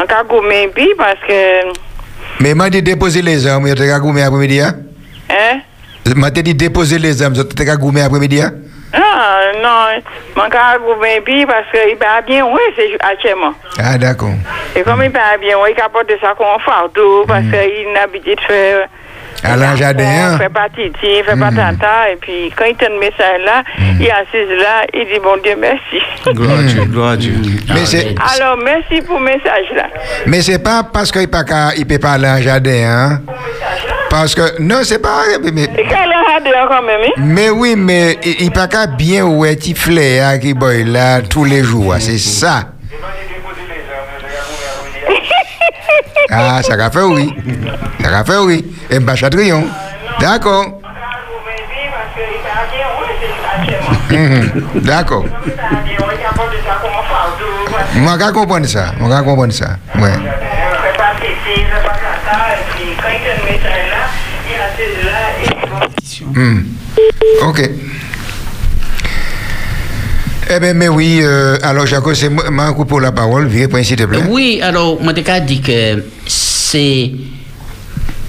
[0.00, 1.68] en cas gourmet puis parce que
[2.40, 4.74] Mais m'a dit déposer les armes, tu as gourmet après-midi, hein?
[5.30, 5.60] hein?
[6.16, 8.52] M'a dit déposer les armes, tu as gourmet après-midi, hein?
[8.94, 13.54] ah non, cas gourmet puis parce que il va bien oui, c'est actuellement.
[13.78, 14.34] Ah, d'accord.
[14.76, 18.34] Et comme il va bien oui, il apporte ça confort tout parce qu'il n'a habitué
[18.34, 18.88] de faire
[19.44, 22.76] À l'an jardin, Il fait pas titi, il fait pas tata, et puis quand il
[22.80, 23.64] le message là,
[23.98, 26.00] il est assis là, il dit bon Dieu merci.
[26.34, 27.34] Gloire à Dieu, gloire à Dieu.
[27.68, 29.88] Mais c'est, Alors merci pour le message là.
[30.26, 31.42] mais c'est pas parce qu'il pas
[31.76, 33.20] il peut pas aller en jardin, hein?
[34.12, 37.12] Parce que, non, c'est pas, mais, même, hein?
[37.16, 41.22] mais oui, mais il il pas qu'à bien ouais, petit flair, hein, qui boy là,
[41.22, 42.71] tous les jours, hein, c'est ça.
[46.30, 47.34] Ah, ça va faire oui.
[48.02, 48.64] Ça va faire oui.
[48.90, 49.64] Et Chatrion.
[50.20, 50.78] D'accord.
[54.10, 54.62] Mhm.
[54.82, 55.24] D'accord.
[57.94, 58.92] Je comprends ça?
[58.98, 59.76] Comprends ça?
[66.34, 66.62] Hmm.
[67.42, 67.60] Ok.
[70.54, 73.46] Eh bien, mais oui, euh, alors, Jaco, c'est moi, pour la parole.
[73.46, 74.24] Viens, point, s'il te plaît.
[74.28, 77.10] Oui, alors, moi, je dit que c'est.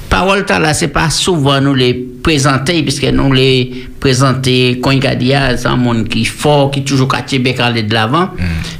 [0.10, 5.34] Parole là, c'est pas souvent nous les présenter, puisque nous les présenter quand il y
[5.34, 8.30] a un monde qui est fort, qui est toujours quartier aller de l'avant.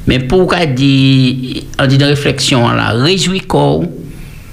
[0.08, 3.80] Mais pour qu'on dit, on dit dans réflexion là, réjouis quoi,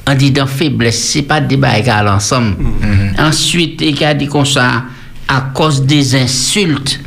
[0.06, 2.56] on dit dans faiblesse, c'est pas débat à l'ensemble.
[3.18, 4.84] Ensuite, il a dit comme ça,
[5.28, 6.98] à cause des insultes,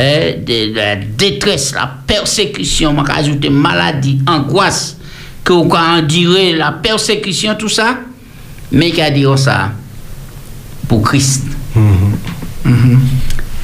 [0.00, 4.96] eh, de, la détresse, la persécution, on ajouter maladie, angoisse,
[5.44, 7.98] que vous endurer la persécution, tout ça,
[8.72, 9.72] mais qui a dit ça?
[10.88, 11.44] Pour Christ.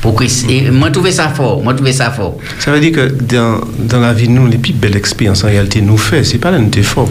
[0.01, 0.47] Pour Christ.
[0.51, 1.63] Et moi, je trouve ça fort.
[1.63, 2.39] Moi, je trouve ça fort.
[2.59, 5.81] Ça veut dire que dans, dans la vie, nous, les plus belles expériences en réalité
[5.81, 7.09] nous fait, c'est pas là nous fort.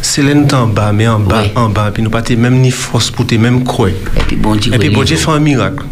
[0.00, 2.70] C'est là nous en bas, mais en bas, en bas, puis nous pas même ni
[2.70, 3.90] force pour t'es même croire.
[3.90, 5.84] Et puis bon Dieu, Et puis bon Dieu fait un miracle.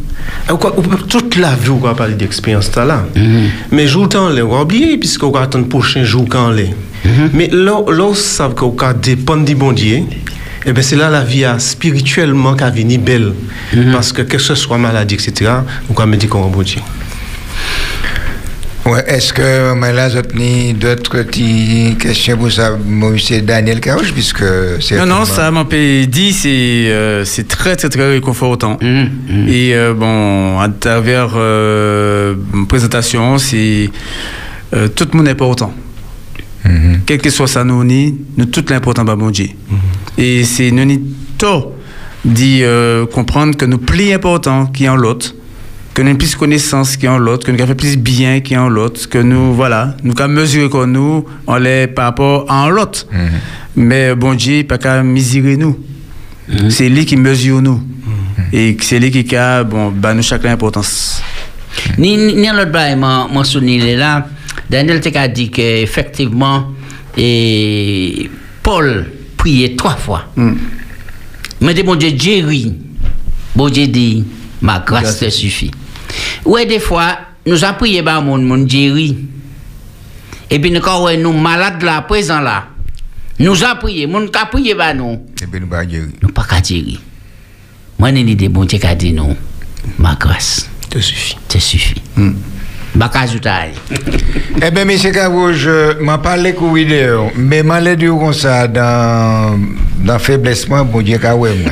[0.50, 0.70] On peut-
[1.08, 3.04] toute la vie, on va parler d'expérience là.
[3.70, 6.74] Mais jour temps, on va oublier, puisqu'on va attendre le prochain jour quand on est.
[7.32, 10.02] Mais là, on sait qu'on va dépendre du bon Dieu.
[10.64, 13.32] Et bien, c'est là la vie a spirituellement qu'à venir belle.
[13.92, 15.50] Parce que que ce soit maladie, etc.,
[15.88, 16.80] on va me dire qu'on va bon Dieu.
[18.86, 24.44] Ouais, est-ce que là, vous avez d'autres petites questions pour ça, monsieur Daniel Carouche, puisque
[24.80, 24.96] c'est.
[24.96, 28.78] Non, non, ça m'a dit, c'est euh, c'est très, très, très réconfortant.
[28.80, 33.90] Mmh, Et euh, bon, à travers euh, une présentation, c'est
[34.72, 35.72] euh, tout le monde est important.
[37.06, 39.48] Quel que soit sa noni, nous tout l'important bah bon Dieu.
[40.18, 40.84] Et c'est nous
[42.24, 45.34] d'y euh, comprendre que nous plus important qui en l'autre,
[45.96, 48.54] que nous avons plus connaissance qui en l'autre, que nous avons fait plus bien qui
[48.54, 52.66] en l'autre, que nous voilà, nous avons mesuré que nous on l'est par rapport à
[52.66, 53.06] en l'autre.
[53.74, 55.78] Mais bon Dieu, pas qu'à mesurer nous.
[56.68, 57.82] C'est lui qui mesure nous.
[58.52, 61.22] Et c'est lui qui a bon bah nous chacun importance.
[61.96, 64.28] Ni, ni, l'autre bail, mon, mon souvenir là,
[64.68, 66.72] Daniel t'a dit qu'effectivement,
[67.16, 68.30] et
[68.62, 69.06] Paul
[69.38, 70.24] priait trois fois.
[71.62, 72.74] Mais dit, bon Dieu, Jerry,
[73.54, 74.24] bon Dieu dit,
[74.60, 75.70] ma grâce te suffit.
[76.44, 79.16] Ouais, des fois, nous avons prié par mon, mon Jerry.
[80.50, 82.68] Et puis, nous, quand ouais, nous malades là, présents là,
[83.38, 85.26] nous avons prié, mon avons prié par nous.
[85.42, 86.10] Et puis nous pas Jerry.
[86.22, 86.98] Nous pas qu'à Jerry.
[87.98, 89.36] Moi, j'ai une idée, bon Dieu, qui dit non,
[89.98, 91.36] ma grâce te suffit.
[91.48, 92.02] Te suffit.
[92.16, 92.22] Bah,
[93.04, 93.50] ajouter.
[94.66, 98.66] Eh bien, monsieur Carouche, je m'en parlais qu'au vidéo, mais m'en l'ai dit comme ça
[98.66, 99.60] dans,
[100.02, 101.70] dans faiblesse, moi, bon Dieu, même.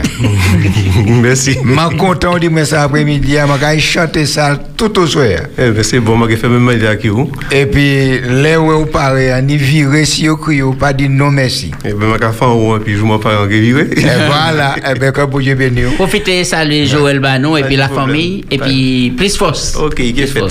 [1.23, 1.57] Merci.
[1.65, 5.25] M'en content de moi ça après-midi, m'en qu'à chanter ça tout au soir.
[5.57, 7.33] Eh ben, c'est bon, j'ai fait même idée à qui vous.
[7.51, 11.31] Et puis, là où vous parlez, on y viré si vous criez, pas dit non
[11.31, 11.71] merci.
[11.87, 13.89] Eh ben, moi, j'ai fait en haut, puis je m'en parle en guériré.
[13.97, 15.95] Et voilà, eh bien, que bon Dieu bénisse.
[15.97, 19.75] Profitez, saluer Joël Banon et puis de la famille, et puis plus force.
[19.77, 20.43] Ok, il est fait.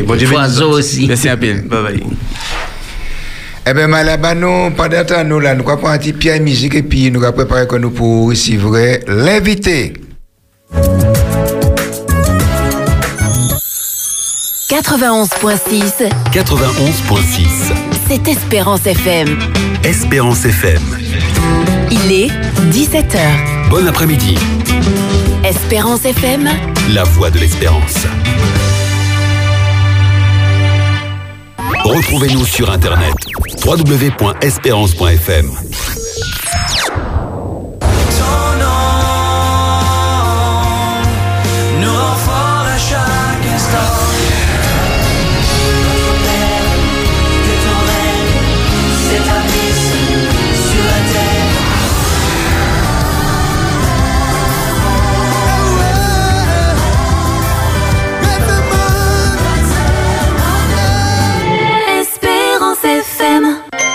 [0.00, 1.06] Ok, bon Dieu Foiseau aussi.
[1.06, 1.36] Merci à.
[1.36, 2.02] Bye bye.
[3.68, 6.74] Eh bien, là-bas, nous, pendant temps, nous, là, nous allons prendre un petit pied musique
[6.76, 9.94] et puis nous allons préparer que nous pour recevoir l'invité.
[14.68, 17.72] 91.6, 91.6.
[18.08, 19.38] c'est Espérance FM.
[19.84, 20.82] Espérance FM.
[21.90, 22.28] Il est
[22.70, 23.68] 17h.
[23.70, 24.36] Bon après-midi.
[25.44, 26.48] Espérance FM,
[26.92, 28.06] La voix de l'espérance.
[31.84, 33.14] Retrouvez-nous sur Internet.
[33.64, 35.50] www.espérance.fm.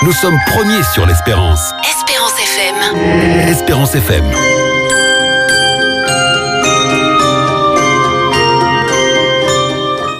[0.03, 1.73] Nous sommes premiers sur l'espérance.
[1.83, 3.47] Espérance FM.
[3.47, 4.23] Espérance FM.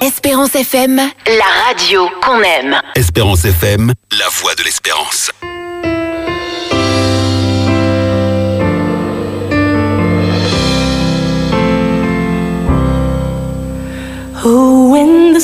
[0.02, 2.80] Espérance FM, la radio qu'on aime.
[2.96, 5.32] Espérance FM, la voix de l'espérance.
[14.44, 15.40] Oh, when the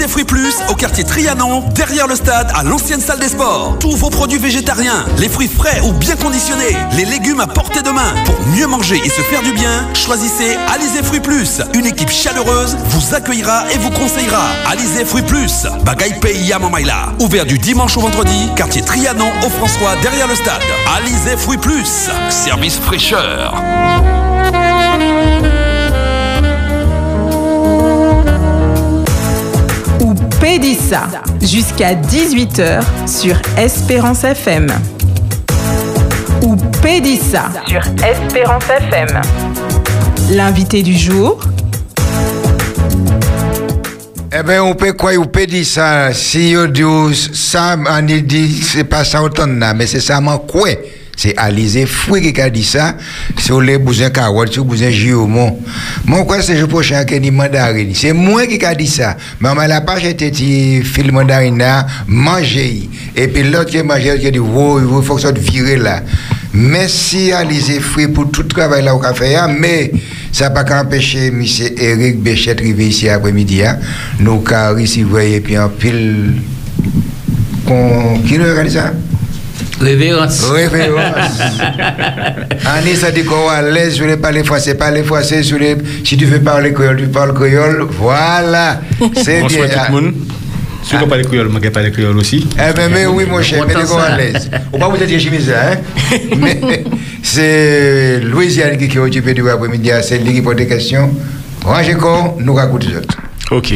[0.00, 3.76] Alizé Fruits Plus au quartier Trianon, derrière le stade, à l'ancienne salle des sports.
[3.80, 7.90] Tous vos produits végétariens, les fruits frais ou bien conditionnés, les légumes à portée de
[7.90, 8.14] main.
[8.24, 11.60] Pour mieux manger et se faire du bien, choisissez Alizé Fruits Plus.
[11.74, 14.46] Une équipe chaleureuse vous accueillera et vous conseillera.
[14.70, 16.58] Alizé Fruits Plus, Bagaille Pays à.
[17.18, 20.62] Ouvert du dimanche au vendredi, quartier Trianon au François, derrière le stade.
[20.96, 23.54] Alizé Fruits Plus, service fraîcheur.
[30.50, 31.06] Ou Pédissa
[31.40, 34.66] jusqu'à 18h sur Espérance FM.
[36.42, 39.20] Ou Pédissa sur Espérance FM.
[40.32, 41.38] L'invité du jour,
[44.32, 46.12] Eh bien, on peut quoi, on peut ça.
[46.12, 50.70] Si on dit ça, on dit, c'est pas ça autant, mais c'est ça, man, quoi.
[51.22, 52.96] C'est Alizé Fouy qui a dit ça.
[53.36, 55.58] Sur les besoins carottes, sur les besoins giomon.
[56.06, 57.90] Mon quoi, c'est le prochain qui dit mandarine.
[57.94, 59.18] C'est moi qui a dit ça.
[59.38, 62.88] Maman, la page était dit, fil mandarine là, manger.
[63.14, 65.40] Et puis l'autre qui a mangé, qui a dit, wow, il faut que ça te
[65.40, 66.02] vire là.
[66.54, 69.92] Merci Alizé Fouy pour tout le travail là au café, hein, mais
[70.32, 71.44] ça n'a pas qu'à empêcher M.
[71.76, 73.62] Eric Béchet de arriver ici après-midi.
[73.62, 73.78] hein.
[74.18, 76.32] Nous, car ici, vous voyez, puis en pile.
[77.66, 78.94] Qui nous regarde ça?
[79.80, 80.44] Révérence.
[80.50, 81.38] Révérence.
[82.66, 85.76] Annie, ça dit qu'on est à l'aise, je voulais parler français, parler français, je voulais-
[86.04, 88.80] si tu veux parler créole, tu parles créole, voilà.
[89.14, 89.42] C'est bien.
[89.42, 90.14] Bonsoir tout le monde.
[90.82, 92.46] Si on parle créole, je parle créole aussi.
[92.54, 94.50] Eh ben, mais oui, mon cher, mais qu'on à l'aise?
[94.72, 95.78] On va vous dire chemise, hein?
[96.38, 96.84] mais
[97.22, 101.10] c'est Louisiane qui est occupé du après-midi, c'est lui qui pose des questions.
[101.64, 103.16] Rangez compte, nous racontons les autres.
[103.50, 103.74] Ok.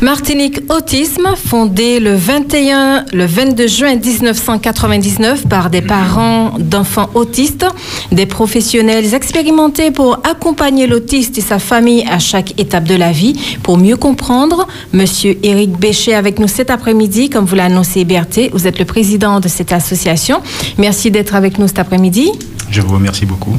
[0.00, 7.66] Martinique Autisme, fondée le 21, le 22 juin 1999 par des parents d'enfants autistes,
[8.12, 13.58] des professionnels expérimentés pour accompagner l'autiste et sa famille à chaque étape de la vie.
[13.64, 18.52] Pour mieux comprendre, Monsieur Éric Béchet avec nous cet après-midi, comme vous l'a annoncé Berthe,
[18.52, 20.40] vous êtes le président de cette association.
[20.78, 22.30] Merci d'être avec nous cet après-midi.
[22.70, 23.56] Je vous remercie beaucoup.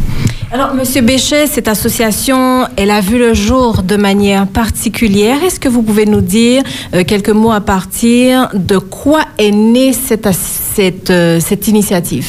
[0.52, 5.44] Alors, Monsieur Béchet, cette association, elle a vu le jour de manière particulière.
[5.44, 6.64] Est-ce que vous pouvez nous dire
[6.94, 12.28] euh, quelques mots à partir de quoi est née cette, cette, euh, cette initiative?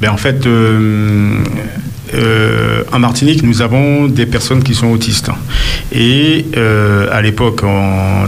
[0.00, 1.38] Ben, en fait, euh,
[2.14, 5.30] euh, en Martinique, nous avons des personnes qui sont autistes.
[5.92, 7.62] Et euh, à l'époque,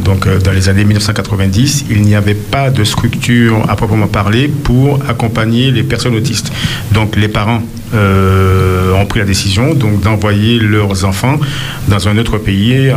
[0.04, 4.48] donc euh, dans les années 1990, il n'y avait pas de structure à proprement parler
[4.48, 6.50] pour accompagner les personnes autistes.
[6.92, 7.62] Donc les parents
[7.94, 11.38] ont pris la décision donc d'envoyer leurs enfants
[11.86, 12.96] dans un autre pays, en,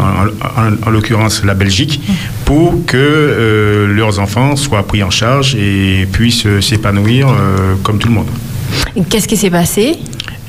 [0.61, 2.01] en- en l'occurrence la Belgique,
[2.45, 7.27] pour que leurs enfants soient pris en charge et puissent s'épanouir
[7.83, 8.27] comme tout le monde.
[9.09, 9.95] Qu'est-ce qui s'est passé?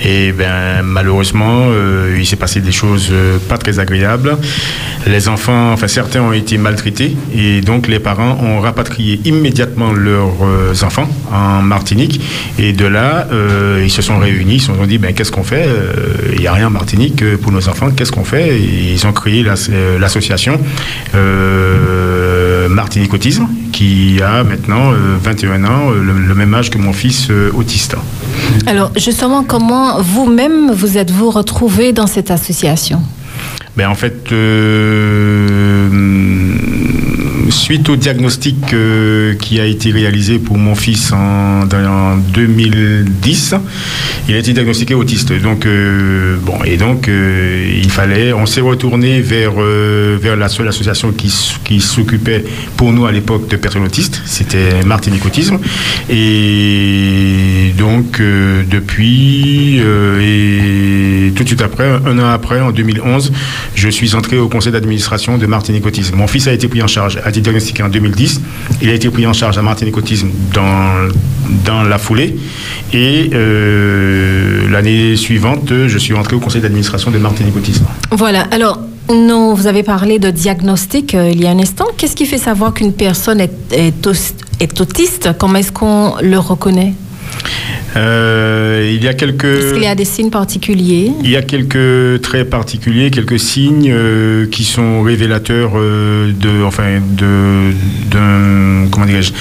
[0.00, 4.36] Et ben malheureusement, euh, il s'est passé des choses euh, pas très agréables.
[5.06, 10.36] Les enfants, enfin certains ont été maltraités et donc les parents ont rapatrié immédiatement leurs
[10.44, 12.20] euh, enfants en Martinique.
[12.58, 13.26] Et de là,
[13.82, 15.66] ils se sont réunis, ils se sont dit ben qu'est-ce qu'on fait
[16.32, 18.58] Il n'y a rien en Martinique pour nos enfants, qu'est-ce qu'on fait?
[18.60, 20.60] Ils ont créé l'as- l'association
[22.68, 27.96] Martinique Autisme qui a maintenant euh, 21 ans, le, même âge que mon fils autiste.
[28.66, 33.01] Alors, justement, comment vous-même vous êtes-vous retrouvé dans cette association?
[33.77, 35.89] Ben, en fait, euh,
[37.50, 43.54] suite au diagnostic euh, qui a été réalisé pour mon fils en, dans- en 2010,
[44.28, 45.32] il a été diagnostiqué autiste.
[45.40, 50.68] Donc, euh, bon, et donc, euh, il fallait, on s'est retourné vers, vers la seule
[50.68, 51.32] association qui,
[51.64, 52.44] qui s'occupait
[52.76, 55.58] pour nous à l'époque de personnes autistes, c'était Martinique Autisme.
[56.10, 59.78] Et donc, depuis,
[60.20, 63.32] et tout de suite après, un an après, en 2011,
[63.74, 66.16] je suis entré au conseil d'administration de Martinique Autisme.
[66.16, 68.40] Mon fils a été pris en charge, diagnostiqué en 2010.
[68.82, 71.09] Il a été pris en charge à Martinique Autisme dans,
[71.65, 72.36] dans la foulée.
[72.93, 77.85] Et euh, l'année suivante, je suis entré au conseil d'administration de Martinique Autisme.
[78.10, 81.86] Voilà, alors, non, vous avez parlé de diagnostic euh, il y a un instant.
[81.97, 85.31] Qu'est-ce qui fait savoir qu'une personne est, est autiste?
[85.39, 86.93] Comment est-ce qu'on le reconnaît?
[87.97, 89.44] Euh, il y a quelques...
[89.44, 91.12] Est-ce qu'il y a des signes particuliers?
[91.23, 97.01] Il y a quelques traits particuliers, quelques signes euh, qui sont révélateurs euh, de, enfin,
[97.01, 97.73] de,
[98.10, 99.32] d'un, comment dirais-je,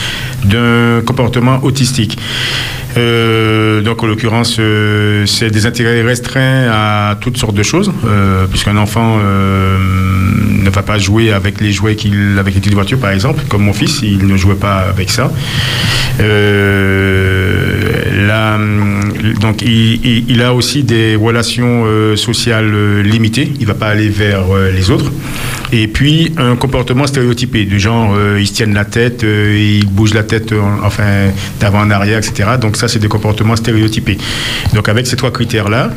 [0.46, 2.18] d'un comportement autistique.
[2.96, 4.60] Donc, en l'occurrence,
[5.28, 7.92] c'est des intérêts restreints à toutes sortes de choses,
[8.50, 9.20] puisqu'un enfant
[10.68, 13.64] ne va pas jouer avec les jouets qu'il, avec les petites voitures, par exemple, comme
[13.64, 15.32] mon fils, il ne jouait pas avec ça.
[16.20, 23.52] Euh, là, hum, donc, il, a aussi des relations euh, sociales euh, limitées.
[23.60, 25.12] Il va pas aller vers euh, les autres.
[25.74, 29.86] Et puis, un comportement stéréotypé, du genre, euh, ils se tiennent la tête, euh, ils
[29.86, 32.52] bougent la tête, euh, enfin, d'avant en arrière, etc.
[32.62, 34.18] Donc, ça, c'est des comportements stéréotypés.
[34.74, 35.92] Donc, avec ces trois critères-là,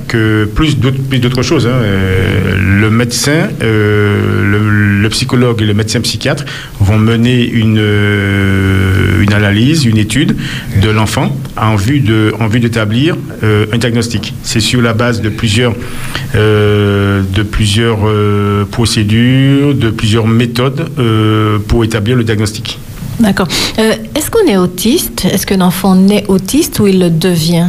[0.55, 6.45] plus d'autres, choses, hein, euh, le médecin, euh, le, psychologue et le médecin psychiatre
[6.79, 10.37] vont mener euh, une analyse, une étude
[10.81, 14.35] de l'enfant en vue de, en vue d'établir euh, un diagnostic.
[14.43, 15.75] C'est sur la base de plusieurs,
[16.35, 20.89] euh, de plusieurs euh, procédures, de plusieurs méthodes
[21.69, 22.79] pour établir le diagnostic.
[23.19, 23.49] D'accord.
[23.77, 25.25] Est-ce qu'on est autiste?
[25.25, 27.69] Est-ce qu'un enfant naît autiste ou il le devient?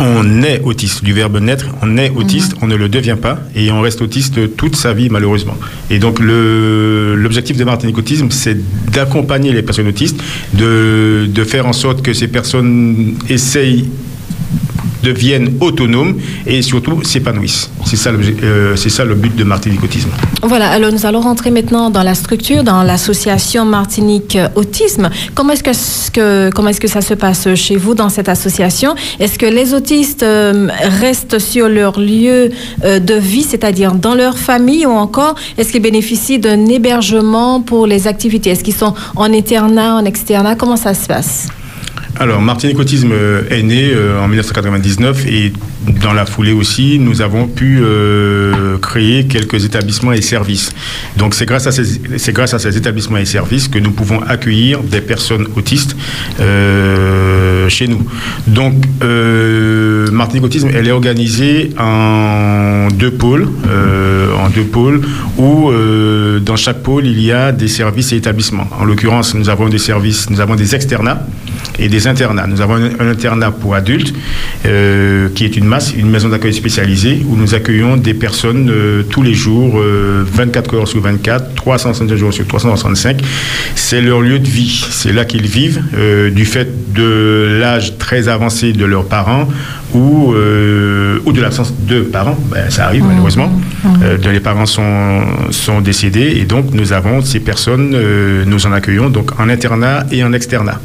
[0.00, 3.72] On est autiste, du verbe naître, on est autiste, on ne le devient pas et
[3.72, 5.56] on reste autiste toute sa vie malheureusement.
[5.90, 8.56] Et donc l'objectif de Martinique Autisme, c'est
[8.92, 10.20] d'accompagner les personnes autistes,
[10.54, 13.88] de, de faire en sorte que ces personnes essayent
[15.02, 16.16] deviennent autonomes
[16.46, 17.70] et surtout s'épanouissent.
[17.84, 20.10] C'est ça, euh, c'est ça le but de Martinique Autisme.
[20.42, 25.10] Voilà, alors nous allons rentrer maintenant dans la structure, dans l'association Martinique Autisme.
[25.34, 28.28] Comment est-ce que, ce que- comment est-ce que ça se passe chez vous dans cette
[28.28, 28.94] association?
[29.20, 30.68] Est-ce que les autistes euh,
[31.00, 32.50] restent sur leur lieu
[32.84, 37.86] euh, de vie, c'est-à-dire dans leur famille, ou encore est-ce qu'ils bénéficient d'un hébergement pour
[37.86, 38.50] les activités?
[38.50, 40.54] Est-ce qu'ils sont en internat, en externat?
[40.56, 41.48] Comment ça se passe?
[42.20, 43.12] Alors, Martinique Autisme
[43.48, 45.52] est né euh, en 1999 et
[46.02, 50.72] dans la foulée aussi, nous avons pu euh, créer quelques établissements et services.
[51.16, 54.80] Donc, c'est grâce, à ces- grâce à ces établissements et services que nous pouvons accueillir
[54.82, 55.94] des personnes autistes
[56.40, 58.02] euh, chez nous.
[58.46, 63.46] Donc, euh, Martinique Autisme, elle est organisée en deux pôles,
[64.44, 65.02] en deux pôles
[65.36, 65.70] où
[66.40, 68.66] dans chaque pôle, il y a des services et établissements.
[68.80, 71.26] En l'occurrence, nous avons des services, nous avons des externats
[71.78, 72.46] et des internats.
[72.46, 74.12] Nous avons un, internat pour adultes
[74.62, 75.66] qui est une
[75.96, 80.74] une maison d'accueil spécialisée où nous accueillons des personnes euh, tous les jours, euh, 24
[80.74, 83.20] heures sur 24, 365 jours sur 365.
[83.74, 84.86] C'est leur lieu de vie.
[84.90, 89.48] C'est là qu'ils vivent euh, du fait de l'âge très avancé de leurs parents
[89.94, 92.36] ou, euh, ou de l'absence de parents.
[92.50, 93.50] Ben, ça arrive malheureusement.
[94.02, 98.66] Euh, de les parents sont, sont décédés et donc nous avons ces personnes, euh, nous
[98.66, 100.80] en accueillons donc en internat et en externat.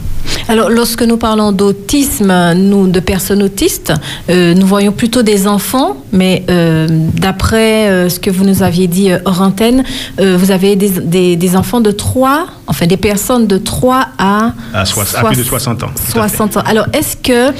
[0.49, 3.93] Alors, lorsque nous parlons d'autisme, nous, de personnes autistes,
[4.29, 8.87] euh, nous voyons plutôt des enfants, mais euh, d'après euh, ce que vous nous aviez
[8.87, 9.83] dit hors antenne,
[10.19, 14.81] vous avez des, des- des enfants de 3, enfin des personnes de 3 à, À,
[14.81, 15.87] à plus de 60 ans.
[15.87, 16.37] tout à fait.
[16.37, 16.63] 60 ans.
[16.65, 17.53] Alors, est-ce que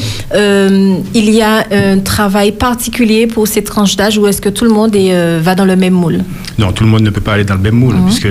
[1.13, 4.71] il y a un travail particulier pour ces tranches d'âge ou est-ce que tout le
[4.71, 6.19] monde est, va dans le même moule?
[6.59, 8.27] Non, tout le monde ne peut pas aller dans le même moule, puisque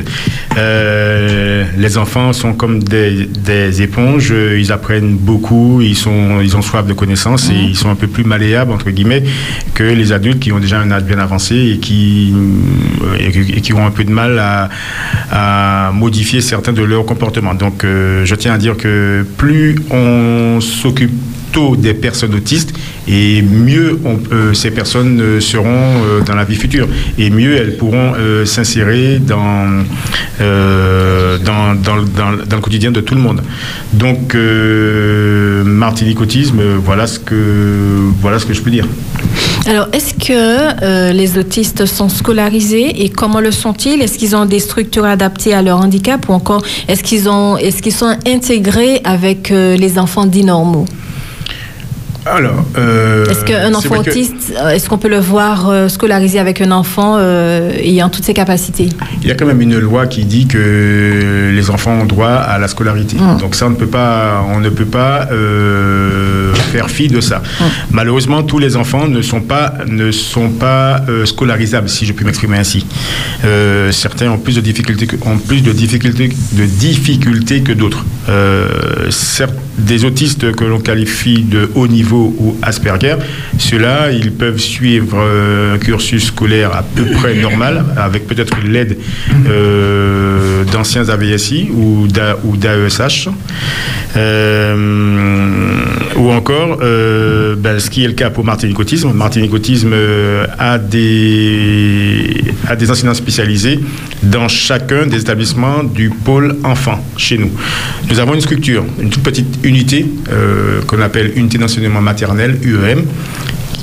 [0.57, 6.63] euh, les enfants sont comme des, des éponges, ils apprennent beaucoup, ils, sont, ils ont
[6.63, 9.23] soif de connaissances et ils sont un peu plus malléables, entre guillemets,
[9.75, 13.53] que les adultes qui ont déjà un âge bien avancé et qui, euh, et qui-
[13.53, 14.69] et qui ont un peu de mal à,
[15.31, 17.55] à modifier certains de leurs comportements.
[17.55, 21.13] Donc, euh, je tiens à dire que plus on s'occupe
[21.53, 22.73] tôt des personnes autistes
[23.09, 23.99] et mieux
[24.33, 26.89] euh, ces personnes euh, seront euh, dans la vie future
[27.19, 28.13] et mieux elles pourront
[28.45, 29.85] s'insérer dans,
[30.39, 33.43] dans, dans, le- quotidien de tout le monde.
[33.93, 34.35] Donc
[35.65, 37.35] Martinique Autisme, voilà ce, que,
[38.21, 38.87] voilà ce que je peux dire.
[39.67, 44.01] Alors, est-ce que les autistes sont scolarisés et comment le sont-ils?
[44.01, 47.83] Est-ce qu'ils ont des structures adaptées à leur handicap ou encore est-ce qu'ils ont, est-ce
[47.83, 50.87] qu'ils sont intégrés avec les enfants dits normaux?
[52.25, 56.61] Alors, euh, Est-ce qu'un enfant autiste, euh, est-ce qu'on peut le voir euh, scolarisé avec
[56.61, 58.89] un enfant euh, ayant toutes ses capacités?
[59.23, 62.59] Il y a quand même une loi qui dit que les enfants ont droit à
[62.59, 63.17] la scolarité.
[63.41, 65.29] Donc ça, on ne peut pas, on ne peut pas
[66.71, 67.43] faire fi de ça.
[67.91, 72.59] Malheureusement, tous les enfants ne sont pas, ne sont pas scolarisables, si je puis m'exprimer
[72.59, 72.87] ainsi.
[73.91, 78.05] Certains ont plus de difficultés que, ont plus de difficultés, de difficultés que d'autres.
[79.11, 83.17] Certes, des autistes que l'on qualifie de haut niveau ou Asperger,
[83.59, 88.99] ceux-là, ils peuvent suivre euh, un cursus scolaire à peu près normal, avec peut-être l'aide
[89.49, 93.29] euh, d'anciens AVSI ou d'A- ou d'AESH.
[94.17, 95.85] Euh,
[96.17, 96.79] ou encore,
[97.57, 98.45] ben, ce qui est le cas pour
[99.55, 103.81] Autisme euh, a, des, a des enseignants spécialisés
[104.23, 107.51] dans chacun des établissements du pôle enfant chez nous.
[108.11, 110.07] Nous avons une structure, une toute petite unité
[110.87, 113.05] qu'on appelle unité d'enseignement maternel, UEM,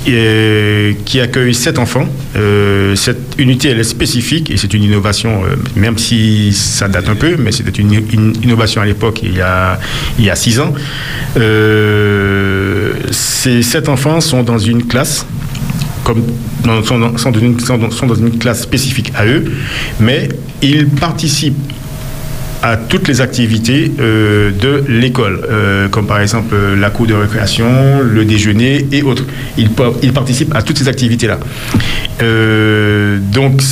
[0.08, 2.06] euh, qui accueille sept enfants.
[2.34, 7.08] Euh, cette unité, elle est spécifique et c'est une innovation, euh, même si ça date
[7.10, 7.92] un peu, mais c'était une,
[8.42, 9.78] innovation à l'époque, il, y a-
[10.34, 10.72] six ans.
[13.10, 15.26] Ces sept enfants sont dans une classe
[16.02, 16.22] comme
[16.86, 16.98] sont
[18.06, 19.44] dans une classe spécifique à eux,
[20.00, 20.28] mais
[20.62, 21.72] ils participent
[22.62, 27.14] à toutes les activités euh, de l'école, euh, comme par exemple euh, la cour de
[27.14, 29.24] récréation, le déjeuner et autres.
[29.56, 29.70] Ils,
[30.02, 31.38] ils participent à toutes ces activités-là.
[33.32, 33.62] Donc,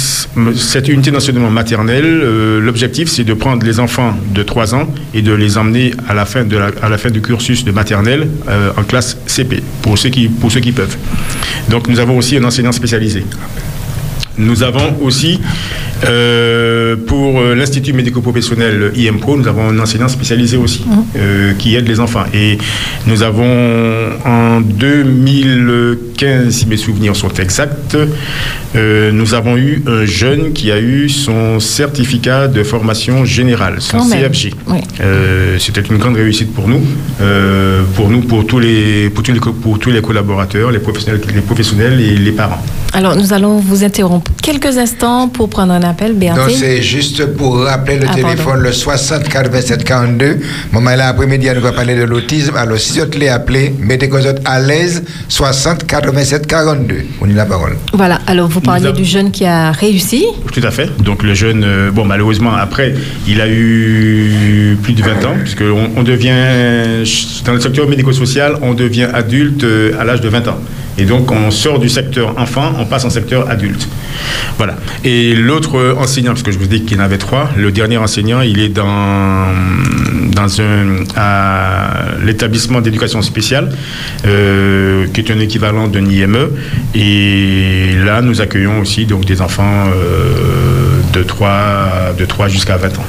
[0.56, 5.32] cette unité d'enseignement maternel, l'objectif, c'est de prendre les enfants de 3 ans et de
[5.32, 8.26] les emmener à la fin, de la- fin du cursus de maternelle
[8.76, 10.96] en classe CP, pour ceux, qui, pour ceux qui peuvent.
[11.68, 13.24] Donc, nous avons aussi un enseignant spécialisé.
[14.38, 15.40] Nous avons aussi,
[16.04, 20.84] euh, pour euh, l'Institut médico-professionnel IMPRO, nous avons un enseignant spécialisé aussi,
[21.16, 22.24] euh, qui aide les enfants.
[22.34, 22.58] Et
[23.06, 27.96] nous avons, en 2015, si mes souvenirs sont exacts,
[28.76, 33.98] euh, nous avons eu un jeune qui a eu son certificat de formation générale, son
[33.98, 34.08] Quand.
[34.10, 34.54] CFG.
[34.68, 34.78] Oui.
[35.58, 36.80] C'était une grande réussite pour nous,
[37.94, 41.20] pour nous, pour tous les, pour tous les, co- pour tous les collaborateurs, les professionnels,
[41.34, 42.62] les professionnels et les parents.
[42.92, 47.58] Alors, nous allons vous interrompre quelques instants pour prendre un appel, Donc c'est juste pour
[47.64, 48.60] rappeler le Ah, téléphone, pardon.
[48.62, 50.38] le 60 87 42.
[50.72, 52.56] Maman, là, après-midi, elle nous va parler de l'autisme.
[52.56, 56.94] Alors, si vous les appelez, mettez vous êtes à l'aise, 60 87 42.
[57.20, 57.76] On y a la parole.
[57.92, 60.24] Voilà, alors vous parliez du jeune qui a réussi.
[60.52, 60.88] Tout à fait.
[61.02, 62.94] Donc le jeune, euh, bon malheureusement après,
[63.26, 67.04] il a eu plus de 20 ans, puisque on, on devient,
[67.44, 70.58] dans le secteur médico-social, on devient adulte euh, à l'âge de 20 ans.
[70.98, 73.88] Et donc on sort du secteur enfant, on passe en secteur adulte.
[74.56, 74.76] Voilà.
[75.04, 77.96] Et l'autre enseignant, parce que je vous dis qu'il y en avait trois, le dernier
[77.96, 79.46] enseignant, il est dans,
[80.34, 81.88] dans un, à
[82.24, 83.70] l'établissement d'éducation spéciale,
[84.26, 86.50] euh, qui est un équivalent d'un IME.
[86.94, 92.98] Et là, nous accueillons aussi donc, des enfants euh, de 3, de 3 jusqu'à 20
[92.98, 93.04] ans.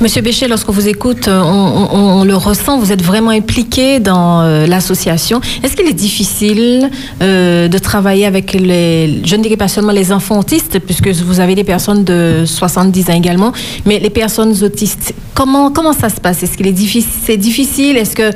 [0.00, 5.40] Monsieur Béchet, lorsqu'on vous écoute, euh, on, le ressent, vous êtes vraiment impliqué dans l'association.
[5.62, 6.90] Est-ce qu'il est difficile
[7.22, 11.40] euh, de travailler avec les, je ne dirais pas seulement les enfants autistes, puisque vous
[11.40, 13.52] avez des personnes de 70 ans également,
[13.86, 16.42] mais les personnes autistes, comment, comment ça se passe?
[16.42, 17.96] Est-ce qu'il est difficile C'est difficile?
[17.96, 18.30] Est-ce que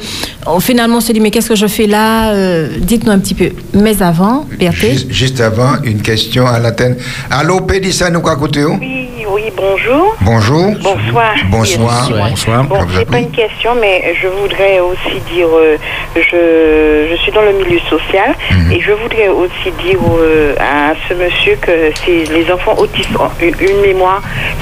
[0.47, 2.31] oh, finalement on se dit, mais qu'est-ce que je fais là?
[2.33, 3.51] Euh, Dites-nous un petit peu.
[3.75, 6.97] Mais avant, Berthé Juste, juste avant, une question à l'antenne.
[7.31, 10.15] Allô, Pédissa, nous quoi Oui, oui, bonjour.
[10.21, 10.75] Bonjour.
[10.83, 11.35] Bonsoir.
[11.51, 12.11] Bonsoir.
[12.13, 12.65] Oui, Bonsoir.
[12.65, 15.77] Bon, c'est pas une question, mais je voudrais aussi dire, euh,
[16.15, 18.73] je, je suis dans le milieu social Mhm.
[18.77, 23.81] Et je voudrais aussi dire euh, à ce monsieur que les enfants autistes ont une
[23.81, 24.21] mémoire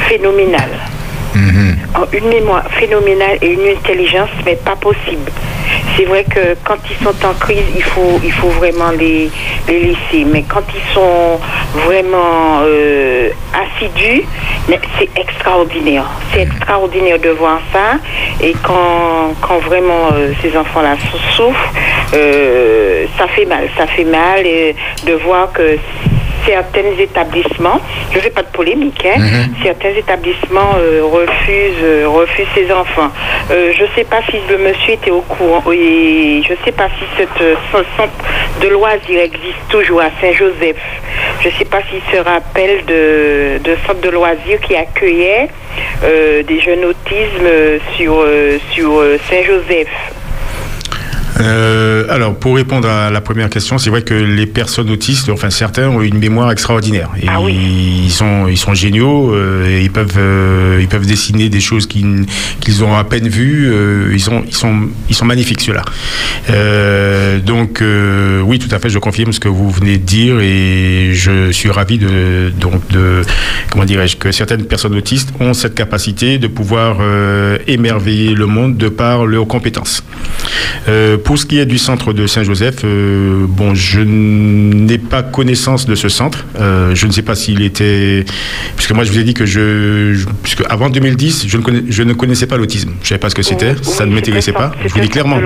[0.09, 0.71] phénoménale.
[1.35, 1.77] Mhm.
[1.97, 5.31] ont une mémoire phénoménale et une intelligence, mais pas possible.
[5.97, 9.31] C'est vrai que quand ils sont en crise, il faut, il faut vraiment les,
[9.69, 10.25] les laisser.
[10.27, 11.41] Mais quand ils sont
[11.87, 14.23] vraiment euh, assidus,
[14.99, 16.05] c'est extraordinaire.
[16.33, 17.99] C'est extraordinaire de voir ça.
[18.41, 21.73] Et quand, quand vraiment euh, ces enfants-là sou- souffrent,
[22.15, 23.69] euh, ça fait mal.
[23.77, 24.43] Ça fait mal
[25.07, 25.79] de voir que
[26.47, 27.81] certains établissements,
[28.11, 29.55] je ne fais pas de polémique, hein, Mhm.
[29.63, 33.11] certains établissements euh, refusent, euh, refusent ces enfants.
[33.51, 36.73] Euh, je ne sais pas si le monsieur était au courant et je ne sais
[36.73, 37.29] pas si cette,
[37.73, 38.13] ce centre
[38.61, 40.77] de loisirs existe toujours à Saint-Joseph.
[41.41, 45.49] Je ne sais pas s'il se rappelle de, de centre de loisirs qui accueillait
[46.03, 48.25] des jeunes autismes sur,
[48.73, 49.89] sur Saint-Joseph.
[51.41, 55.51] Euh, alors, pour répondre à la première question, c'est vrai que les personnes autistes, enfin
[55.51, 57.11] certains, ont une mémoire extraordinaire.
[57.21, 59.35] Et ils sont, ils sont géniaux.
[59.35, 63.69] euh, ils peuvent, euh, ils peuvent dessiner des choses qu'ils ont à peine vues.
[63.73, 65.85] euh, ils sont, ils sont, ils sont magnifiques ceux-là.
[66.51, 70.41] Euh, donc, euh, oui, tout à fait, je confirme ce que vous venez de dire
[70.41, 73.23] et je suis ravi de, donc de,
[73.71, 78.77] comment dirais-je, que certaines personnes autistes ont cette capacité de pouvoir euh, émerveiller le monde
[78.77, 80.05] de par leurs compétences.
[80.89, 85.87] Euh, pour ce qui est du centre de Saint-Joseph, euh, bon, je n'ai pas connaissance
[85.87, 86.45] de ce centre.
[86.61, 88.25] Euh, je ne sais pas s'il était,
[88.77, 91.83] puisque moi je vous ai dit que je, je- puisque avant 2010, je ne, connais-
[91.89, 92.91] je ne connaissais pas l'autisme.
[93.01, 94.73] Je ne savais pas ce que c'était, ça ne m'intéressait pas.
[94.85, 95.37] Je vous dis clairement.
[95.39, 95.45] Je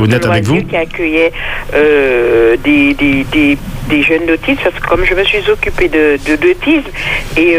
[0.00, 0.62] de honnête avec vous.
[0.62, 1.32] qui accueillait
[1.74, 6.18] euh, des, des, des, des jeunes autistes, parce que comme je me suis occupée de,
[6.28, 6.90] de d'autisme,
[7.36, 7.56] et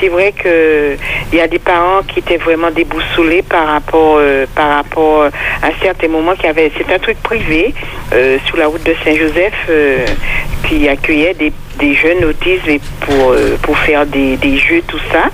[0.00, 0.94] c'est vrai que
[1.32, 4.20] il y a des parents qui étaient vraiment déboussolés par rapport,
[4.54, 5.24] par rapport
[5.62, 7.74] à un certain moment c'est un truc privé
[8.12, 10.06] euh, sur la route de Saint-Joseph euh,
[10.68, 15.00] qui accueillait des des jeunes autistes et pour, euh, pour faire des, des jeux, tout
[15.12, 15.24] ça.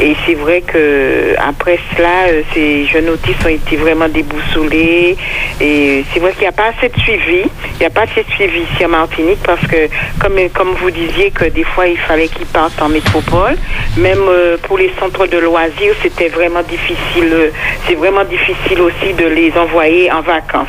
[0.00, 5.16] Et c'est vrai que après cela, euh, ces jeunes autistes ont été vraiment déboussolés.
[5.60, 7.42] Et c'est vrai qu'il n'y a pas assez de suivi.
[7.74, 9.88] Il n'y a pas assez de suivi ici en Martinique parce que,
[10.20, 13.56] comme, comme vous disiez, que des fois, il fallait qu'ils partent en métropole.
[13.96, 17.30] Même euh, pour les centres de loisirs, c'était vraiment difficile.
[17.32, 17.50] euh,
[17.86, 20.68] C'est vraiment difficile aussi de les envoyer en vacances.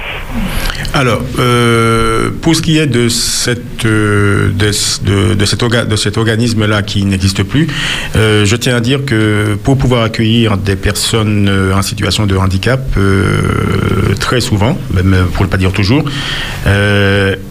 [0.93, 4.71] Alors, euh, pour ce qui est de, cette, euh, de,
[5.05, 7.67] de- de cet, orga- de cet organisme-là qui n'existe plus,
[8.15, 12.81] euh, je tiens à dire que pour pouvoir accueillir des personnes en situation de handicap,
[12.97, 16.03] euh, très souvent, même pour ne pas dire toujours,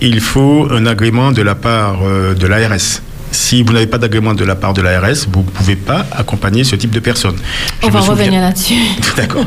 [0.01, 1.99] il faut un agrément de la part
[2.39, 3.01] de l'ARS.
[3.31, 6.65] Si vous n'avez pas d'agrément de la part de l'ARS, vous ne pouvez pas accompagner
[6.65, 7.37] ce type de personnes.
[7.83, 8.75] On Je va revenir là-dessus.
[9.17, 9.45] D'accord.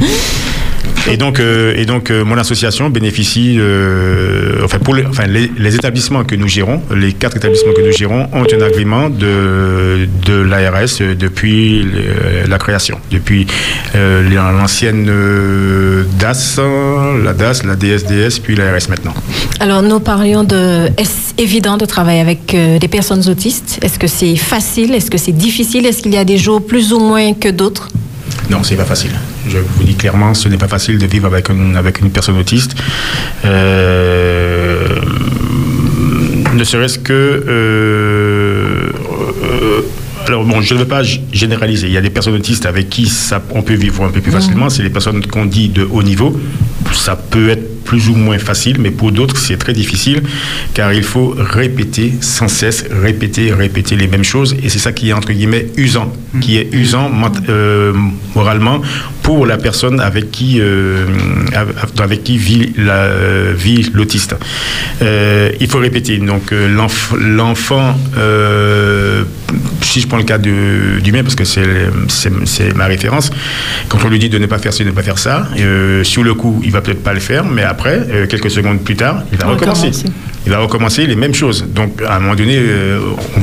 [1.08, 5.74] Et donc, euh, et donc euh, mon association bénéficie, euh, enfin, pour les, enfin, les,
[5.76, 10.34] établissements que nous gérons, les quatre établissements que nous gérons ont un agrément de, de
[10.34, 11.86] l'ARS depuis
[12.48, 13.46] la création, depuis
[13.94, 15.10] l'ancienne
[16.18, 16.60] DAS,
[17.24, 19.14] la DAS, la DSDS, puis l'ARS maintenant.
[19.60, 20.86] Alors, nous parlions de.
[20.96, 23.78] Est-ce évident de travailler avec des personnes autistes?
[23.82, 24.94] Est-ce que c'est facile?
[24.94, 25.86] Est-ce que c'est difficile?
[25.86, 27.88] Est-ce qu'il y a des jours plus ou moins que d'autres?
[28.50, 29.12] Non, c'est pas facile.
[29.48, 32.74] Je vous dis clairement, ce n'est pas facile de vivre avec une, personne autiste.
[33.44, 35.00] Euh,
[36.54, 37.12] ne serait-ce que.
[37.12, 38.90] euh,
[40.26, 41.86] alors bon, je ne veux pas généraliser.
[41.86, 44.32] Il y a des personnes autistes avec qui ça, on peut vivre un peu plus
[44.32, 44.68] facilement.
[44.70, 46.38] C'est les personnes qu'on dit de haut niveau.
[46.92, 50.22] Ça peut être plus ou moins facile, mais pour d'autres, c'est très difficile
[50.74, 54.56] car il faut répéter sans cesse, répéter, répéter les mêmes choses.
[54.62, 57.08] Et c'est ça qui est entre guillemets usant, qui est usant
[57.48, 57.92] euh,
[58.34, 58.82] moralement
[59.22, 61.06] pour la personne avec qui, euh,
[61.54, 64.34] av- avec qui vit la- euh, vit l'autiste.
[65.00, 66.18] Il faut répéter.
[66.18, 67.96] Donc l'enf- l'enfant,
[69.96, 71.64] si je prends le cas de- du mien, parce que c'est
[72.08, 73.30] c'est- c'est ma référence,
[73.88, 76.04] quand on lui dit de ne pas faire ci, de ne pas faire ça, euh,
[76.04, 78.96] sur le coup, il va peut-être pas le faire, mais après, euh, quelques secondes plus
[78.96, 79.86] tard, il va recommencer.
[79.86, 80.12] Recommencer.
[80.48, 81.64] Il va recommencer les mêmes choses.
[81.74, 83.00] Donc, à un moment donné, euh,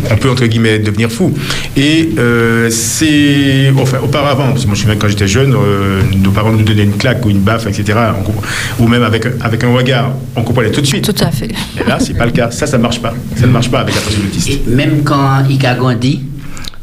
[0.09, 1.33] on, on peut, entre guillemets, devenir fou.
[1.75, 3.73] Et euh, c'est...
[3.77, 6.63] Enfin, auparavant, parce que moi, je me souviens quand j'étais jeune, euh, nos parents nous
[6.63, 7.99] donnaient une claque ou une baffe, etc.
[8.79, 11.03] on ou même avec, avec un regard, on comprenait tout de suite.
[11.03, 11.49] Tout à fait.
[11.77, 12.49] Et là, c'est pas le cas.
[12.51, 13.13] Ça, ça ne marche pas.
[13.35, 14.65] Ça ne marche pas avec la personne autiste.
[14.67, 16.23] Même quand il a grandi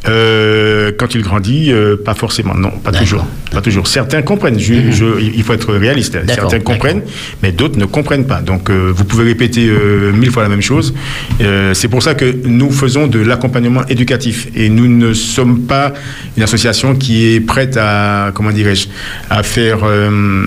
[0.09, 3.27] Euh, quand il grandit, euh, pas forcément, non, pas toujours.
[3.53, 3.87] Pas toujours.
[3.87, 6.15] Certains comprennent, je- je- il faut être réaliste.
[6.15, 7.03] D'accord, Certains comprennent,
[7.43, 8.41] mais d'autres ne comprennent pas.
[8.41, 10.95] Donc euh, vous pouvez répéter euh, mille fois la même chose.
[11.43, 15.93] Euh, C'est pour ça que nous faisons de l'accompagnement éducatif et nous ne sommes pas
[16.37, 18.89] une association qui est prête à, comment dirais-je,
[19.29, 20.47] à faire, euh,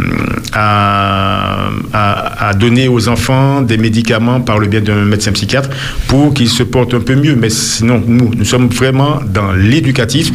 [0.53, 5.69] à, à- à donner aux enfants des médicaments par le biais d'un médecin psychiatre
[6.07, 7.35] pour qu'ils se portent un peu mieux.
[7.35, 10.31] Mais sinon, nous, nous sommes vraiment dans l'éducatif,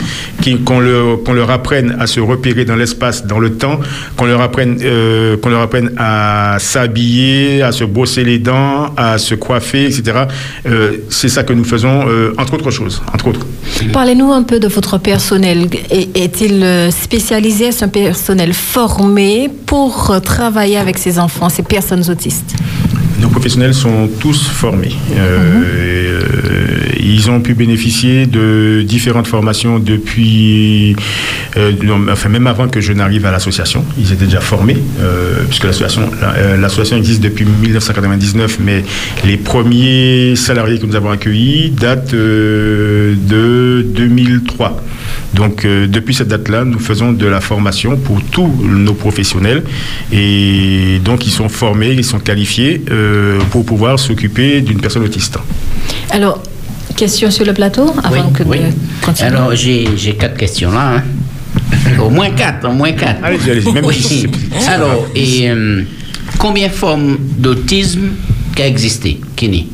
[0.64, 3.80] qu'on leur, leur apprenne à se repérer dans l'espace, dans le temps,
[4.16, 9.18] qu'on leur apprenne, euh, qu'on leur apprenne à s'habiller, à se brosser les dents, à
[9.18, 10.24] se coiffer, etc.
[10.66, 13.46] Euh, c'est ça que nous faisons, euh, entre autres choses, entre autres.
[13.92, 15.66] Parlez-nous un peu de votre personnel.
[15.90, 22.54] Est- Est-il spécialisé Est-ce un personnel formé pour travailler avec ces enfants, ces personnes autistes?
[23.20, 24.94] Nos professionnels sont tous formés.
[25.16, 25.18] Euh,
[25.64, 26.37] euh,
[27.00, 30.94] ils ont pu bénéficier de différentes formations depuis,
[31.56, 31.72] euh,
[32.10, 33.84] enfin même avant que je n'arrive à l'association.
[33.98, 38.84] Ils étaient déjà formés, euh, puisque l'association, la- euh, l'association existe depuis 1999, mais
[39.24, 44.82] les premiers salariés que nous avons accueillis datent euh, de 2003.
[45.34, 49.62] Donc euh, depuis cette date-là, nous faisons de la formation pour tous nos professionnels
[50.12, 55.38] et donc ils sont formés, ils sont qualifiés euh, pour pouvoir s'occuper d'une personne autiste.
[56.10, 56.37] Alors,
[56.98, 58.58] question sur le plateau avant que oui.
[58.58, 59.30] de continuer?
[59.30, 60.96] Alors, j'ai j'ai quatre questions là.
[60.96, 61.02] hein.
[62.02, 63.22] Au moins quatre, au moins quatre.
[63.22, 64.26] Allez-y, allez-y, même Oui.
[64.68, 65.82] Alors, et euh,
[66.38, 68.08] combien de formes d'autisme
[68.54, 69.68] qui a existé, Kini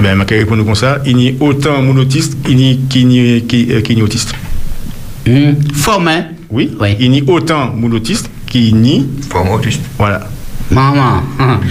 [0.00, 3.42] Ben, ma répondre comme ça, il n'y a autant mon autiste qu'il n'y qu'il n'y-
[3.46, 4.34] qu'il- euh, qu'il n'y autiste.
[5.74, 6.24] Forme, hein?
[6.50, 6.70] Oui,
[7.00, 9.80] il n'y a autant mon autiste qu'il n'y forme autiste.
[9.98, 10.28] Voilà.
[10.70, 11.22] Maman.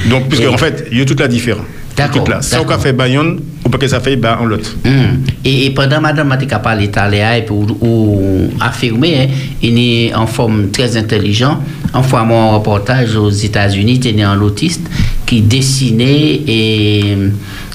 [0.09, 1.65] Donc, puisque Et- en fait, il y a toute la différence.
[1.95, 2.27] D'accord.
[2.41, 4.75] Ça, on fait Bayonne, ou pas que ça fait bah, en l'autre.
[4.85, 5.23] Hum.
[5.45, 9.27] Et, pendant madame a été parlé italien et pour ou affirmer, hein,
[9.61, 11.59] il est en forme très intelligent.
[11.93, 14.81] En fois mon reportage aux États-Unis, il est un autiste
[15.25, 17.15] qui dessinait et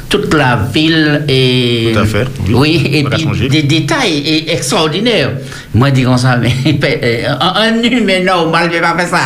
[0.08, 2.54] toute la ville et Tout à fait, oui.
[2.54, 5.32] oui, et puis des détails extraordinaires.
[5.74, 6.52] Moi, je dis comme ça, mais
[7.24, 9.18] un, humain normal ne peut pas faire ça.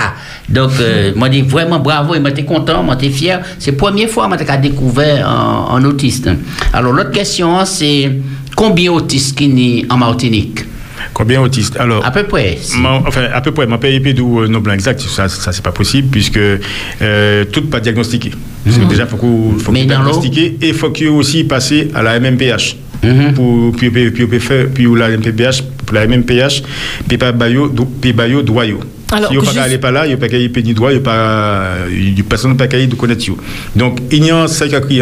[0.48, 3.40] Donc, euh, moi, je dis vraiment bravo, et moi, j'étais content, moi, j'étais fier.
[3.58, 6.28] C'est la première fois que j'ai découvert un, autiste.
[6.72, 8.10] Alors, l'autre question, c'est
[8.56, 10.64] combien d'autistes qui nient en Martinique?
[11.12, 12.58] Combien autistes Alors, À peu près.
[13.06, 15.72] Enfin, à peu près, mon PIP d'où euh, non blanc exact, ça, ça c'est pas
[15.72, 18.30] possible puisque euh, tout pas diagnostiqué.
[18.64, 22.18] Que déjà, faut qu'on faut dans l'eau diagnostiqué et faut qu'il aussi passer à la
[22.20, 22.76] MMPH.
[23.02, 23.34] Mhm.
[23.34, 26.62] Pour puis puis puis, puis, faire- puis ou la MPPH pour la MMPH
[27.08, 28.78] puis pas bayo puis bayo doyo.
[29.10, 31.00] Alors, si vous juste- pas aller pas là, il pas qu'à y ni droit, il
[31.02, 33.36] pas il personne pas qu'à y de connaître you.
[33.74, 34.46] Donc il y a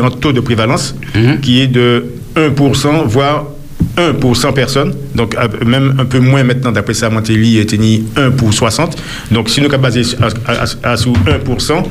[0.05, 0.95] un taux de prévalence
[1.43, 3.49] qui est de 1% voire
[3.97, 5.35] 1 pour 100 personnes, donc
[5.65, 8.97] même un peu moins maintenant, d'après ça, Montelli est tenu 1 pour 60.
[9.31, 11.83] Donc si nous sommes basés à, à- à- sous 1%,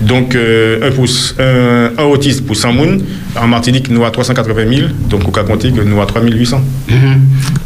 [0.00, 1.06] donc euh, 1, pour,
[1.38, 3.02] un, autiste pour 100 moun,
[3.40, 6.60] en Martinique, nous à 380 000, donc on peut compter que nous à 3800.
[6.90, 6.96] Mhm.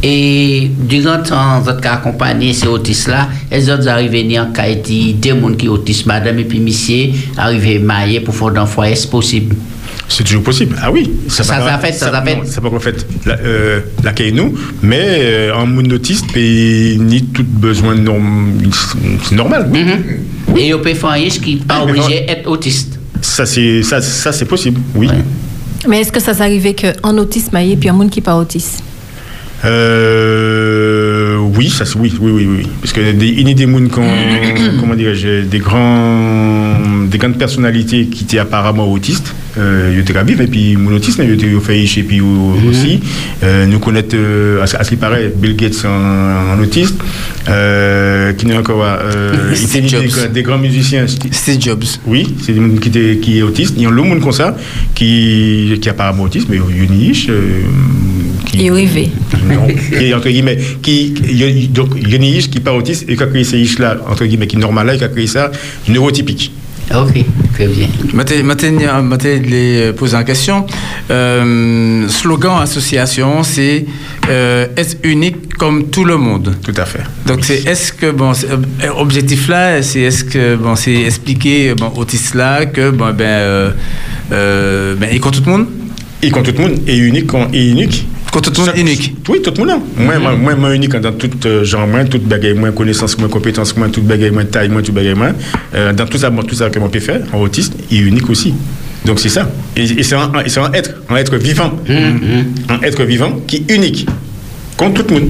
[0.02, 5.30] Et durant temps, vous êtes accompagné ces autistes-là, les autres arrivent venir en Haïti, des
[5.30, 9.56] gens qui sont autistes, madame et puis monsieur, arrivent mariés pour faire d'un c'est possible?
[10.08, 10.74] C'est toujours possible.
[10.82, 11.10] Ah oui.
[11.28, 11.44] Ça,
[11.78, 13.80] fait, ça, non, Ça pas fait la, euh,
[14.32, 18.52] nous, mais euh, en monde autiste, et ni tout besoin de norm-
[19.24, 19.68] c'est normal.
[19.70, 20.62] Oui.
[20.62, 22.98] Et vous pouvez faire un qui n'est pas obligé d'être autiste.
[23.20, 24.80] Ça c'est ça, ça c'est possible.
[24.94, 25.08] Oui.
[25.86, 28.82] Mais est-ce que ça s'arrivait qu'un autiste maillé puis un monde qui pas autiste?
[29.64, 32.66] Euh, oui, ça c'est oui, oui, oui, oui.
[32.80, 36.76] Parce que des, il y a des gens qui ont, comment dirais-je, des grands,
[37.10, 40.94] des grandes personnalités qui étaient apparemment autistes, euh, ils étaient à vivre, et puis mon
[40.94, 43.00] autisme, ils étaient fait chez puis aussi.
[43.42, 46.96] Euh, nous connaissons, euh, à, ce à ce qui paraît, Bill Gates en, en autiste,
[47.48, 50.32] euh, qui n'est encore, euh, était des, Jobs.
[50.32, 51.06] des grands musiciens.
[51.08, 51.84] Steve Jobs.
[52.06, 53.74] Oui, c'est des gens qui, étaient, qui est autiste.
[53.76, 54.56] Il y a l'autre monde comme ça,
[54.94, 57.28] qui, qui est apparemment autiste, mais il y a une niche,
[58.52, 59.10] qui, est arrivé.
[59.46, 59.66] non,
[59.98, 62.58] qui est entre guillemets, qui, il y a- donc il y a une niche qui
[62.58, 64.94] est pas autiste et qui a créé ces niches-là, entre guillemets, qui est normale là,
[64.94, 65.50] et qui a créé ça
[65.88, 66.52] neurotypique.
[66.94, 67.22] Ok,
[67.52, 67.86] très bien.
[68.14, 69.02] Maintenant,
[69.44, 70.64] les poser une question.
[71.10, 73.84] Euh, slogan association, c'est
[74.30, 76.54] euh, être unique comme tout le monde.
[76.62, 77.02] Tout à fait.
[77.26, 81.92] Donc c'est est-ce que bon euh, objectif là, c'est est-ce que bon c'est expliquer bon
[81.96, 83.70] autiste là que bon ben euh,
[84.32, 85.66] euh, ben il compte tout le monde?
[86.22, 88.06] Il compte tout le monde et unique quand- et unique.
[88.32, 89.14] Compte tout le monde unique.
[89.28, 89.80] Oui, tout le monde.
[89.96, 93.28] Moi, moi, moi, moi, unique dans tout euh, genre, moi, toute bagaille, moi, connaissance, moi,
[93.28, 95.30] compétence, moi, toute bagaille, moi, taille, moi, tout bagaille, moi.
[95.74, 98.00] Euh, dans tout ça, moi, tout ça que moi peut faire, en autiste, il est
[98.02, 98.54] unique aussi.
[99.04, 99.50] Donc c'est ça.
[99.76, 101.72] Et, et c'est un, un être, un être vivant.
[101.88, 104.06] Un être vivant qui est unique.
[104.76, 105.28] Comme tout le monde.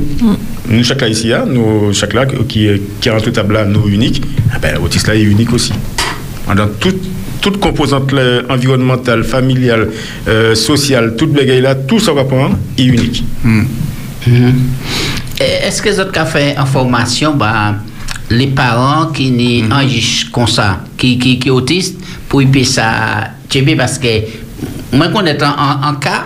[0.68, 3.54] Nous, chaque là ici, hein, nous, chaque là qui, est- qui est en tout table
[3.54, 4.22] là, nous unique,
[4.52, 5.72] ah ben, l'autiste là est unique aussi.
[6.54, 7.00] Dans toute,
[7.40, 9.88] toute composante là, environnementale, familiale,
[10.26, 13.24] euh, sociale, toute bagaille là, tout ça va prendre est unique.
[15.40, 17.74] Et Est-ce que vous avez fait en formation bah,
[18.30, 21.98] les parents qui n'y enregistrent comme ça, qui, qui, qui autistes,
[22.28, 24.08] pour y ça, tu sais, parce que
[24.92, 26.24] moi, quand on est en, en, en cas,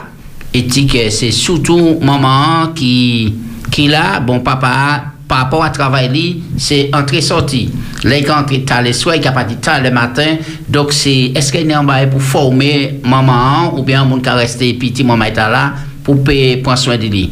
[0.55, 3.35] et dit que c'est surtout maman qui,
[3.71, 7.71] qui là, bon papa, par rapport à travail, c'est entrée-sortie.
[8.05, 10.37] Là, il entre tard le soir, il a pas dit tard le matin.
[10.69, 14.23] Donc, c'est, est-ce qu'il y a un bail pour former maman ou bien un monde
[14.23, 15.73] qui a resté petit, maman est là,
[16.05, 17.31] pour payer, prendre soin de lui?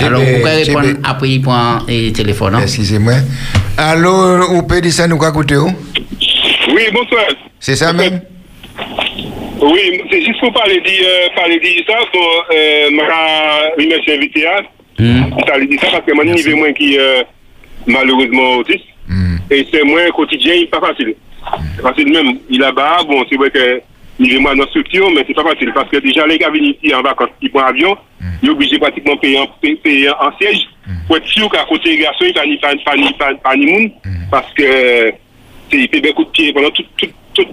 [0.00, 2.54] Alors, vous pouvez répondre après, il prend le téléphone.
[2.54, 2.60] non?
[2.60, 3.16] Excusez-moi.
[3.76, 5.76] Allô, vous pouvez dire ça, nous, quoi, écoutez, vous
[6.74, 7.26] Oui, bonsoir.
[7.60, 8.22] C'est ça même
[9.60, 14.46] Oui, c'est juste pour parler de, euh, parler de ça, pour euh, me remercier l'invité.
[15.46, 17.22] Ça lui dit ça parce que mon niveau moins qui euh,
[17.86, 18.84] malheureusement autiste.
[19.50, 21.14] Et c'est moins quotidien, il n'est pas facile.
[21.76, 22.38] C'est facile même.
[22.50, 23.80] Il a bas, bon, c'est vrai que
[24.18, 26.92] niveau moins dans structure, mais c'est pas facile parce que déjà les gars viennent ici
[26.94, 27.96] en vacances, ils prennent avion,
[28.42, 29.38] ils sont obligés pratiquement de payer
[30.10, 30.66] en, siège.
[31.06, 33.90] Pour être sûr qu'à côté des garçons, il n'y a ni pas pas monde
[34.30, 35.12] parce que
[35.70, 37.46] c'est fait des coups de pied pendant tout tout tout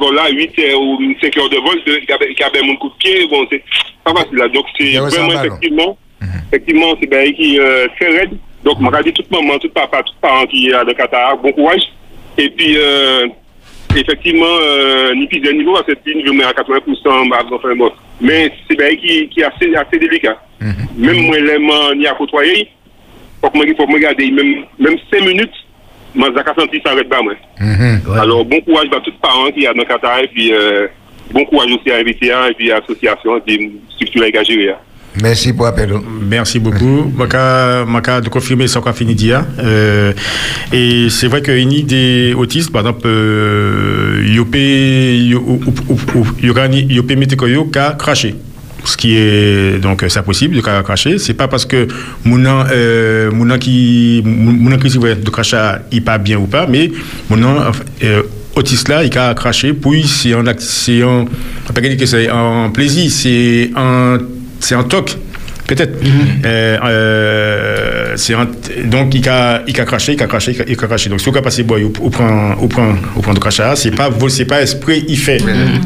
[0.00, 2.62] vol là 8 heures ou 5 heures de vol il y avait- il y avait
[2.62, 3.62] mon coup de pied bon c'est
[4.02, 4.48] pas facile là.
[4.48, 5.98] Donc c'est a vraiment effectivement
[6.48, 8.32] effectivement c'est bien qui euh, très raide.
[8.64, 11.82] Donc je dit toute maman tout papa tout parent qui a de Qatar bon courage.
[12.38, 13.26] Et puis euh,
[13.96, 17.92] effectivement euh, ni plus de niveau parce que c'est niveau à 80% bah, enfin bon
[18.20, 20.38] mais c'est bien qui qui est assez assez délicat.
[20.96, 22.68] Même moi les ni à côtoyer
[23.40, 25.64] faut que moi faut que moi regarder même même 5 minutes
[26.14, 27.34] moi j'ai senti ça arrête pas moi.
[28.16, 30.86] Alors, bon courage à tous les parents qui sont dans Qatar et puis euh,
[31.32, 34.74] bon courage aussi à l'invité et puis à l'association et puis structure engagée.
[35.22, 35.92] Merci pour l'appel.
[36.28, 37.12] Merci beaucoup.
[37.16, 39.16] Maka, maka de confirmer ce qu'on a fini.
[39.32, 40.12] Euh,
[40.72, 43.08] et c'est vrai qu'il y a des autistes, par exemple,
[44.26, 45.18] Yopé,
[46.40, 48.34] Yopé Metekoyo, a craché.
[48.84, 51.18] Ce qui est donc c'est possible de cracher.
[51.18, 51.88] C'est pas parce que
[52.24, 56.90] mon euh, qui mon qui de crachat il pas bien ou pas, mais
[57.30, 57.42] mon
[58.02, 58.22] euh,
[58.54, 59.72] autiste là il a craché.
[59.72, 61.24] Puis c'est un c'est un
[62.30, 64.18] un plaisir, c'est un
[64.64, 65.16] c'est un toc
[65.66, 65.96] peut-être.
[66.44, 68.48] Euh, euh, c'est un-
[68.84, 71.08] donc il a il a craché il a craché il a craché.
[71.08, 73.74] Donc si on a passé bois ou ou prend ou prend ou prend de crachat.
[73.76, 75.40] C'est pas c'est pas esprit il fait.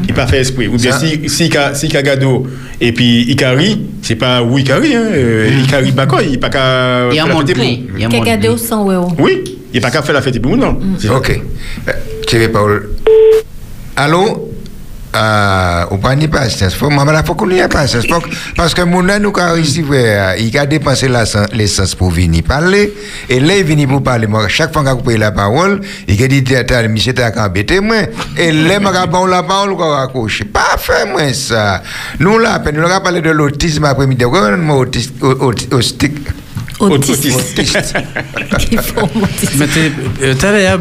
[0.07, 0.67] Il pas fait esprit.
[0.67, 2.45] Ou bien si si il a si il a gado
[2.81, 5.03] et puis il a ri c'est pas oui il a ri hein.
[5.11, 7.43] Euh, il a ri pas quoi il pas qu'à Il y a pour.
[7.45, 8.95] Il a d'autre sans ouais.
[9.17, 9.43] oui
[9.73, 10.77] il pas qu'à faire la fête pour non.
[10.97, 11.29] C'est- Ok.
[11.87, 11.91] Euh,
[12.27, 12.89] Thierry Paul.
[13.95, 14.48] Allô?
[15.15, 16.75] Euh, ou pas ni patience.
[16.75, 18.05] Faut, maman, là, faut qu'on y ait patience.
[18.07, 18.21] Faut
[18.55, 21.09] Parce que mon nous, quand ici, euh, il a dépensé
[21.51, 22.93] l'essence pour venir parler.
[23.27, 24.27] Et là, il vient pour parler.
[24.27, 27.79] Moi, chaque fois qu'on a la parole, il a dit, t'as, t'as, monsieur, t'as embêté,
[27.79, 27.95] moi.
[28.37, 30.43] Et là, moi, bon la parole, qu'on raccroche.
[30.43, 31.81] Pas fait, moi, ça.
[32.19, 34.23] Nous, là, nous, on a parlé de l'autisme après-midi.
[34.23, 35.63] Pourquoi on a autiste, autiste,
[36.79, 37.95] autiste.
[39.57, 39.91] Mais t'es-
[40.21, 40.79] euh, l'heure,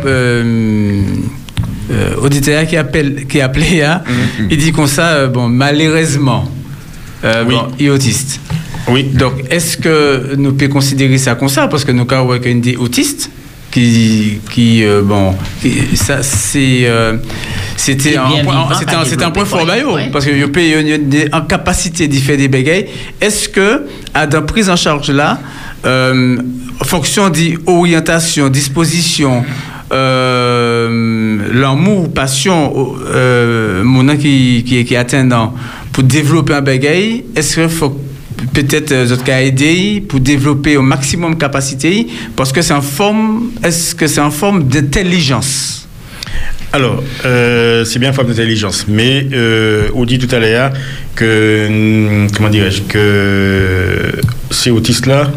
[1.90, 4.02] euh, euh, auditeur qui appelle, qui appelé, hein,
[4.50, 6.50] il dit comme ça, euh, bon, malheureusement,
[7.24, 8.40] euh, bon, il est autiste.
[8.88, 9.04] Oui.
[9.04, 11.68] Donc, est-ce que nous pouvons considérer ça comme ça?
[11.68, 13.30] Parce que nous avons une des autistes
[13.70, 17.16] qui, qui euh, bon, qui- ça, c'est, euh,
[17.76, 20.08] c'était Qui un, point- vivant, c'était pas un, c'était un point développé, fort, bah, ouais.
[20.10, 20.38] parce que il
[20.68, 21.08] y a une,
[21.46, 22.86] capacité d'y faire des bégayes.
[23.20, 23.82] Est-ce que,
[24.14, 25.38] à dans prise en charge là,
[25.84, 26.38] euh,
[26.80, 29.44] en fonction d'orientation, disposition,
[29.92, 35.54] euh, l'amour, passion, euh, mon qui, qui, qui est atteindant
[35.92, 37.98] pour développer un bagaille, est-ce qu'il faut
[38.52, 42.06] peut-être euh, aider pour développer au maximum capacité?
[42.36, 45.88] Parce que c'est en forme est-ce que c'est en forme d'intelligence?
[46.72, 50.70] Alors, euh, c'est bien forme d'intelligence, mais euh, on dit tout à l'heure
[51.14, 54.12] que, hum, comment dirais-je, que
[54.50, 55.30] ces autistes-là,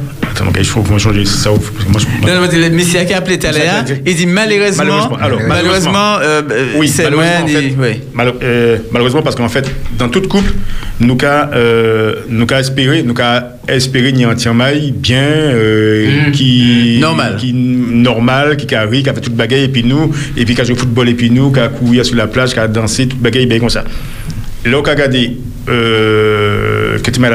[0.48, 1.50] ok, il faut qu'on change ça.
[1.50, 4.84] parce que moi, je- Non, non, mais monsieur qui a appelé l'heure, il dit malheureusement,
[4.84, 6.42] Malheureusement, alors, malheureusement, euh,
[6.78, 8.02] oui, c'est malheureusement, en loin, fait, dit- oui.
[8.14, 10.52] mal- euh, malheureusement parce qu'en fait, dans toute couple,
[11.00, 16.98] nous qu'a euh, nous qu'a espéré, nous qu'a espéré ni un maille bien euh, qui
[17.00, 17.36] Normal.
[17.38, 20.56] qui normal, qui a ri, qui a fait toute bagaille et puis nous et puis
[20.56, 22.60] qui a joué au football et puis nous, qui a couru sur la plage, qui
[22.60, 23.84] a dansé toute bagaille bien comme ça.
[24.66, 25.38] Là, on a regardé
[25.70, 27.30] euh, que tu m'as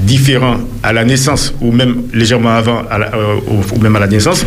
[0.00, 3.36] différent à la naissance ou même légèrement avant à la- euh,
[3.74, 4.44] ou, même à la naissance,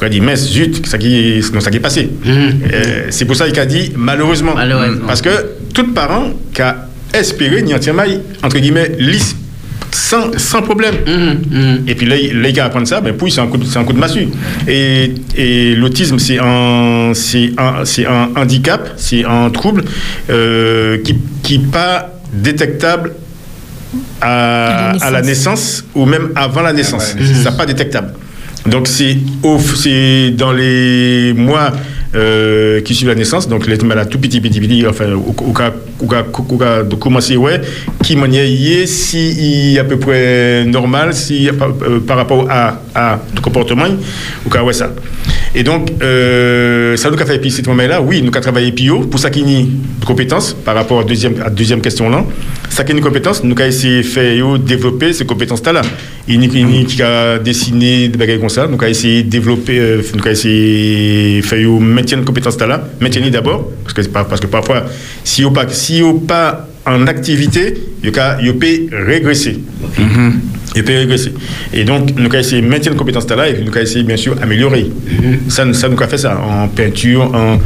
[0.00, 2.08] on a dit mince zut, ça qui est, non, ça qui est passé.
[2.26, 4.54] Euh, c'est pour ça qu'il a dit malheureusement,
[5.06, 5.28] parce que
[5.74, 7.74] tout parent qui a espéré n'y
[8.42, 9.36] entre guillemets lisse
[9.92, 10.94] sans, sans problème.
[11.86, 13.64] Et puis là, il- là, il a apprendre ça, ben, puis c'est un coup de,
[13.64, 14.26] c'est un coup de massue.
[14.66, 19.84] Et, et l'autisme, c'est un, c'est un, c'est un handicap, c'est un trouble
[20.30, 23.12] euh, qui qui pas détectable
[24.20, 27.14] à, à la naissance ou même avant la naissance.
[27.42, 28.12] Ça pas détectable.
[28.66, 31.72] Donc c'est au- c'est dans les mois
[32.14, 35.72] euh, qui suivent la naissance, donc les malades tout petit petit petit, enfin au, cas
[36.82, 37.60] de commencer ouais,
[38.02, 43.18] qui manière est si est à peu près normal, si euh, par rapport à à
[43.34, 43.88] le comportement,
[44.46, 44.90] au cas ouais ça.
[45.56, 48.72] Et donc euh, ça nous a fait puis cette moment là, oui, nous avons travaillé
[48.72, 49.68] PIO pour ça qu'il y a une
[50.04, 52.24] compétence par rapport à deuxième à deuxième question là.
[52.70, 55.82] Ça qu'il y a une compétence, nous avons essayé de faire développer ces compétences là.
[56.26, 59.78] Il y a qui a dessiné des bagages comme ça, nous avons essayé de développer,
[59.78, 61.68] euh, nous avons essayé de faire
[62.12, 64.84] une compétence là, maintenir d'abord parce que parce que parfois
[65.24, 69.58] si on pas si pas en activité, il peut régresser.
[70.76, 71.32] Il peut régresser.
[71.72, 74.34] Et donc, nous avons essayé de maintenir compétence là et nous avons essayé bien sûr
[74.34, 74.90] d'améliorer.
[75.48, 77.58] Ça, ça nous a fait ça en peinture, en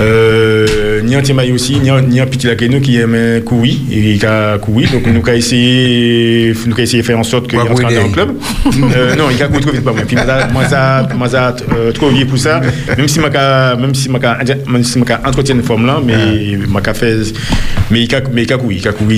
[0.00, 4.56] euh, ni en Timaï aussi, ni en, ni en qui aime courir et qui a.
[4.56, 8.12] Donc, nous avons essayé, nous avons essayé de faire en sorte qu'il rentre dans le
[8.12, 8.30] club.
[8.96, 10.02] Euh, non, il a couru trop vite, pas moi.
[10.06, 10.16] Puis,
[10.52, 12.60] moi, ça, moi, ça, euh, trop vieux pour ça.
[12.96, 13.28] Même si ma
[13.76, 17.16] même si ma même si ma entretient une forme là, mais ma fait,
[17.90, 19.14] mais il a, mais il a couru, il a couru,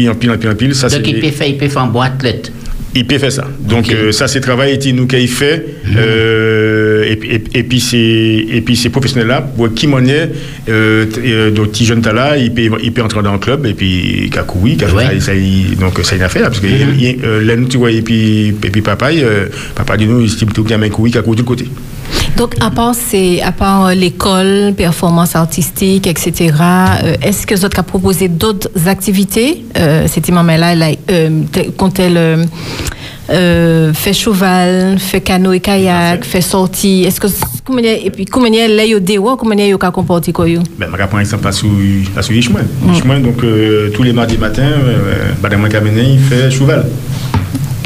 [0.00, 0.74] il en pile, en pile, en pile.
[0.74, 2.52] Ça, Donc, il peut faire, il peut faire un bon athlète.
[2.94, 3.46] il peut faire ça.
[3.68, 5.64] Donc euh, ça c'est travail et nous qu'il fait
[5.96, 7.96] euh, et, puis- et, et puis c'est
[8.56, 10.28] et puis ces professionnels là pour qui monnaie
[10.68, 13.64] euh, t- euh, donc petit jeune là il peut il peut entrer dans le club
[13.66, 16.42] et puis il a couru il a fait ça, ça, il- donc c'est une affaire
[16.50, 19.46] parce que il- il- euh, là nous tu vois et puis et puis papa euh,
[19.76, 21.66] papa dit nous il tout gamin couru qui a couru de l'autre côté.
[22.36, 26.54] Donc, à part, c'est, à part euh, l'école, performance artistique, etc.,
[27.04, 29.64] euh, est-ce que vous avez proposé d'autres activités?
[29.78, 31.42] Euh, C'était maman là, là euh,
[31.76, 32.48] quand elle
[33.94, 37.04] fait cheval, fait canot et kayak, fait sortie.
[37.04, 37.28] Est-ce que
[37.64, 40.96] comment et puis comment là yo dewa, comment est yo ka comporter quoi Ben, je
[40.96, 41.70] vais prendre exemple à sous
[42.16, 43.36] à sous donc
[43.94, 46.86] tous les mardis matin, euh, Madame il fait cheval.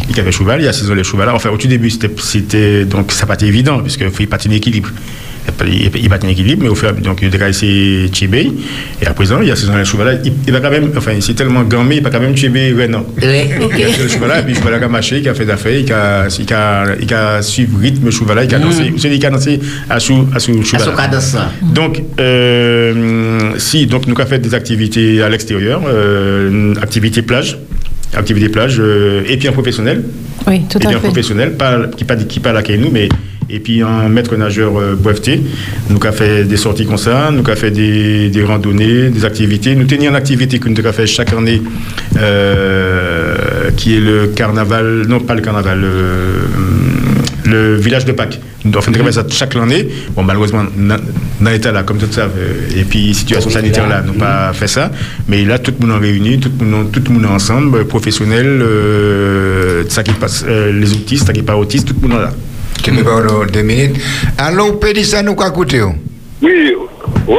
[0.09, 1.28] Il fait cheval, il assaisonne les cheval.
[1.31, 4.90] Enfin, au tout début, c'était, donc ça pas été évident puisque faut y patiner équilibre.
[5.66, 8.10] Il, il patine équilibre, mais au fur et à mesure, donc il a essayé
[9.02, 10.20] et à présent, il assaisonne les cheval.
[10.24, 12.89] Il, il va quand même, enfin, c'est tellement gammé, il va quand même Tchébé, ouais,
[12.89, 13.05] non.
[13.20, 13.26] Oui.
[13.76, 15.78] Il a fait le cheval, et puis le cheval a marché, il a fait d'affaires,
[15.78, 19.16] il a, il a, il a suivi le rythme, cheval, il a dansé, vous savez,
[19.16, 19.60] il a dansé
[19.90, 21.52] à sous, à.
[21.62, 27.59] Donc, euh, si, donc nous avons fait des activités à l'extérieur, euh, activités plage,
[28.16, 30.05] activités plage, euh, et puis en professionnel.
[30.47, 31.07] Oui, tout et à puis fait.
[31.07, 33.09] professionnel, pas, qui pas qui pas là nous, mais
[33.51, 35.41] et puis un maître nageur euh, breveté.
[35.91, 39.74] Nous avons fait des sorties comme ça, nous avons fait des, des randonnées, des activités.
[39.74, 41.62] Nous tenions une activité que nous avons fait chaque année,
[42.19, 45.91] euh, qui est le carnaval, non pas le carnaval, le,
[47.55, 48.39] le village de Pâques.
[48.64, 49.89] Nous avons fait ça chaque année.
[50.14, 50.98] Bon, malheureusement, na-
[51.40, 54.66] dans l'état là, comme tout ça, euh, et puis situation sanitaire là, nous pas fait
[54.76, 54.90] ça.
[55.28, 57.85] Mais là, tout le monde en réuni, tout le monde, tout le monde ensemble, euh,
[57.85, 62.20] professionnels, euh, ça qui passe, euh, les autistes, ça qui pas autistes, tout le monde
[62.20, 62.31] là.
[62.82, 63.97] Tu me parles deux minutes.
[64.36, 65.81] Alors, Pédissa, nous quoi coûter
[66.43, 66.76] Oui,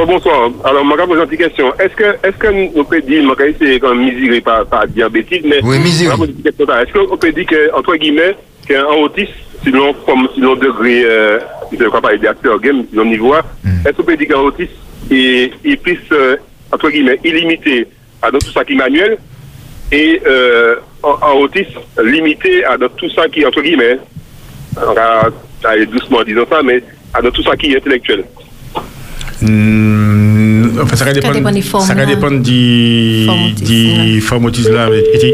[0.06, 0.50] bonsoir.
[0.64, 1.66] Alors, je vais poser une petite question.
[1.78, 5.44] Est-ce que, est-ce que nous peut dire, je vais essayer comme mesurer par, par diabétique,
[5.48, 5.60] mais.
[5.62, 6.06] Oui, mesurer.
[6.06, 6.66] je vais poser une question.
[6.66, 8.34] Est-ce qu'on peut dire que, entre guillemets,
[8.66, 9.32] qu'un autiste,
[9.64, 11.38] selon, comme, selon degré, euh,
[11.70, 14.72] je ne vais pas parler d'acteur game, selon niveau, est-ce qu'on peut dire qu'un autiste,
[15.10, 16.36] il, il puisse, euh,
[16.72, 17.86] entre guillemets, illimité
[18.22, 19.18] à dans tout ça qui est manuel,
[19.92, 23.98] et, euh, un, autiste limité à dans tout ça qui est, entre guillemets,
[24.76, 25.30] on va
[25.64, 26.82] aller doucement en disant ça, mais
[27.14, 28.24] à dans tout ça qui est intellectuel?
[29.42, 32.14] Hmm, enfin, ça va dépendre, dépend des formes, ça va là.
[32.14, 33.26] dépendre du,
[33.62, 34.88] du forme autiste là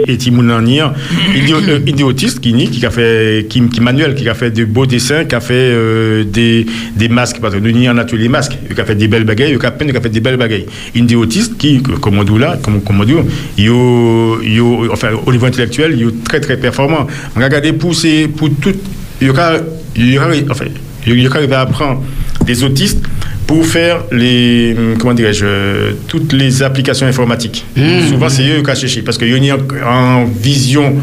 [0.08, 0.64] et qui moun en.
[0.66, 1.54] Il
[1.86, 4.64] il dit autiste qui ni, qui a fait, qui, qui manuel, qui a fait de
[4.64, 6.66] beaux dessins, qui a fait euh, des,
[6.96, 9.66] des masques, parce que nous en atelier masques, qui a fait des belles bagailles, qui
[9.66, 10.66] a peine, qui a fait des belles bagailles.
[10.96, 13.14] Il autiste qui, comme on dit là, comme, comme on dit,
[13.56, 17.06] yo, yo, enfin, au niveau intellectuel, il est très très performant.
[17.36, 18.74] Regardez pour ces, pour tout,
[19.20, 19.52] il y aura,
[19.94, 20.64] il y enfin,
[21.06, 22.02] il y à apprendre
[22.44, 23.04] des autistes
[23.46, 27.64] pour faire les, hum, comment dirais-je, euh, toutes les applications informatiques.
[28.08, 29.56] Souvent, c'est eux qui ont cherché parce qu'il y a
[29.86, 30.94] en, vision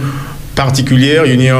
[0.55, 1.55] particulière, il y a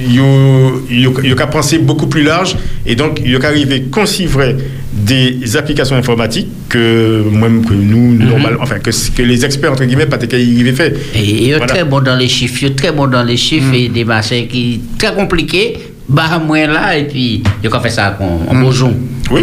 [0.00, 4.56] il y a- penser beaucoup plus large et donc il y a à concivrer
[4.92, 10.06] des applications informatiques que même que nous, normal, enfin que, que les experts entre guillemets
[10.06, 10.94] pas qu'ils fait.
[11.14, 11.66] Et est Voilà.
[11.66, 15.12] très bon dans les chiffres, très bon dans les chiffres et des machins qui très
[15.14, 15.76] compliqués.
[16.08, 18.92] Bah, moi là, et puis, il a fait ça en, en jour.
[19.30, 19.42] Oui.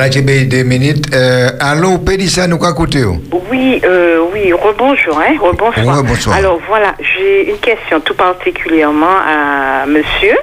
[0.00, 0.08] As
[0.44, 1.06] deux minutes.
[1.14, 3.04] Euh, allô, Pédissa, nous quoi coûter
[3.50, 5.98] Oui, euh, oui, rebonjour, hein, rebonsoir.
[5.98, 6.36] Rebonsoir.
[6.36, 10.36] Alors voilà, j'ai une question tout particulièrement à monsieur.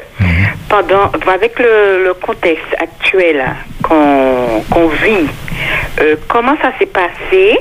[0.69, 3.43] Pendant, avec le, le contexte actuel
[3.83, 5.27] qu'on qu'on vit,
[6.01, 7.57] euh, comment ça s'est passé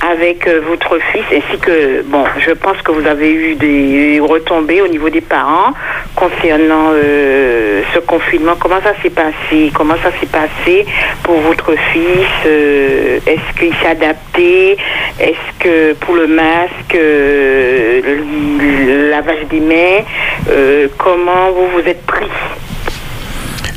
[0.00, 4.80] avec euh, votre fils ainsi que, bon, je pense que vous avez eu des retombées
[4.80, 5.72] au niveau des parents
[6.14, 8.54] concernant euh, ce confinement.
[8.60, 9.70] Comment ça s'est passé?
[9.74, 10.86] Comment ça s'est passé
[11.22, 12.26] pour votre fils?
[12.46, 14.76] Euh, Est-ce qu'il s'est adapté?
[15.20, 20.04] Est-ce que pour le masque, euh, le le lavage des mains,
[20.50, 22.26] euh, comment vous vous êtes pris?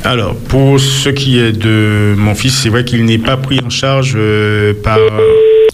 [0.04, 3.70] Alors, pour ce qui est de mon fils, c'est vrai qu'il n'est pas pris en
[3.70, 4.98] charge euh, par.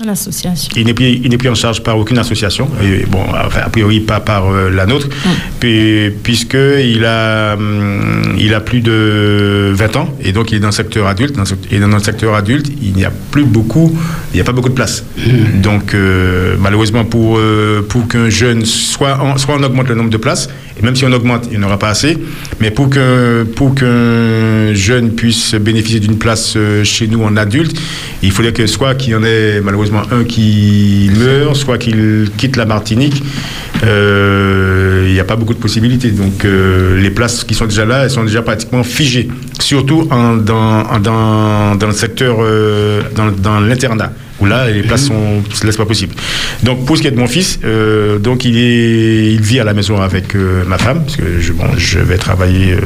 [0.05, 0.71] L'association.
[0.77, 3.69] Il n'est pris, il n'est pris en charge par aucune association, et bon, enfin, a
[3.69, 5.09] priori pas par euh, la nôtre,
[5.59, 10.69] puis- puisqu'il a, hum, il a plus de 20 ans, et donc il est dans
[10.69, 13.99] le secteur adulte, dans ce- et dans le secteur adulte, il n'y a plus beaucoup,
[14.33, 15.05] il n'y a pas beaucoup de place.
[15.63, 20.11] Donc, euh, malheureusement, pour, euh, pour qu'un jeune, soit on, soit on augmente le nombre
[20.11, 20.49] de places,
[20.81, 22.17] et même si on augmente, il n'y en aura pas assez,
[22.61, 23.87] mais pour qu'un pour qu'un
[24.75, 27.77] jeune puisse bénéficier d'une place euh, chez nous en adulte,
[28.23, 32.57] il faudrait que soit qu'il y en ait malheureusement un qui meurt, soit qu'il quitte
[32.57, 33.23] la Martinique.
[33.85, 36.11] Euh, Il n'y a pas beaucoup de possibilités.
[36.11, 39.29] Donc euh, les places qui sont déjà là, elles sont déjà pratiquement figées,
[39.59, 44.83] surtout en- dans, en- dans, dans le secteur, euh, dans, dans l'internat où là les
[44.85, 46.15] places sont c'est pas possible.
[46.63, 49.65] Donc pour ce qui est de mon fils, euh, donc il est il vit à
[49.65, 52.79] la maison avec euh, ma femme parce que je, bon, je vais travailler euh,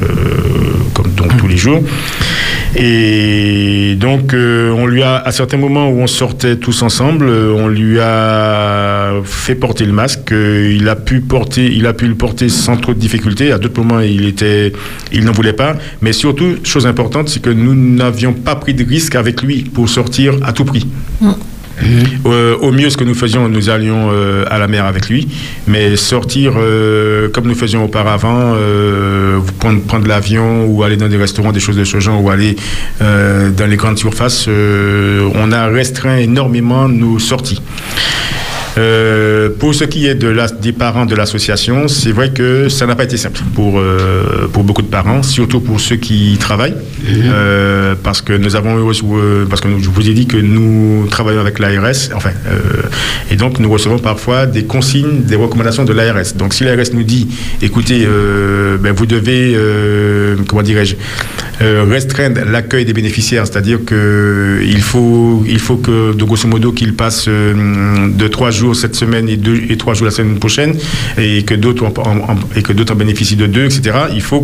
[1.39, 1.81] tous les jours.
[2.75, 7.55] Et donc euh, on lui a à certains moments où on sortait tous ensemble, euh,
[7.55, 10.33] on lui a fait porter le masque.
[10.33, 13.53] euh, il a pu porter, il a pu le porter sans trop de difficultés.
[13.53, 14.73] À d'autres moments, il était,
[15.13, 15.77] il n'en voulait pas.
[16.01, 19.89] Mais surtout, chose importante, c'est que nous n'avions pas pris de risque avec lui pour
[19.89, 20.87] sortir à tout prix.
[22.27, 25.29] Euh, au mieux, ce que nous faisions, nous allions euh, à la mer avec lui,
[25.67, 28.55] mais sortir euh, comme nous faisions auparavant,
[29.59, 32.57] prendre, l'avion ou aller dans des restaurants, des choses de ce genre, ou aller
[33.01, 37.61] dans les grandes surfaces, on a restreint énormément nos sorties.
[38.79, 42.87] Euh, pour ce qui est de la, des parents de l'association, c'est vrai que ça
[42.87, 46.77] n'a pas été simple pour, euh, pour beaucoup de parents, surtout pour ceux qui travaillent,
[47.09, 48.73] euh, parce que nous avons
[49.49, 52.31] parce que je vous ai dit que nous travaillons avec l'ARS, enfin,
[53.31, 56.35] et donc nous recevons parfois des consignes, des recommandations de l'ARS.
[56.37, 57.29] Donc si l'ARS nous dit,
[57.61, 58.07] écoutez,
[58.81, 59.57] ben, vous devez,
[60.49, 60.97] comment dirais-je,
[61.61, 66.95] restreindre l'accueil des bénéficiaires, c'est-à-dire que il faut, il faut que, de grosso modo, qu'ils
[66.95, 70.75] passent de trois jours cette semaine et, deux, et trois jours la semaine prochaine,
[71.19, 73.83] et que d'autres en, et que d'autres en bénéficient de deux, etc.
[74.15, 74.43] Il faut,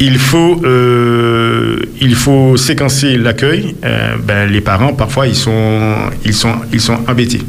[0.00, 3.74] il faut, euh, il faut séquencer l'accueil.
[3.84, 5.94] Euh, ben, les parents, parfois, ils sont,
[6.24, 7.40] ils sont, ils sont embêtés.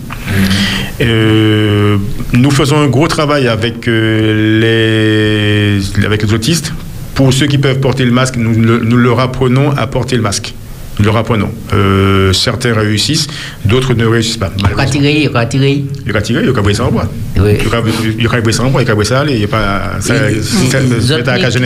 [1.01, 1.97] Euh,
[2.33, 6.73] nous faisons un gros travail avec, les, avec les autistes.
[7.15, 10.21] Pour ceux qui peuvent porter le masque, nous, le- nous leur apprenons à porter le
[10.21, 10.53] masque.
[10.99, 11.49] Nous leur apprenons.
[11.73, 13.27] Euh, certains réussissent,
[13.65, 14.51] d'autres ne réussissent pas.
[14.69, 15.83] Il va tirer, il va tirer.
[16.05, 17.09] Il va tirer, il briller ça en bois.
[17.37, 17.57] Oui.
[17.61, 17.81] Il va
[18.17, 18.27] il
[18.65, 18.85] en bois, il
[19.21, 19.37] aller.
[19.39, 19.91] N'y a pas.
[19.99, 20.99] Ça, Mm.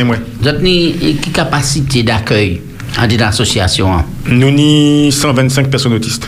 [0.04, 0.18] moins.
[0.46, 2.62] Avez une capacité d'accueil
[3.00, 4.06] en de l'association hein?
[4.28, 6.28] Nous avons 125 personnes autistes.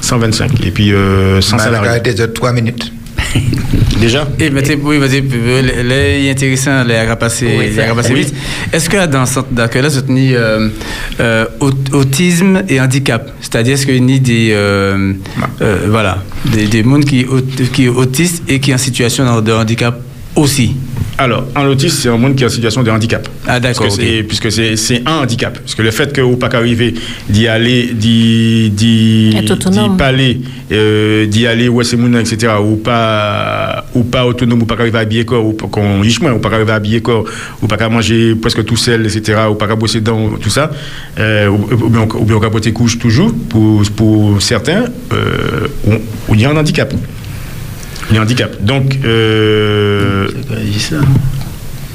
[0.00, 0.64] 125.
[0.64, 1.88] Et puis euh, 100 Ma salariés.
[1.90, 2.92] regardez de 3 minutes.
[4.00, 4.26] Déjà?
[4.40, 6.94] Et mais t'es- oui, vas-y, là, il est intéressant, les
[7.72, 8.20] ça- rapasser oui.
[8.22, 8.34] vite.
[8.72, 10.68] Est-ce que dans le centre d'accueil, là, vous tenez euh,
[11.20, 13.30] euh, aut- autisme et handicap?
[13.40, 15.12] C'est-à-dire, est-ce qu'il y a des, euh,
[15.60, 16.22] euh, voilà,
[16.52, 17.24] des, des mondes qui,
[17.72, 20.00] qui est autiste et qui est en situation de handicap
[20.34, 20.74] aussi?
[21.18, 23.28] Alors, un autisme, c'est un monde qui est en situation de handicap.
[23.46, 25.58] Ah, d'accord, Puisque c'est- Puisque c'est c'est un handicap.
[25.58, 26.94] Parce que le fait que vous pas arriver
[27.28, 28.70] d'y aller, d'y
[30.02, 30.40] aller,
[30.72, 34.98] euh, d'y aller, ouais, c'est mon, etc., ou pas, ou pas autonome, ou pas arriver
[34.98, 37.24] à habiller corps, ou pas qu'on riche moins, ou pas arriver à habiller corps,
[37.60, 40.70] ou pas qu'à manger presque tout seul, etc., ou pas qu'à bosser dedans, tout ça,
[41.18, 46.00] euh, ou, ou bien, ou bien qu'à porter couche toujours, pour, pour certains, euh, on-
[46.28, 46.92] on y a un handicap.
[48.12, 48.62] Il y a un handicap.
[48.62, 50.28] Donc, euh,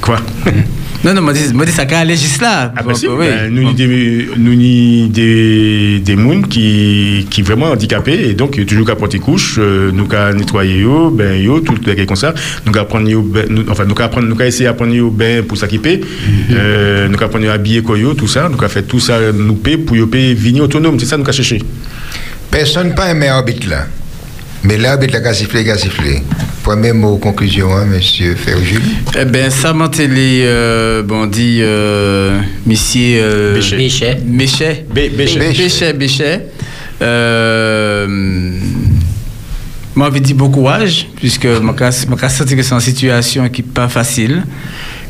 [0.02, 0.18] Quoi?
[1.04, 2.74] Non, non, moi, dis, moi, dis ça qu'à aller juste là.
[2.76, 3.28] Ah, bah si, oui.
[3.28, 8.56] ben, nous, ni des, nous, ni des, des mouns qui, qui vraiment handicapés, et donc,
[8.56, 11.76] il y a toujours qu'à porter couche, euh, nous qu'à nettoyer yo, ben yo, tout
[11.86, 12.34] le comme ça,
[12.66, 14.92] nous qu'à prendre yo, ben, nous, enfin, nous qu'à prendre, nous qu'à essayer à prendre
[14.96, 16.02] yo, ben, pour s'équiper,
[16.52, 19.20] euh, nous qu'à prendre yo habiller quoi yo, tout ça, nous qu'à faire tout ça,
[19.32, 21.62] nous payer pour yo payer venir autonome, c'est ça, nous qu'à chercher.
[22.50, 23.86] Personne pas aimé arbitre là.
[24.64, 26.24] Mais l'arbitre là, qu'a sifflé, qu'a sifflé.
[26.64, 28.82] Premier mot, conclusion, hein, monsieur Ferjul.
[29.18, 33.78] Eh ben, ça m'a télé, euh, bon, dit, euh, monsieur, euh, Béchet.
[33.78, 34.18] Béchet.
[34.26, 34.86] Béchet.
[34.94, 35.40] Bé- Béchet.
[35.40, 36.42] Béchet, Béchet.
[37.02, 38.08] Euh,
[39.96, 41.74] moi, je dis bon courage, puisque je me
[42.30, 44.44] senti que c'est une situation qui n'est pas facile,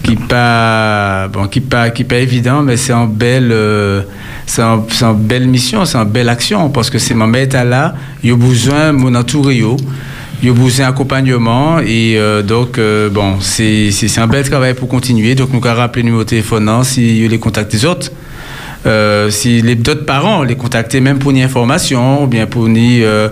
[0.08, 4.04] qui pas, bon, qui pas, qui pas évident, mais c'est une belle, euh,
[4.46, 4.64] c'est
[5.16, 7.94] belle mission, c'est une belle action, parce que c'est ma mère là,
[8.24, 9.62] il y a besoin mon entouré,
[10.42, 15.36] il a besoin d'accompagnement, et euh, donc, euh, bon, c'est un bel travail pour continuer,
[15.36, 18.10] donc nous allons rappeler le numéro de téléphone, hein, si a les contacts des autres.
[18.88, 22.78] Euh, si les d'autres parents les contacter même pour une information ou bien pour une
[22.78, 23.28] euh,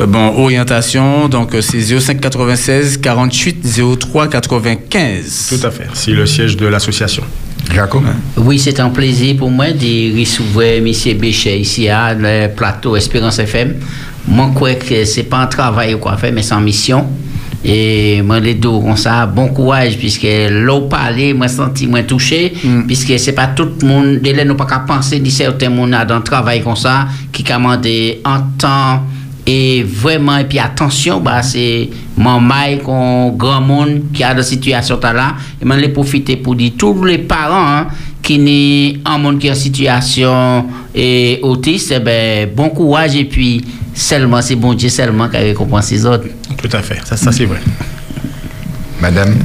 [0.00, 5.86] euh, bon orientation donc c'est 05 96 48 03 95 Tout à fait.
[5.92, 7.22] C'est le siège de l'association.
[7.72, 8.02] Jacob
[8.36, 10.84] Oui, c'est un plaisir pour moi de recevoir M.
[11.18, 13.74] Béchet ici à le plateau Espérance FM.
[14.26, 17.06] Moi, je crois que ce n'est pas un travail qu'on fait, mais c'est une mission.
[17.64, 22.50] E mwen le do kon sa bon kouaj Piske lou pale mwen senti mwen touche
[22.52, 22.84] mm.
[22.90, 26.26] Piske se pa tout moun Dele nou pa ka panse di serte moun a Dan
[26.26, 27.96] travay kon sa Ki ka mande
[28.28, 29.10] an tan
[29.48, 31.64] E vweman e pi atensyon Ba se
[32.20, 36.36] mwen may kon gran moun Ki a de situasyon ta la E mwen le profite
[36.44, 37.88] pou di Tou le paran
[38.24, 40.64] qui n'est en monde qui est en situation
[40.94, 43.62] et autiste, eh ben, bon courage, et puis
[43.94, 46.24] seulement, c'est bon Dieu seulement qui récompense les autres.
[46.56, 46.98] Tout à fait.
[47.04, 47.60] Ça, ça c'est vrai.
[49.00, 49.36] Madame?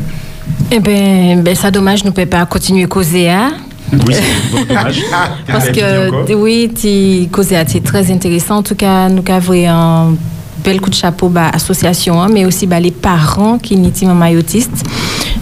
[0.71, 3.29] Eh ben, ben ça dommage, nous ne pouvons pas continuer à causer.
[3.29, 3.51] Hein?
[3.91, 5.01] Oui, c'est bon, dommage.
[5.47, 8.57] Parce que, oui, tu causer c'est très intéressant.
[8.57, 10.15] En tout cas, nous avons un
[10.63, 14.31] bel coup de chapeau à l'association, hein, mais aussi bah, les parents qui sont maman
[14.37, 14.85] autistes.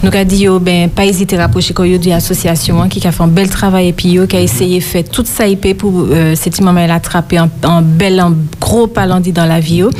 [0.02, 3.22] Nous avons dit, yo, ben, pas hésiter à rapprocher de l'association, hein, qui a fait
[3.22, 5.74] un bel travail, et puis yo, qui a essayé de faire tout ça, il peut
[5.74, 9.76] pour, euh, cette maman, elle attraper un, un bel, un gros palandi dans la vie,
[9.76, 9.90] yo.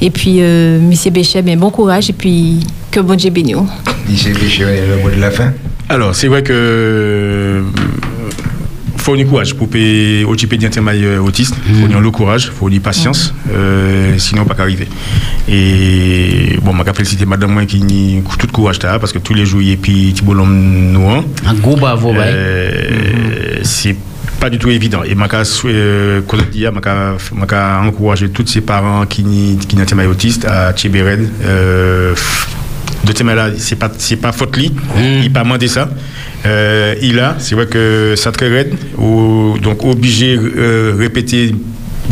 [0.00, 2.60] Et puis, euh, monsieur Béchet, ben, bon courage, et puis,
[2.90, 3.56] que bon Dieu bénisse.
[4.08, 5.52] Monsieur Béchet, le mot de la fin.
[5.88, 7.62] Alors, c'est vrai que euh,
[9.08, 10.26] faut du courage pour payer
[10.58, 10.68] d'un
[11.18, 11.54] autiste.
[11.66, 14.86] Il faut du courage, il faut du patience, euh, sinon pas qu'arriver.
[15.48, 19.46] Et bon, je féliciter madame moi qui ni tout courage là parce que tous les
[19.46, 21.08] jours et puis petit bonhomme nous
[21.46, 23.96] Un gros bravo, euh, c'est
[24.40, 25.02] pas du tout évident.
[25.04, 25.14] Et
[25.64, 27.46] euh, je m'a
[27.80, 29.24] encourager tous ces parents qui
[29.68, 32.14] qui n'ont pas autistes à Tchébéred euh,
[33.04, 34.70] de thème là c'est pas c'est pas faute lui
[35.22, 35.88] il pas demandé ça
[36.46, 41.52] euh, il a c'est vrai que ça très raide ou donc obligé euh, répéter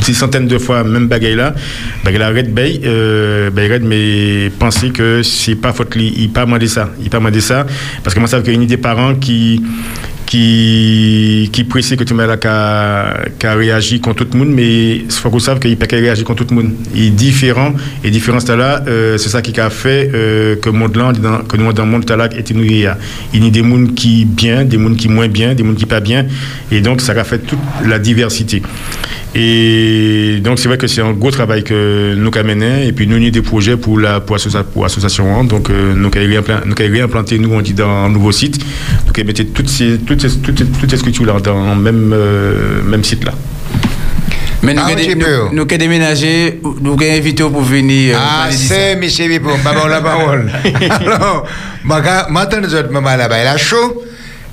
[0.05, 1.55] des centaines de fois même bagaille là
[2.05, 6.45] bagaille là red bay euh, bay red mais penser que c'est pas faute il pas
[6.45, 6.91] demandé ça.
[7.01, 7.67] Il pas demandé ça
[8.03, 9.63] parce que moi ça qu'il y a des parents qui
[10.27, 12.47] qui qui pressé que m'as là qui
[13.47, 16.45] a réagi contre tout le monde mais il faut qu'on sache qu'il peut réagir contre
[16.45, 16.73] tout le monde.
[16.95, 17.73] Il est différent
[18.05, 21.13] et différence là euh, c'est ça qui a fait euh, que monde là
[21.49, 22.99] que nous dans le monde là était nous il y a
[23.33, 26.27] des mondes qui bien des mondes qui moins bien des mondes qui pas bien
[26.73, 28.63] et donc ça a fait toute la diversité
[29.39, 33.07] et donc c'est vrai que c'est un gros travail que nous avons mené et puis
[33.07, 37.39] nous avons des projets pour la pour, associa- pour l'association donc euh, nous avons réimplanté,
[37.39, 38.59] nous on dit dans un nouveau site
[39.05, 41.81] nous avons mis toutes ces toutes ces, toutes ces, toutes ces structures là dans le
[41.81, 43.33] même euh, même site là
[44.63, 48.17] Mais nous avons nous avons déménagé, nous avons invité pour venir.
[48.17, 50.51] euh, Ah, c'est Michel Vipo, maman la parole.
[51.01, 51.47] Alors,
[51.85, 54.03] ma- maintenant, nous autres, maman là-bas, elle a chaud.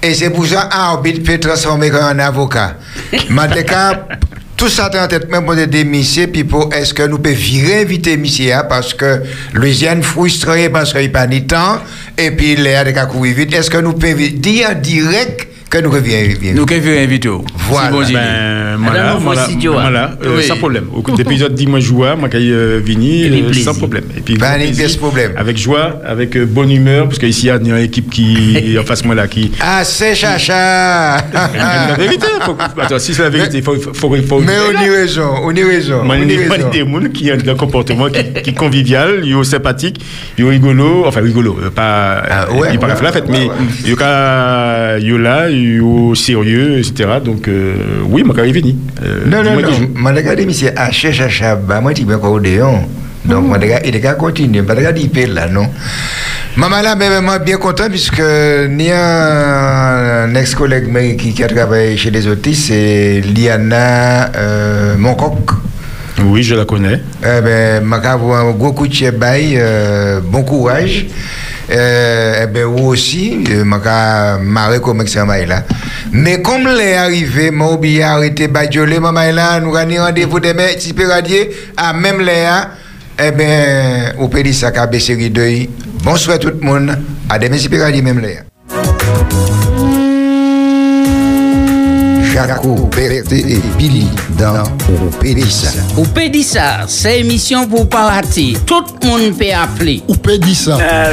[0.04, 2.76] Et c'est pour ça arbitre peut transformer en avocat.
[3.30, 3.92] Maintenant,
[4.64, 7.82] tout ça en tête, même pour des messieurs, puis pour est-ce que nous pouvons virer
[7.82, 9.22] inviter monsieur hein, parce que
[9.52, 11.80] Louisiane frustré parce qu'il n'y a pas de temps,
[12.18, 13.54] et puis il à courir vite.
[13.54, 16.20] Est-ce que nous pouvons dire direct que nous reviens
[16.54, 17.30] Nous avons invité.
[17.70, 17.90] Voilà.
[17.92, 19.82] Ben, voilà, Madame, voilà, Joa.
[19.82, 20.44] voilà, euh, Oui.
[20.44, 20.86] sans problème.
[20.94, 24.04] Au cours de l'épisode 10 mois joie, moi qui euh, vini, euh, sans problème.
[24.18, 25.32] Et puis Pas plaisir, problème.
[25.36, 28.78] Avec joie, avec euh, bonne humeur, parce qu'ici il y a une équipe qui est
[28.82, 29.52] en face de moi là qui.
[29.60, 34.16] Ah, c'est chacha la vérité, faut, attends, si c'est la vérité, il faut, faut, faut,
[34.28, 36.02] faut- Mais on y raison, on y raison.
[36.06, 36.70] On il y raison.
[36.70, 40.00] des gens qui ont un comportement qui, qui est convivial, ils sont sympathiques,
[40.38, 43.48] ils sont rigolos, enfin rigolos, pas, ouais, ils pas ouais, faire la fête, mais
[43.86, 44.98] ils sont là,
[45.50, 47.20] ils sont sérieux, etc.
[47.24, 47.76] Donc, euh,
[48.08, 48.76] oui, est venu.
[49.04, 49.68] Euh, Non, non, non.
[49.68, 49.88] qui joue.
[49.96, 52.82] Je regardé, monsieur, à Chacha, bah, moi, tu peux encore déon.
[53.26, 54.64] Donc, moi, regarde, il est continuer.
[54.68, 55.68] Je regarde, il paye là, non.
[56.56, 58.22] Maman, là, mais moi, bien content, puisque
[58.70, 65.52] ni un ex-collègue mais qui, a travaillé chez les autistes, c'est Liana euh, Moncoq.
[66.26, 67.02] Oui, je la connais.
[67.24, 71.08] Eh ben, m'a vous un gros coup de chebaille, euh, bon courage.
[71.08, 75.64] Euh, eh ben, vous aussi, euh, m'a marre comme ça, là.
[76.12, 80.94] Mais comme l'est arrivé, m'a oublié arrêter Badiolé, maman là, nous avons rendez-vous demain, si
[80.94, 82.72] peut radier, à même Léa,
[83.20, 85.70] eh ben, au pays ça qu'a baissé d'œil.
[86.04, 86.98] Bonsoir tout le monde,
[87.30, 88.42] à demain, si peut radier même Léa.
[92.34, 93.22] Jaco, et
[93.78, 94.08] Billy
[94.40, 95.70] dans Au Pédissa.
[95.96, 98.58] Ou peut dire ça, c'est émission pour pas rater.
[98.66, 100.02] Tout le monde peut appeler.
[100.08, 100.80] Ou peut dire ça.
[100.82, 101.06] Ah,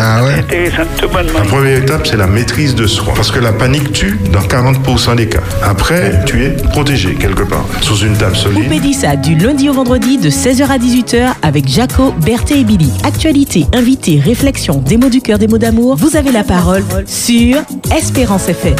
[0.00, 0.32] Ah ouais.
[0.36, 1.40] c'est intéressant tout bonnement.
[1.40, 3.12] La première étape, c'est la maîtrise de soi.
[3.14, 5.40] Parce que la panique tue dans 40% des cas.
[5.62, 8.70] Après, tu es protégé quelque part, sous une table solide.
[8.70, 12.90] Pédissa du lundi au vendredi de 16h à 18h avec Jaco, Berthé et Billy.
[13.04, 15.96] Actualité, invité, réflexion, des mots du cœur, des mots d'amour.
[15.96, 17.58] Vous avez la parole sur
[17.94, 18.74] Espérance FM.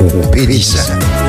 [0.00, 1.19] Au Pédissa.